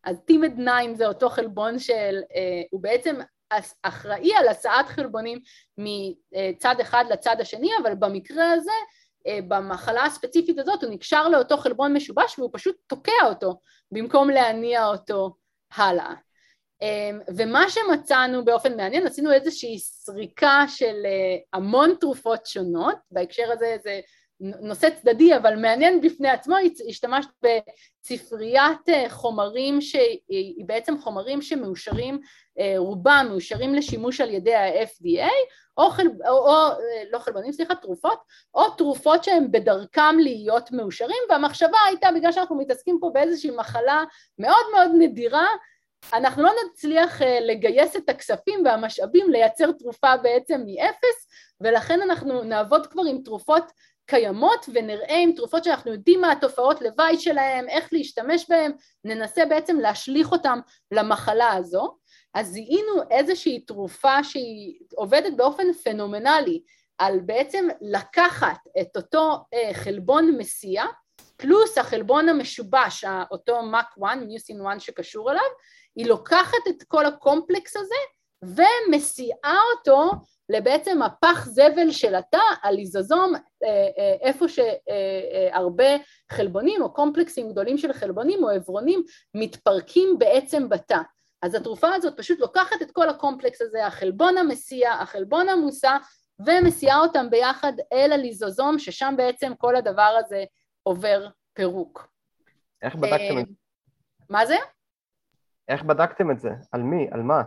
אז 0.05 0.17
טימד 0.25 0.53
9 0.53 0.95
זה 0.95 1.07
אותו 1.07 1.29
חלבון 1.29 1.79
של, 1.79 2.21
אה, 2.35 2.61
הוא 2.71 2.81
בעצם 2.81 3.15
אחראי 3.83 4.33
על 4.35 4.47
הסעת 4.47 4.87
חלבונים 4.87 5.39
מצד 5.77 6.75
אחד 6.81 7.05
לצד 7.09 7.35
השני, 7.39 7.69
אבל 7.81 7.95
במקרה 7.95 8.51
הזה, 8.51 8.71
אה, 9.27 9.39
במחלה 9.47 10.05
הספציפית 10.05 10.59
הזאת, 10.59 10.83
הוא 10.83 10.91
נקשר 10.91 11.29
לאותו 11.29 11.57
חלבון 11.57 11.93
משובש 11.93 12.39
והוא 12.39 12.49
פשוט 12.53 12.75
תוקע 12.87 13.25
אותו 13.25 13.59
במקום 13.91 14.29
להניע 14.29 14.85
אותו 14.87 15.35
הלאה. 15.75 16.13
אה, 16.81 17.11
ומה 17.37 17.65
שמצאנו 17.69 18.45
באופן 18.45 18.77
מעניין, 18.77 19.07
עשינו 19.07 19.31
איזושהי 19.31 19.79
סריקה 19.79 20.63
של 20.67 20.95
המון 21.53 21.95
תרופות 21.99 22.45
שונות, 22.45 22.95
בהקשר 23.11 23.51
הזה 23.51 23.77
זה 23.83 23.99
נושא 24.39 24.89
צדדי 24.89 25.35
אבל 25.35 25.55
מעניין 25.55 26.01
בפני 26.01 26.29
עצמו, 26.29 26.55
השתמשת 26.89 27.29
בספריית 27.41 28.89
אה, 28.89 29.05
חומרים 29.09 29.81
שהיא 29.81 30.65
בעצם 30.65 30.97
חומרים 30.97 31.41
שמאושרים, 31.41 32.19
אה, 32.59 32.73
רובם 32.77 33.25
מאושרים 33.29 33.75
לשימוש 33.75 34.21
על 34.21 34.29
ידי 34.29 34.55
ה-FDA 34.55 35.31
או, 35.77 35.89
חל... 35.89 36.07
או, 36.27 36.33
או 36.33 36.53
אה, 36.53 37.03
לא 37.11 37.19
חלבונים, 37.19 37.51
סליחה, 37.51 37.75
תרופות, 37.75 38.19
או 38.55 38.69
תרופות 38.69 39.23
שהן 39.23 39.51
בדרכם 39.51 40.19
להיות 40.19 40.71
מאושרים 40.71 41.23
והמחשבה 41.29 41.77
הייתה 41.87 42.09
בגלל 42.15 42.31
שאנחנו 42.31 42.57
מתעסקים 42.57 42.97
פה 43.01 43.09
באיזושהי 43.13 43.51
מחלה 43.51 44.03
מאוד 44.39 44.65
מאוד 44.75 44.91
נדירה 44.97 45.47
אנחנו 46.13 46.43
לא 46.43 46.51
נצליח 46.65 47.21
לגייס 47.21 47.95
את 47.95 48.09
הכספים 48.09 48.65
והמשאבים 48.65 49.29
לייצר 49.29 49.71
תרופה 49.71 50.17
בעצם 50.17 50.61
מאפס 50.65 51.27
ולכן 51.61 52.01
אנחנו 52.01 52.43
נעבוד 52.43 52.87
כבר 52.87 53.01
עם 53.09 53.21
תרופות 53.25 53.71
קיימות 54.05 54.65
ונראה 54.73 55.17
עם 55.17 55.31
תרופות 55.35 55.63
שאנחנו 55.63 55.91
יודעים 55.91 56.21
מה 56.21 56.31
התופעות 56.31 56.81
לוואי 56.81 57.19
שלהם, 57.19 57.69
איך 57.69 57.89
להשתמש 57.91 58.45
בהן, 58.49 58.71
ננסה 59.03 59.45
בעצם 59.45 59.79
להשליך 59.79 60.31
אותם 60.31 60.59
למחלה 60.91 61.53
הזו. 61.53 61.97
אז 62.33 62.47
זיהינו 62.47 62.93
איזושהי 63.11 63.59
תרופה 63.59 64.23
שהיא 64.23 64.79
עובדת 64.95 65.33
באופן 65.37 65.73
פנומנלי 65.73 66.61
על 66.97 67.19
בעצם 67.19 67.67
לקחת 67.81 68.57
את 68.81 68.97
אותו 68.97 69.37
אה, 69.53 69.73
חלבון 69.73 70.37
מסיע 70.37 70.83
פלוס 71.37 71.77
החלבון 71.77 72.29
המשובש, 72.29 73.05
אותו 73.31 73.59
MAC1, 73.59 74.15
מיוסין 74.15 74.65
1 74.67 74.79
שקשור 74.81 75.31
אליו, 75.31 75.41
היא 75.95 76.05
לוקחת 76.05 76.67
את 76.69 76.83
כל 76.83 77.05
הקומפלקס 77.05 77.75
הזה 77.75 77.95
ומסיעה 78.43 79.59
אותו 79.77 80.11
לבעצם 80.49 81.01
הפח 81.01 81.45
זבל 81.45 81.91
של 81.91 82.15
התא, 82.15 82.41
הליזוזום, 82.63 83.33
אה, 83.35 83.69
אה, 83.69 84.15
איפה 84.21 84.45
שהרבה 84.47 85.89
חלבונים 86.31 86.81
או 86.81 86.93
קומפלקסים 86.93 87.51
גדולים 87.51 87.77
של 87.77 87.93
חלבונים 87.93 88.43
או 88.43 88.49
עברונים 88.49 89.03
מתפרקים 89.33 90.15
בעצם 90.19 90.69
בתא. 90.69 90.99
אז 91.41 91.55
התרופה 91.55 91.93
הזאת 91.93 92.17
פשוט 92.17 92.39
לוקחת 92.39 92.81
את 92.81 92.91
כל 92.91 93.09
הקומפלקס 93.09 93.61
הזה, 93.61 93.85
החלבון 93.85 94.37
המסיע, 94.37 94.91
החלבון 94.91 95.49
המוסע, 95.49 95.97
ומסיעה 96.39 96.99
אותם 96.99 97.29
ביחד 97.29 97.73
אל 97.93 98.11
הליזוזום, 98.11 98.79
ששם 98.79 99.13
בעצם 99.17 99.51
כל 99.57 99.75
הדבר 99.75 100.17
הזה 100.19 100.43
עובר 100.83 101.27
פירוק. 101.53 102.07
איך 102.81 102.95
בדקתם 102.95 103.39
את 103.39 103.47
זה? 103.47 103.53
מה 104.29 104.45
זה? 104.45 104.55
איך 105.67 105.83
בדקתם 105.83 106.31
את 106.31 106.39
זה? 106.39 106.49
על 106.71 106.81
מי? 106.81 107.07
על 107.11 107.21
מה? 107.21 107.41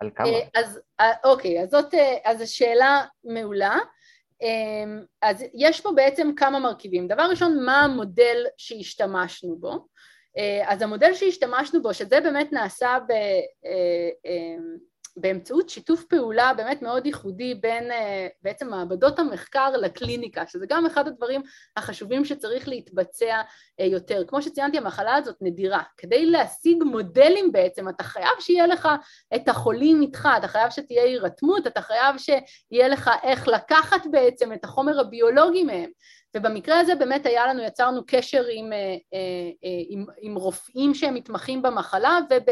על 0.00 0.10
כמה? 0.14 0.28
אה, 0.28 0.40
אז 0.54 0.80
אה, 1.00 1.12
אוקיי, 1.24 1.62
אז 1.62 1.70
זאת 1.70 1.94
אה, 1.94 2.16
אז 2.24 2.40
השאלה 2.40 3.04
מעולה. 3.24 3.78
אז 5.22 5.44
יש 5.54 5.80
פה 5.80 5.92
בעצם 5.94 6.30
כמה 6.36 6.58
מרכיבים. 6.58 7.08
דבר 7.08 7.22
ראשון, 7.22 7.64
מה 7.64 7.80
המודל 7.80 8.44
שהשתמשנו 8.56 9.56
בו? 9.58 9.86
אז 10.66 10.82
המודל 10.82 11.14
שהשתמשנו 11.14 11.82
בו, 11.82 11.94
שזה 11.94 12.20
באמת 12.20 12.52
נעשה 12.52 12.98
ב... 13.08 13.12
באמצעות 15.16 15.68
שיתוף 15.68 16.04
פעולה 16.04 16.52
באמת 16.56 16.82
מאוד 16.82 17.06
ייחודי 17.06 17.54
בין 17.54 17.90
אה, 17.90 18.26
בעצם 18.42 18.68
מעבדות 18.68 19.18
המחקר 19.18 19.70
לקליניקה, 19.70 20.46
שזה 20.46 20.66
גם 20.68 20.86
אחד 20.86 21.08
הדברים 21.08 21.42
החשובים 21.76 22.24
שצריך 22.24 22.68
להתבצע 22.68 23.42
אה, 23.80 23.84
יותר. 23.84 24.24
כמו 24.28 24.42
שציינתי, 24.42 24.78
המחלה 24.78 25.14
הזאת 25.14 25.36
נדירה. 25.40 25.82
כדי 25.96 26.26
להשיג 26.26 26.82
מודלים 26.82 27.52
בעצם, 27.52 27.88
אתה 27.88 28.04
חייב 28.04 28.40
שיהיה 28.40 28.66
לך 28.66 28.88
את 29.34 29.48
החולים 29.48 30.02
איתך, 30.02 30.28
אתה 30.38 30.48
חייב 30.48 30.70
שתהיה 30.70 31.02
הירתמות, 31.02 31.66
אתה 31.66 31.80
חייב 31.80 32.16
שיהיה 32.18 32.88
לך 32.88 33.10
איך 33.22 33.48
לקחת 33.48 34.02
בעצם 34.10 34.52
את 34.52 34.64
החומר 34.64 35.00
הביולוגי 35.00 35.64
מהם. 35.64 35.90
ובמקרה 36.36 36.80
הזה 36.80 36.94
באמת 36.94 37.26
היה 37.26 37.46
לנו, 37.46 37.62
יצרנו 37.62 38.02
קשר 38.06 38.44
עם, 38.52 38.72
אה, 38.72 38.78
אה, 38.78 39.18
אה, 39.64 39.82
עם, 39.88 40.04
עם 40.20 40.34
רופאים 40.34 40.94
שהם 40.94 41.14
מתמחים 41.14 41.62
במחלה 41.62 42.18
וב, 42.30 42.46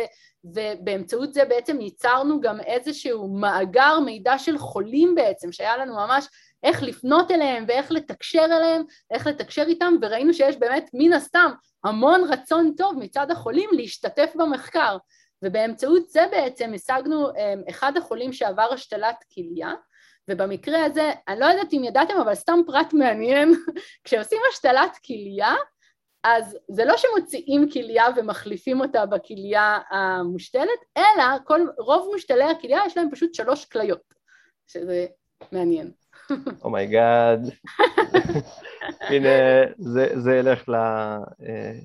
ובאמצעות 0.44 1.34
זה 1.34 1.44
בעצם 1.44 1.80
ייצרנו 1.80 2.40
גם 2.40 2.60
איזשהו 2.60 3.28
מאגר 3.28 3.98
מידע 4.04 4.38
של 4.38 4.58
חולים 4.58 5.14
בעצם, 5.14 5.52
שהיה 5.52 5.76
לנו 5.76 5.94
ממש 5.94 6.28
איך 6.62 6.82
לפנות 6.82 7.30
אליהם 7.30 7.64
ואיך 7.68 7.92
לתקשר 7.92 8.44
אליהם, 8.44 8.82
איך 9.10 9.26
לתקשר 9.26 9.64
איתם, 9.68 9.94
וראינו 10.02 10.34
שיש 10.34 10.56
באמת 10.56 10.90
מן 10.94 11.12
הסתם 11.12 11.50
המון 11.84 12.24
רצון 12.28 12.74
טוב 12.76 12.98
מצד 12.98 13.30
החולים 13.30 13.70
להשתתף 13.72 14.32
במחקר. 14.34 14.96
ובאמצעות 15.44 16.08
זה 16.08 16.26
בעצם 16.30 16.72
השגנו 16.74 17.28
אחד 17.70 17.96
החולים 17.96 18.32
שעבר 18.32 18.68
השתלת 18.72 19.16
כליה, 19.34 19.72
ובמקרה 20.32 20.84
הזה, 20.84 21.10
אני 21.28 21.40
לא 21.40 21.44
יודעת 21.44 21.72
אם 21.72 21.84
ידעתם, 21.84 22.14
אבל 22.24 22.34
סתם 22.34 22.58
פרט 22.66 22.92
מעניין, 22.92 23.52
כשעושים 24.04 24.38
השתלת 24.50 24.98
כליה, 25.06 25.54
אז 26.24 26.58
זה 26.68 26.84
לא 26.84 26.96
שמוציאים 26.96 27.70
כליה 27.70 28.04
ומחליפים 28.16 28.80
אותה 28.80 29.06
בכליה 29.06 29.78
המושתלת, 29.90 30.80
אלא 30.96 31.24
כל, 31.44 31.60
רוב 31.78 32.08
מושתלי 32.12 32.44
הכליה 32.44 32.80
יש 32.86 32.96
להם 32.96 33.10
פשוט 33.10 33.34
שלוש 33.34 33.64
כליות, 33.64 34.14
שזה 34.66 35.06
מעניין. 35.52 35.90
Oh 36.64 37.05
my 37.05 37.46
God. 37.46 37.82
הנה, 39.10 39.28
זה, 39.78 40.12
זה 40.16 40.36
ילך 40.36 40.68
ל... 40.68 40.74
אה, 40.74 41.78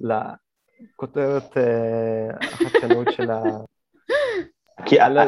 לכותרת 0.00 1.56
אה, 1.56 2.30
החדשנות 2.40 3.06
של 3.10 3.30
ה... 3.30 3.42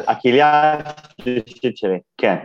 הכליה 0.06 0.78
השלישית 1.20 1.76
שלי, 1.76 2.00
כן. 2.18 2.36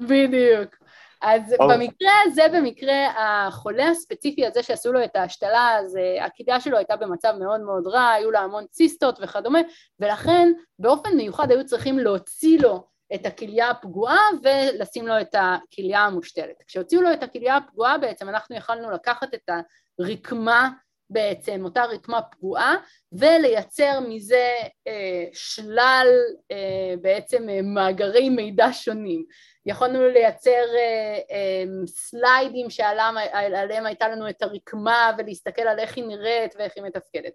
בדיוק. 0.00 0.78
אז 1.22 1.52
okay. 1.52 1.64
במקרה 1.68 2.12
הזה, 2.24 2.42
במקרה 2.54 3.06
החולה 3.16 3.88
הספציפי 3.88 4.46
הזה 4.46 4.62
שעשו 4.62 4.92
לו 4.92 5.04
את 5.04 5.16
ההשתלה, 5.16 5.76
אז 5.78 5.96
אה, 5.96 6.24
הכליה 6.24 6.60
שלו 6.60 6.76
הייתה 6.76 6.96
במצב 6.96 7.34
מאוד 7.38 7.60
מאוד 7.60 7.86
רע, 7.86 8.08
היו 8.08 8.30
לה 8.30 8.40
המון 8.40 8.64
ציסטות 8.70 9.18
וכדומה, 9.22 9.58
ולכן 10.00 10.52
באופן 10.78 11.16
מיוחד 11.16 11.50
היו 11.50 11.66
צריכים 11.66 11.98
להוציא 11.98 12.58
לו 12.60 12.86
את 13.14 13.26
הכליה 13.26 13.70
הפגועה 13.70 14.20
ולשים 14.42 15.06
לו 15.06 15.20
את 15.20 15.34
הכליה 15.34 16.00
המושתלת. 16.00 16.62
כשהוציאו 16.66 17.02
לו 17.02 17.12
את 17.12 17.22
הכליה 17.22 17.56
הפגועה 17.56 17.98
בעצם 17.98 18.28
אנחנו 18.28 18.56
יכלנו 18.56 18.90
לקחת 18.90 19.34
את 19.34 19.50
הרקמה 19.98 20.70
בעצם, 21.10 21.64
אותה 21.64 21.84
רקמה 21.84 22.22
פגועה, 22.22 22.76
ולייצר 23.12 24.00
מזה 24.00 24.52
אה, 24.86 25.24
שלל 25.32 26.08
אה, 26.50 26.94
בעצם 27.00 27.48
אה, 27.48 27.62
מאגרי 27.62 28.28
מידע 28.28 28.68
שונים. 28.72 29.24
יכולנו 29.66 30.08
לייצר 30.08 30.50
אה, 30.50 31.18
אה, 31.30 31.64
סליידים 31.86 32.70
שעליהם 32.70 33.86
הייתה 33.86 34.08
לנו 34.08 34.28
את 34.28 34.42
הרקמה 34.42 35.12
ולהסתכל 35.18 35.62
על 35.62 35.78
איך 35.78 35.96
היא 35.96 36.04
נראית 36.04 36.54
ואיך 36.58 36.72
היא 36.76 36.84
מתפקדת. 36.84 37.32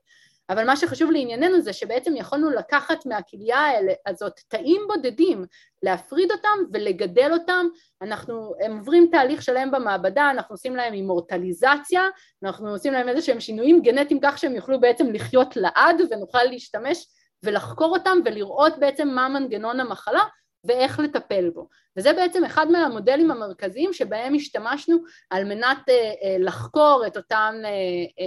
אבל 0.50 0.66
מה 0.66 0.78
שחשוב 0.78 1.12
לענייננו 1.12 1.62
זה 1.62 1.74
שבעצם 1.74 2.16
יכולנו 2.16 2.50
לקחת 2.50 3.06
מהכליה 3.06 3.68
הזאת 4.08 4.39
תאים 4.48 4.82
בודדים, 4.88 5.46
להפריד 5.84 6.32
אותם 6.32 6.58
ולגדל 6.74 7.34
אותם, 7.34 7.66
אנחנו, 8.02 8.54
הם 8.62 8.78
עוברים 8.78 9.08
תהליך 9.12 9.41
שלם 9.41 9.72
במעבדה, 9.72 10.30
אנחנו 10.32 10.54
עושים 10.54 10.76
להם 10.76 10.94
אימורטליזציה, 10.94 12.08
אנחנו 12.44 12.70
עושים 12.70 12.94
להם 12.94 13.10
איזה 13.10 13.22
שהם 13.22 13.39
שינויים 13.39 13.82
גנטיים 13.82 14.20
כך 14.24 14.38
שהם 14.38 14.56
יוכלו 14.56 14.82
בעצם 14.82 15.12
לחיות 15.12 15.56
לעד 15.56 16.02
ונוכל 16.12 16.44
להשתמש 16.44 17.06
ולחקור 17.44 17.98
אותם 17.98 18.18
ולראות 18.26 18.74
בעצם 18.80 19.08
מה 19.08 19.30
מנגנון 19.30 19.80
המחלה 19.80 20.24
ואיך 20.64 21.00
לטפל 21.00 21.50
בו. 21.50 21.68
וזה 21.98 22.14
בעצם 22.14 22.44
אחד 22.44 22.72
מהמודלים 22.72 23.32
המרכזיים 23.32 23.94
שבהם 23.94 24.34
השתמשנו 24.34 24.98
על 25.30 25.44
מנת 25.44 25.89
אה, 25.89 25.94
אה, 25.96 26.36
לחקור 26.39 27.04
את 27.08 27.18
אותן 27.18 27.62
אה, 27.66 28.26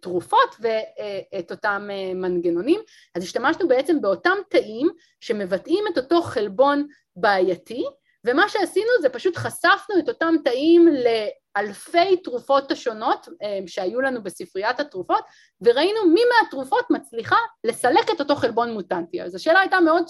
תרופות 0.00 0.56
ואת 0.60 1.50
אותם 1.50 1.88
מנגנונים. 2.14 2.80
אז 3.14 3.22
השתמשנו 3.22 3.68
בעצם 3.68 4.00
באותם 4.00 4.36
תאים 4.50 4.88
שמבטאים 5.20 5.84
את 5.92 5.98
אותו 5.98 6.22
חלבון 6.22 6.86
בעייתי, 7.16 7.84
ומה 8.26 8.48
שעשינו 8.48 8.90
זה 9.00 9.08
פשוט 9.08 9.36
חשפנו 9.36 9.98
את 9.98 10.08
אותם 10.08 10.34
תאים 10.44 10.88
לאלפי 10.88 12.16
תרופות 12.16 12.72
השונות 12.72 13.28
שהיו 13.66 14.00
לנו 14.00 14.22
בספריית 14.22 14.80
התרופות, 14.80 15.24
וראינו 15.60 16.06
מי 16.14 16.20
מהתרופות 16.24 16.90
מצליחה 16.90 17.36
לסלק 17.64 18.10
את 18.14 18.20
אותו 18.20 18.36
חלבון 18.36 18.72
מוטנטי. 18.72 19.22
אז 19.22 19.34
השאלה 19.34 19.60
הייתה 19.60 19.80
מאוד 19.80 20.04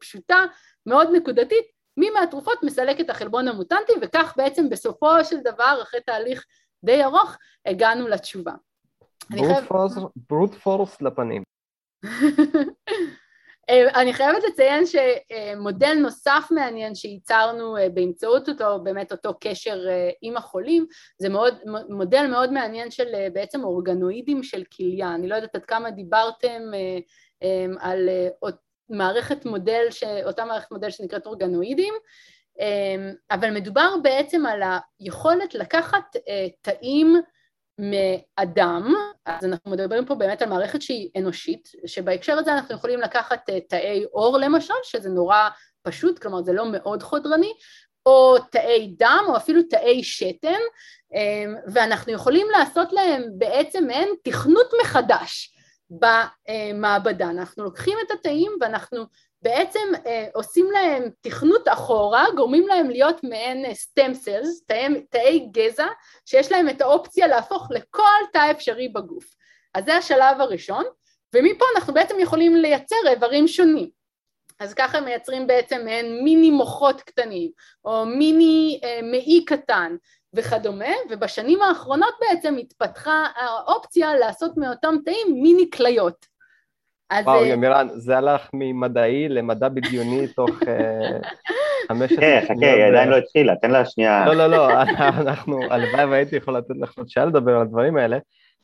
פשוטה, 0.00 0.44
מאוד 0.86 1.08
נקודתית, 1.12 1.64
מי 1.96 2.10
מהתרופות 2.10 2.62
מסלק 2.62 3.00
את 3.00 3.10
החלבון 3.10 3.48
המוטנטי, 3.48 3.92
וכך 4.02 4.34
בעצם 4.36 4.68
בסופו 4.68 5.24
של 5.24 5.36
דבר, 5.36 5.78
אחרי 5.82 6.00
תהליך 6.00 6.44
די 6.84 7.04
ארוך, 7.04 7.36
הגענו 7.66 8.08
לתשובה. 8.08 8.52
ברוט 10.16 10.54
פורס 10.54 11.02
לפנים. 11.02 11.42
אה, 13.70 14.00
אני 14.00 14.12
חייבת 14.12 14.42
לציין 14.48 14.84
שמודל 14.86 15.94
נוסף 15.94 16.48
מעניין 16.50 16.94
שייצרנו 16.94 17.76
אה, 17.76 17.88
באמצעות 17.88 18.48
אותו, 18.48 18.80
באמת 18.82 19.12
אותו 19.12 19.34
קשר 19.40 19.88
אה, 19.88 20.10
עם 20.22 20.36
החולים, 20.36 20.86
זה 21.18 21.28
מאוד, 21.28 21.54
מודל 21.88 22.26
מאוד 22.26 22.52
מעניין 22.52 22.90
של 22.90 23.28
בעצם 23.32 23.64
אורגנואידים 23.64 24.42
של 24.42 24.62
כליה. 24.76 25.14
אני 25.14 25.28
לא 25.28 25.34
יודעת 25.34 25.54
עד 25.54 25.64
כמה 25.64 25.90
דיברתם 25.90 26.62
על 27.78 28.08
מערכת 28.88 29.44
מודל, 29.44 29.86
ש... 29.90 30.04
אותה 30.24 30.44
מערכת 30.44 30.72
מודל 30.72 30.90
שנקראת 30.90 31.26
אורגנואידים, 31.26 31.94
אבל 33.30 33.50
מדובר 33.50 33.94
בעצם 34.02 34.46
על 34.46 34.62
היכולת 35.00 35.54
לקחת 35.54 36.16
תאים 36.62 37.16
מאדם, 37.78 38.94
אז 39.26 39.44
אנחנו 39.44 39.70
מדברים 39.70 40.06
פה 40.06 40.14
באמת 40.14 40.42
על 40.42 40.48
מערכת 40.48 40.82
שהיא 40.82 41.10
אנושית, 41.16 41.68
שבהקשר 41.86 42.38
הזה 42.38 42.52
אנחנו 42.52 42.74
יכולים 42.74 43.00
לקחת 43.00 43.50
אה, 43.50 43.60
תאי 43.60 44.04
עור 44.12 44.38
למשל, 44.38 44.74
שזה 44.82 45.08
נורא 45.08 45.48
פשוט, 45.82 46.18
כלומר 46.18 46.42
זה 46.42 46.52
לא 46.52 46.72
מאוד 46.72 47.02
חודרני, 47.02 47.52
או 48.06 48.38
תאי 48.50 48.94
דם 48.98 49.24
או 49.28 49.36
אפילו 49.36 49.62
תאי 49.62 50.04
שתן, 50.04 50.60
אמ, 51.14 51.54
ואנחנו 51.66 52.12
יכולים 52.12 52.46
לעשות 52.58 52.92
להם 52.92 53.22
בעצם 53.38 53.84
מעין 53.86 54.08
תכנות 54.24 54.70
מחדש. 54.82 55.56
במעבדה. 55.90 57.30
אנחנו 57.30 57.64
לוקחים 57.64 57.98
את 58.06 58.10
התאים 58.10 58.52
ואנחנו 58.60 59.04
בעצם 59.46 59.88
אה, 60.06 60.26
עושים 60.34 60.70
להם 60.70 61.02
תכנות 61.20 61.68
אחורה, 61.68 62.24
גורמים 62.36 62.66
להם 62.66 62.90
להיות 62.90 63.24
מעין 63.24 63.74
סטם 63.74 64.14
סלס, 64.14 64.64
תאי, 64.64 65.02
תאי 65.10 65.48
גזע, 65.52 65.86
שיש 66.24 66.52
להם 66.52 66.68
את 66.68 66.80
האופציה 66.80 67.26
להפוך 67.26 67.68
לכל 67.70 68.26
תא 68.32 68.50
אפשרי 68.50 68.88
בגוף. 68.88 69.24
אז 69.74 69.84
זה 69.84 69.96
השלב 69.96 70.40
הראשון, 70.40 70.84
ומפה 71.34 71.64
אנחנו 71.76 71.94
בעצם 71.94 72.14
יכולים 72.20 72.56
לייצר 72.56 72.96
איברים 73.08 73.48
שונים. 73.48 73.88
אז 74.58 74.74
ככה 74.74 75.00
מייצרים 75.00 75.46
בעצם 75.46 75.84
מעין 75.84 76.24
מיני 76.24 76.50
מוחות 76.50 77.00
קטנים, 77.00 77.50
או 77.84 78.06
מיני 78.06 78.80
אה, 78.84 79.00
מעי 79.02 79.44
קטן, 79.44 79.96
וכדומה, 80.34 80.94
ובשנים 81.10 81.62
האחרונות 81.62 82.14
בעצם 82.20 82.56
התפתחה 82.56 83.26
האופציה 83.36 84.14
לעשות 84.14 84.52
מאותם 84.56 84.94
תאים 85.04 85.42
מיני 85.42 85.70
כליות. 85.70 86.35
וואו, 87.12 87.42
אה, 87.42 87.46
ימירן, 87.46 87.88
זה 87.94 88.18
הלך 88.18 88.50
ממדעי 88.54 89.28
למדע 89.28 89.68
בדיוני 89.68 90.28
תוך 90.28 90.50
אה, 90.68 91.18
חמש 91.88 92.12
עשרה 92.12 92.18
שניות. 92.18 92.44
חכה, 92.44 92.54
חכה, 92.54 92.72
היא 92.74 92.84
עדיין 92.84 93.08
לא 93.08 93.16
התחילה, 93.16 93.56
תן 93.56 93.70
לה 93.70 93.84
שנייה. 93.84 94.26
לא, 94.26 94.34
לא, 94.34 94.46
לא, 94.46 94.82
אנחנו, 95.22 95.60
הלוואי 95.70 96.04
והייתי 96.04 96.36
יכול 96.36 96.56
לתת 96.56 96.74
לך 96.80 96.98
עוד 96.98 97.08
שעה 97.08 97.24
לדבר 97.24 97.56
על 97.56 97.62
הדברים 97.62 97.96
האלה, 97.96 98.18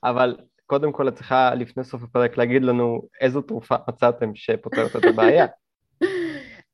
אבל 0.04 0.36
קודם 0.66 0.92
כל 0.92 1.08
את 1.08 1.14
צריכה 1.14 1.54
לפני 1.54 1.84
סוף 1.84 2.02
הפרק 2.02 2.36
להגיד 2.36 2.62
לנו 2.62 3.02
איזו 3.20 3.42
תרופה 3.42 3.74
מצאתם 3.88 4.30
שפותרת 4.34 4.96
את 4.96 5.04
הבעיה. 5.04 5.46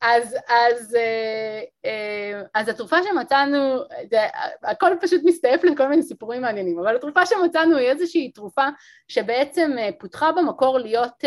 אז, 0.01 0.37
אז, 0.49 0.95
אה, 0.95 1.63
אה, 1.85 2.43
אז 2.55 2.69
התרופה 2.69 2.97
שמצאנו, 3.03 3.79
זה, 4.11 4.19
הכל 4.63 4.93
פשוט 5.01 5.21
מסתעף 5.25 5.65
לכל 5.65 5.89
מיני 5.89 6.03
סיפורים 6.03 6.43
מעניינים, 6.43 6.79
אבל 6.79 6.97
התרופה 6.97 7.27
שמצאנו 7.27 7.77
היא 7.77 7.89
איזושהי 7.89 8.33
תרופה 8.33 8.67
שבעצם 9.09 9.73
אה, 9.79 9.89
פותחה 9.99 10.33
במקור 10.33 10.79
להיות 10.79 11.25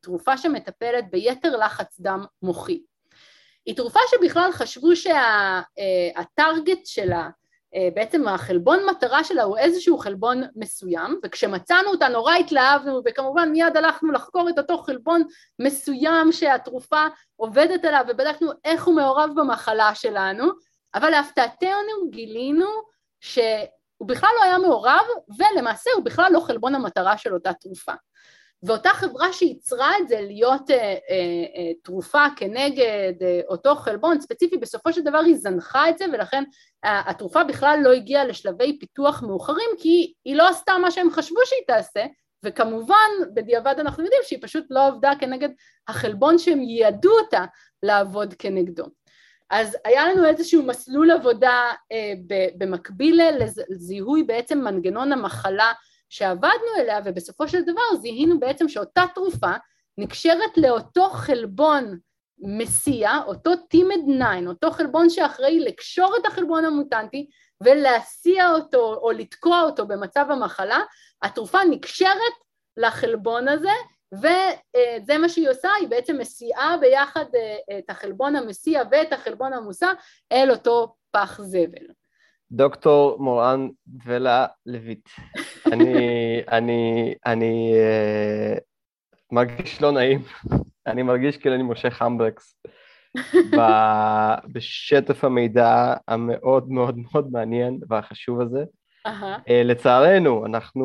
תרופה 0.00 0.36
שמטפלת 0.36 1.10
ביתר 1.10 1.56
לחץ 1.56 2.00
דם 2.00 2.24
מוחי. 2.42 2.82
היא 3.66 3.76
תרופה 3.76 4.00
שבכלל 4.10 4.52
חשבו 4.52 4.88
שהטרגט 4.96 6.86
שלה 6.86 7.22
אה, 7.22 7.28
בעצם 7.94 8.28
החלבון 8.28 8.78
מטרה 8.90 9.24
שלה 9.24 9.42
הוא 9.42 9.58
איזשהו 9.58 9.98
חלבון 9.98 10.42
מסוים, 10.56 11.20
וכשמצאנו 11.24 11.88
אותה 11.88 12.08
נורא 12.08 12.34
התלהבנו, 12.34 13.02
וכמובן 13.06 13.50
מיד 13.50 13.76
הלכנו 13.76 14.12
לחקור 14.12 14.48
את 14.48 14.58
אותו 14.58 14.78
חלבון 14.78 15.22
מסוים 15.58 16.32
שהתרופה 16.32 17.06
עובדת 17.36 17.84
עליו, 17.84 18.04
ובדקנו 18.08 18.50
איך 18.64 18.84
הוא 18.84 18.94
מעורב 18.94 19.30
במחלה 19.36 19.94
שלנו, 19.94 20.44
אבל 20.94 21.10
להפתעתנו 21.10 22.10
גילינו 22.10 22.66
שהוא 23.20 24.08
בכלל 24.08 24.30
לא 24.38 24.44
היה 24.44 24.58
מעורב, 24.58 25.06
ולמעשה 25.38 25.90
הוא 25.96 26.04
בכלל 26.04 26.32
לא 26.32 26.40
חלבון 26.40 26.74
המטרה 26.74 27.18
של 27.18 27.34
אותה 27.34 27.52
תרופה. 27.52 27.92
ואותה 28.66 28.88
חברה 28.88 29.32
שייצרה 29.32 29.98
את 29.98 30.08
זה 30.08 30.20
להיות 30.20 30.70
אה, 30.70 30.76
אה, 30.76 30.94
אה, 31.56 31.72
תרופה 31.82 32.24
כנגד 32.36 33.22
אה, 33.22 33.40
אותו 33.48 33.74
חלבון 33.74 34.20
ספציפי, 34.20 34.56
בסופו 34.56 34.92
של 34.92 35.02
דבר 35.02 35.18
היא 35.18 35.36
זנחה 35.36 35.88
את 35.90 35.98
זה 35.98 36.04
ולכן 36.12 36.44
אה, 36.84 37.02
התרופה 37.06 37.44
בכלל 37.44 37.78
לא 37.82 37.92
הגיעה 37.92 38.24
לשלבי 38.24 38.78
פיתוח 38.78 39.22
מאוחרים 39.22 39.70
כי 39.78 40.12
היא 40.24 40.36
לא 40.36 40.48
עשתה 40.48 40.78
מה 40.78 40.90
שהם 40.90 41.10
חשבו 41.10 41.40
שהיא 41.44 41.62
תעשה 41.66 42.06
וכמובן 42.42 43.10
בדיעבד 43.34 43.74
אנחנו 43.78 44.04
יודעים 44.04 44.22
שהיא 44.24 44.38
פשוט 44.42 44.64
לא 44.70 44.86
עבדה 44.86 45.12
כנגד 45.18 45.48
החלבון 45.88 46.38
שהם 46.38 46.62
ייעדו 46.62 47.10
אותה 47.18 47.44
לעבוד 47.82 48.34
כנגדו. 48.38 48.84
אז 49.50 49.76
היה 49.84 50.08
לנו 50.08 50.26
איזשהו 50.26 50.62
מסלול 50.62 51.10
עבודה 51.10 51.72
אה, 51.92 52.12
במקביל 52.58 53.20
לזיהוי 53.68 54.22
בעצם 54.22 54.58
מנגנון 54.58 55.12
המחלה 55.12 55.72
שעבדנו 56.08 56.76
אליה, 56.78 57.00
ובסופו 57.04 57.48
של 57.48 57.62
דבר 57.62 57.96
זיהינו 58.00 58.40
בעצם 58.40 58.68
שאותה 58.68 59.04
תרופה 59.14 59.52
נקשרת 59.98 60.56
לאותו 60.56 61.08
חלבון 61.08 61.98
מסיע, 62.38 63.10
אותו 63.26 63.56
טימד 63.56 64.00
9, 64.16 64.48
אותו 64.48 64.70
חלבון 64.70 65.10
שאחראי 65.10 65.60
לקשור 65.60 66.14
את 66.20 66.26
החלבון 66.26 66.64
המוטנטי 66.64 67.28
ולהסיע 67.60 68.50
אותו 68.50 68.94
או 68.94 69.10
לתקוע 69.10 69.62
אותו 69.62 69.86
במצב 69.86 70.26
המחלה, 70.30 70.78
התרופה 71.22 71.58
נקשרת 71.70 72.32
לחלבון 72.76 73.48
הזה 73.48 73.72
וזה 74.12 75.18
מה 75.18 75.28
שהיא 75.28 75.50
עושה, 75.50 75.68
היא 75.80 75.88
בעצם 75.88 76.18
מסיעה 76.18 76.76
ביחד 76.80 77.24
אה, 77.34 77.78
את 77.78 77.90
החלבון 77.90 78.36
המסיע 78.36 78.82
ואת 78.90 79.12
החלבון 79.12 79.52
המוסע 79.52 79.92
אל 80.32 80.50
אותו 80.50 80.94
פח 81.10 81.40
זבל. 81.42 81.86
דוקטור 82.52 83.16
מורן 83.22 83.68
ולה 84.04 84.46
לויט, 84.66 85.08
אני, 85.72 85.94
אני, 86.48 87.14
אני 87.26 87.72
uh, 87.74 88.60
מרגיש 89.32 89.82
לא 89.82 89.92
נעים, 89.92 90.22
אני 90.86 91.02
מרגיש 91.02 91.36
כאילו 91.36 91.54
אני 91.54 91.62
מושך 91.62 92.02
המברקס 92.02 92.62
בשטף 94.52 95.24
המידע 95.24 95.94
המאוד 96.08 96.70
מאוד 96.70 96.98
מאוד 96.98 97.28
מעניין 97.32 97.78
והחשוב 97.88 98.40
הזה. 98.40 98.64
Uh-huh. 99.08 99.10
Uh, 99.10 99.64
לצערנו, 99.64 100.46
אנחנו 100.46 100.84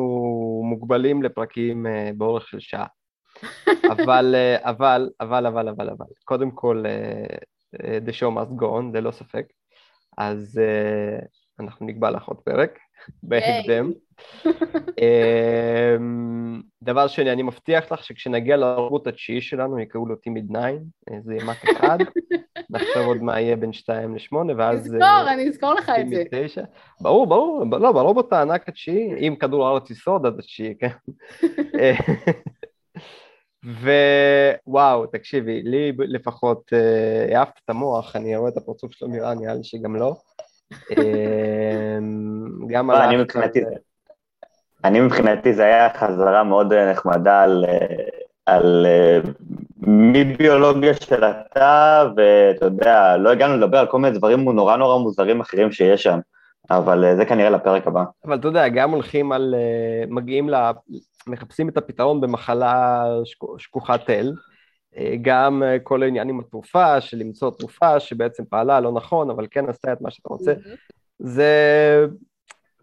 מוגבלים 0.64 1.22
לפרקים 1.22 1.86
uh, 1.86 2.16
באורך 2.16 2.48
של 2.48 2.60
שעה. 2.60 2.86
אבל, 3.92 4.34
אבל, 4.58 5.10
אבל, 5.20 5.46
אבל, 5.46 5.68
אבל, 5.68 5.90
אבל, 5.90 6.06
קודם 6.24 6.50
כל, 6.50 6.84
the 7.76 8.12
show 8.12 8.30
must 8.36 8.60
go 8.60 8.64
on, 8.64 8.96
ללא 8.96 9.10
ספק. 9.10 9.46
אז 10.18 10.60
uh, 10.60 11.41
אנחנו 11.62 11.86
נקבע 11.86 12.10
לך 12.10 12.28
עוד 12.28 12.36
פרק, 12.36 12.78
בהקדם. 13.22 13.92
אמ, 14.98 16.62
דבר 16.82 17.06
שני, 17.06 17.32
אני 17.32 17.42
מבטיח 17.42 17.92
לך 17.92 18.04
שכשנגיע 18.04 18.56
לערוץ 18.56 19.06
התשיעי 19.06 19.40
שלנו, 19.40 19.78
יקראו 19.78 20.06
לו 20.06 20.16
טימיד 20.16 20.48
9, 20.50 21.20
זה 21.24 21.34
יהיה 21.34 21.44
מק 21.44 21.64
אחד, 21.64 21.98
נחשוב 22.70 23.06
עוד 23.06 23.22
מה 23.22 23.40
יהיה 23.40 23.56
בין 23.56 23.72
2 23.72 24.14
ל-8, 24.14 24.36
ואז... 24.56 24.94
נזכור, 24.94 25.32
אני 25.32 25.48
אזכור 25.48 25.74
לך 25.74 25.92
את 26.00 26.08
זה. 26.08 26.24
9. 26.30 26.62
ברור, 27.00 27.26
ברור, 27.26 27.64
לא, 27.70 27.92
ברובוט 27.92 28.32
הענק 28.32 28.68
התשיעי, 28.68 29.28
אם 29.28 29.36
כדור 29.40 29.66
הארץ 29.66 29.90
יסוד, 29.90 30.26
אז 30.26 30.38
התשיעי, 30.38 30.74
כן. 30.78 30.88
ווואו, 34.66 35.06
תקשיבי, 35.06 35.62
לי 35.62 35.92
לפחות 35.98 36.72
אה, 36.72 37.38
העפת 37.38 37.60
את 37.64 37.70
המוח, 37.70 38.16
אני 38.16 38.36
רואה 38.36 38.50
את 38.50 38.56
הפרצוף 38.56 38.92
של 38.92 39.06
מירה, 39.06 39.34
נראה 39.34 39.54
לי 39.54 39.64
שגם 39.64 39.96
לא. 39.96 40.16
אמ, 40.90 42.66
גם 42.66 42.90
על... 42.90 42.96
אני 42.96 43.16
מבחינתי, 43.16 43.60
אני 44.84 45.00
מבחינתי 45.00 45.54
זה 45.54 45.64
היה 45.64 45.88
חזרה 45.94 46.44
מאוד 46.44 46.72
אה, 46.72 46.90
נחמדה 46.90 47.42
על, 47.42 47.64
אה, 47.68 47.86
על 48.46 48.86
מביולוגיה 49.80 50.94
של 50.94 51.24
התא, 51.24 52.04
ואתה 52.16 52.64
יודע, 52.64 53.16
לא 53.16 53.30
הגענו 53.30 53.56
לדבר 53.56 53.78
על 53.78 53.86
כל 53.86 53.98
מיני 53.98 54.18
דברים 54.18 54.44
נורא 54.44 54.76
נורא 54.76 54.98
מוזרים 54.98 55.40
אחרים 55.40 55.72
שיש 55.72 56.02
שם. 56.02 56.18
אבל 56.70 57.16
זה 57.16 57.24
כנראה 57.24 57.50
לפרק 57.50 57.86
הבא. 57.86 58.04
אבל 58.24 58.38
אתה 58.38 58.48
יודע, 58.48 58.68
גם 58.68 58.90
הולכים 58.90 59.32
על, 59.32 59.54
מגיעים 60.08 60.50
ל... 60.50 60.54
מחפשים 61.26 61.68
את 61.68 61.76
הפתרון 61.76 62.20
במחלה 62.20 63.04
שקוחת 63.58 64.06
תל, 64.06 64.26
אה, 64.26 64.51
גם 65.22 65.62
אה, 65.62 65.78
כל 65.78 66.02
העניין 66.02 66.28
עם 66.28 66.40
התרופה, 66.40 67.00
של 67.00 67.16
למצוא 67.16 67.50
תרופה 67.50 68.00
שבעצם 68.00 68.44
פעלה 68.44 68.80
לא 68.80 68.92
נכון, 68.92 69.30
אבל 69.30 69.46
כן 69.50 69.68
עשתה 69.68 69.92
את 69.92 70.00
מה 70.00 70.10
שאתה 70.10 70.28
רוצה, 70.28 70.52
זה... 71.18 72.06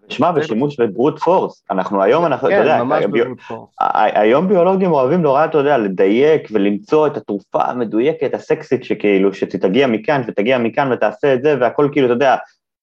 שמע, 0.09 0.31
בשימוש 0.31 0.79
בברוט 0.79 1.19
פורס, 1.19 1.63
אנחנו 1.71 2.03
היום, 2.03 2.25
אנחנו, 2.25 2.47
כן, 2.47 2.53
אתה 2.53 2.63
יודע, 2.63 2.83
ממש 2.83 3.05
בברוט 3.05 3.41
פורס. 3.41 3.69
היום 3.95 4.47
ביולוגים 4.47 4.91
אוהבים 4.91 5.21
נורא, 5.21 5.45
אתה 5.45 5.57
יודע, 5.57 5.77
לדייק 5.77 6.47
ולמצוא 6.51 7.07
את 7.07 7.17
התרופה 7.17 7.63
המדויקת, 7.63 8.33
הסקסית, 8.33 8.83
שכאילו, 8.83 9.33
שתגיע 9.33 9.87
מכאן 9.87 10.21
ותגיע 10.27 10.57
מכאן 10.57 10.91
ותעשה 10.91 11.33
את 11.33 11.41
זה, 11.41 11.55
והכל 11.59 11.89
כאילו, 11.91 12.05
אתה 12.05 12.13
יודע, 12.13 12.35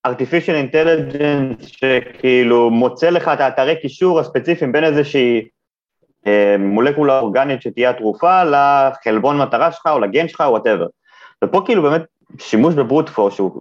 artificial 0.07 0.73
intelligence 0.73 1.67
שכאילו 1.67 2.71
מוצא 2.71 3.11
לך 3.11 3.29
את 3.29 3.41
האתרי 3.41 3.81
קישור 3.81 4.21
הספציפיים 4.21 4.73
בין 4.73 4.85
איזושהי 4.85 5.39
אה, 5.39 5.47
מולקולה 6.59 7.19
אורגנית 7.19 7.63
שתהיה 7.63 7.91
התרופה 7.91 8.43
לחלבון 8.45 9.39
מטרה 9.39 9.73
שלך 9.73 9.87
או 9.87 10.01
לגן 10.01 10.29
שלך 10.29 10.41
או 10.41 10.51
וואטאבר. 10.51 10.87
ופה 11.45 11.63
כאילו 11.65 11.83
באמת 11.83 12.03
שימוש 12.39 12.75
בברוט 12.75 13.09
פור 13.09 13.31
שהוא 13.31 13.61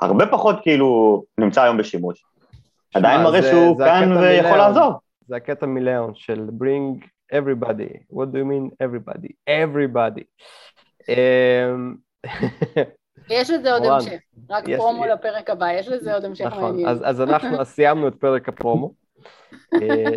הרבה 0.00 0.26
פחות 0.26 0.56
כאילו 0.62 1.22
נמצא 1.38 1.62
היום 1.62 1.76
בשימוש. 1.76 2.24
עדיין 2.94 3.22
מראה 3.22 3.42
שהוא 3.42 3.78
כאן 3.78 4.16
ויכול 4.16 4.56
לעזור. 4.56 4.92
זה 5.28 5.36
הקטע 5.36 5.66
מליאון 5.66 6.12
של 6.14 6.48
bring 6.60 7.06
everybody, 7.32 7.98
what 8.12 8.26
do 8.32 8.36
you 8.36 8.44
mean 8.44 8.70
everybody? 8.82 9.32
everybody. 9.48 10.24
אמ, 11.08 11.94
יש 13.30 13.50
לזה 13.50 13.72
עוד 13.72 13.84
המשך, 13.84 14.18
רק 14.50 14.64
פרומו 14.76 15.06
לפרק 15.06 15.50
הבא, 15.50 15.72
יש 15.72 15.88
לזה 15.88 16.14
עוד 16.14 16.24
המשך 16.24 16.44
נכון, 16.44 16.62
מעניין. 16.62 16.88
נכון, 16.88 17.04
אז 17.04 17.20
אנחנו 17.20 17.64
סיימנו 17.74 18.08
את 18.08 18.14
פרק 18.14 18.48
הפרומו, 18.48 18.92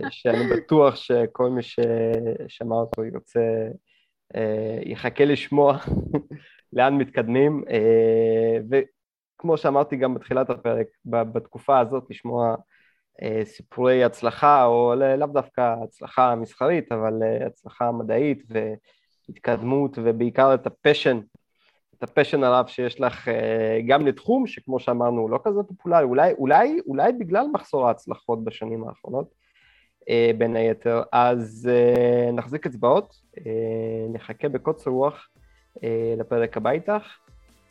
שאני 0.10 0.48
בטוח 0.56 0.96
שכל 0.96 1.50
מי 1.50 1.62
ששמע 1.64 2.76
אותו 2.76 3.06
ירצה, 3.06 3.68
אה, 4.36 4.80
יחכה 4.86 5.26
לשמוע 5.26 5.78
לאן 6.74 6.98
מתקדמים, 6.98 7.64
אה, 7.70 8.58
וכמו 8.70 9.58
שאמרתי 9.58 9.96
גם 9.96 10.14
בתחילת 10.14 10.50
הפרק, 10.50 10.88
בתקופה 11.06 11.80
הזאת 11.80 12.04
לשמוע 12.10 12.56
סיפורי 13.44 14.04
הצלחה, 14.04 14.66
או 14.66 14.94
לאו 15.18 15.28
דווקא 15.28 15.76
הצלחה 15.84 16.36
מסחרית, 16.36 16.92
אבל 16.92 17.14
הצלחה 17.46 17.92
מדעית 17.92 18.44
והתקדמות, 19.30 19.98
ובעיקר 20.04 20.54
את 20.54 20.68
ה 20.68 20.74
passion 20.74 21.20
את 22.00 22.04
ה 22.04 22.09
passion 22.09 22.44
הרב 22.44 22.68
שיש 22.68 23.02
לך 23.02 23.28
אה, 23.28 23.80
גם 23.88 24.08
לתחום 24.08 24.48
שכמו 24.48 24.80
שאמרנו 24.80 25.22
הוא 25.22 25.30
לא 25.30 25.40
כזה 25.44 25.64
פופולרי, 25.64 26.04
אולי, 26.04 26.34
אולי, 26.38 26.80
אולי 26.88 27.14
בגלל 27.14 27.46
מחסור 27.54 27.88
ההצלחות 27.88 28.44
בשנים 28.44 28.88
האחרונות 28.88 29.34
אה, 30.10 30.32
בין 30.38 30.56
היתר, 30.56 31.02
אז 31.12 31.70
אה, 31.72 32.32
נחזיק 32.32 32.66
אצבעות, 32.66 33.16
נחכה 34.14 34.50
בקוצר 34.50 34.92
רוח 34.92 35.28
לפרק 36.18 36.58
הבא 36.58 36.70
איתך, 36.70 37.18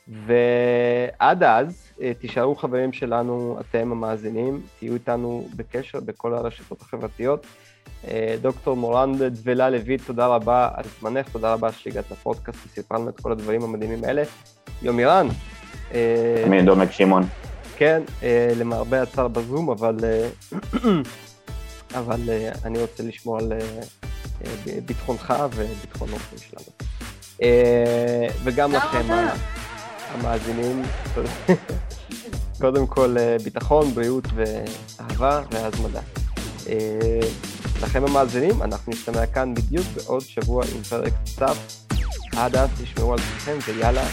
ועד 0.09 1.43
אז 1.43 1.93
תישארו 2.19 2.55
חברים 2.55 2.93
שלנו, 2.93 3.59
אתם 3.61 3.93
המאזינים, 3.93 4.63
תהיו 4.79 4.95
איתנו 4.95 5.49
בקשר 5.57 6.01
בכל 6.01 6.35
הרשתות 6.35 6.81
החברתיות. 6.81 7.47
אה, 8.09 8.37
דוקטור 8.41 8.77
מורן 8.77 9.13
דבלה 9.19 9.71
לויט, 9.71 10.01
תודה 10.07 10.27
רבה 10.27 10.69
על 10.75 10.85
זמנך, 11.01 11.29
תודה 11.29 11.53
רבה 11.53 11.73
שהגעת 11.73 12.11
לפודקאסט 12.11 12.59
וסיפרה 12.67 12.99
לנו 12.99 13.09
את 13.09 13.21
כל 13.21 13.33
הדברים 13.33 13.63
המדהימים 13.63 14.05
האלה. 14.05 14.23
יומירן. 14.83 15.29
אה, 15.95 16.43
אני 16.47 16.63
דומק 16.63 16.93
שמעון. 16.93 17.23
כן, 17.77 18.03
אה, 18.23 18.53
למרבה 18.57 19.03
הצער 19.03 19.29
בזום, 19.29 19.71
אבל, 19.71 19.97
אבל 21.99 22.21
אני 22.65 22.79
רוצה 22.79 23.03
לשמור 23.03 23.39
על 23.39 23.53
ביטחונך 24.87 25.35
וביטחון 25.55 26.09
אורחים 26.13 26.39
שלנו. 26.39 26.73
וגם 28.45 28.73
לכם, 28.73 29.15
המאזינים, 30.09 30.83
קודם 32.61 32.87
כל 32.87 33.17
ביטחון, 33.45 33.91
בריאות 33.95 34.25
ואהבה 34.35 35.43
ואז 35.51 35.73
מדע. 35.81 36.01
לכם 37.83 38.05
המאזינים, 38.05 38.63
אנחנו 38.63 38.93
נשתמע 38.93 39.27
כאן 39.27 39.55
בדיוק 39.55 39.87
בעוד 39.95 40.21
שבוע 40.21 40.65
עם 40.75 40.83
פרק 40.83 41.13
נוסף. 41.21 41.87
עד 42.37 42.57
אז 42.57 42.69
תשמעו 42.83 43.13
על 43.13 43.19
עצמכם 43.19 43.59
ויאללה, 43.67 44.05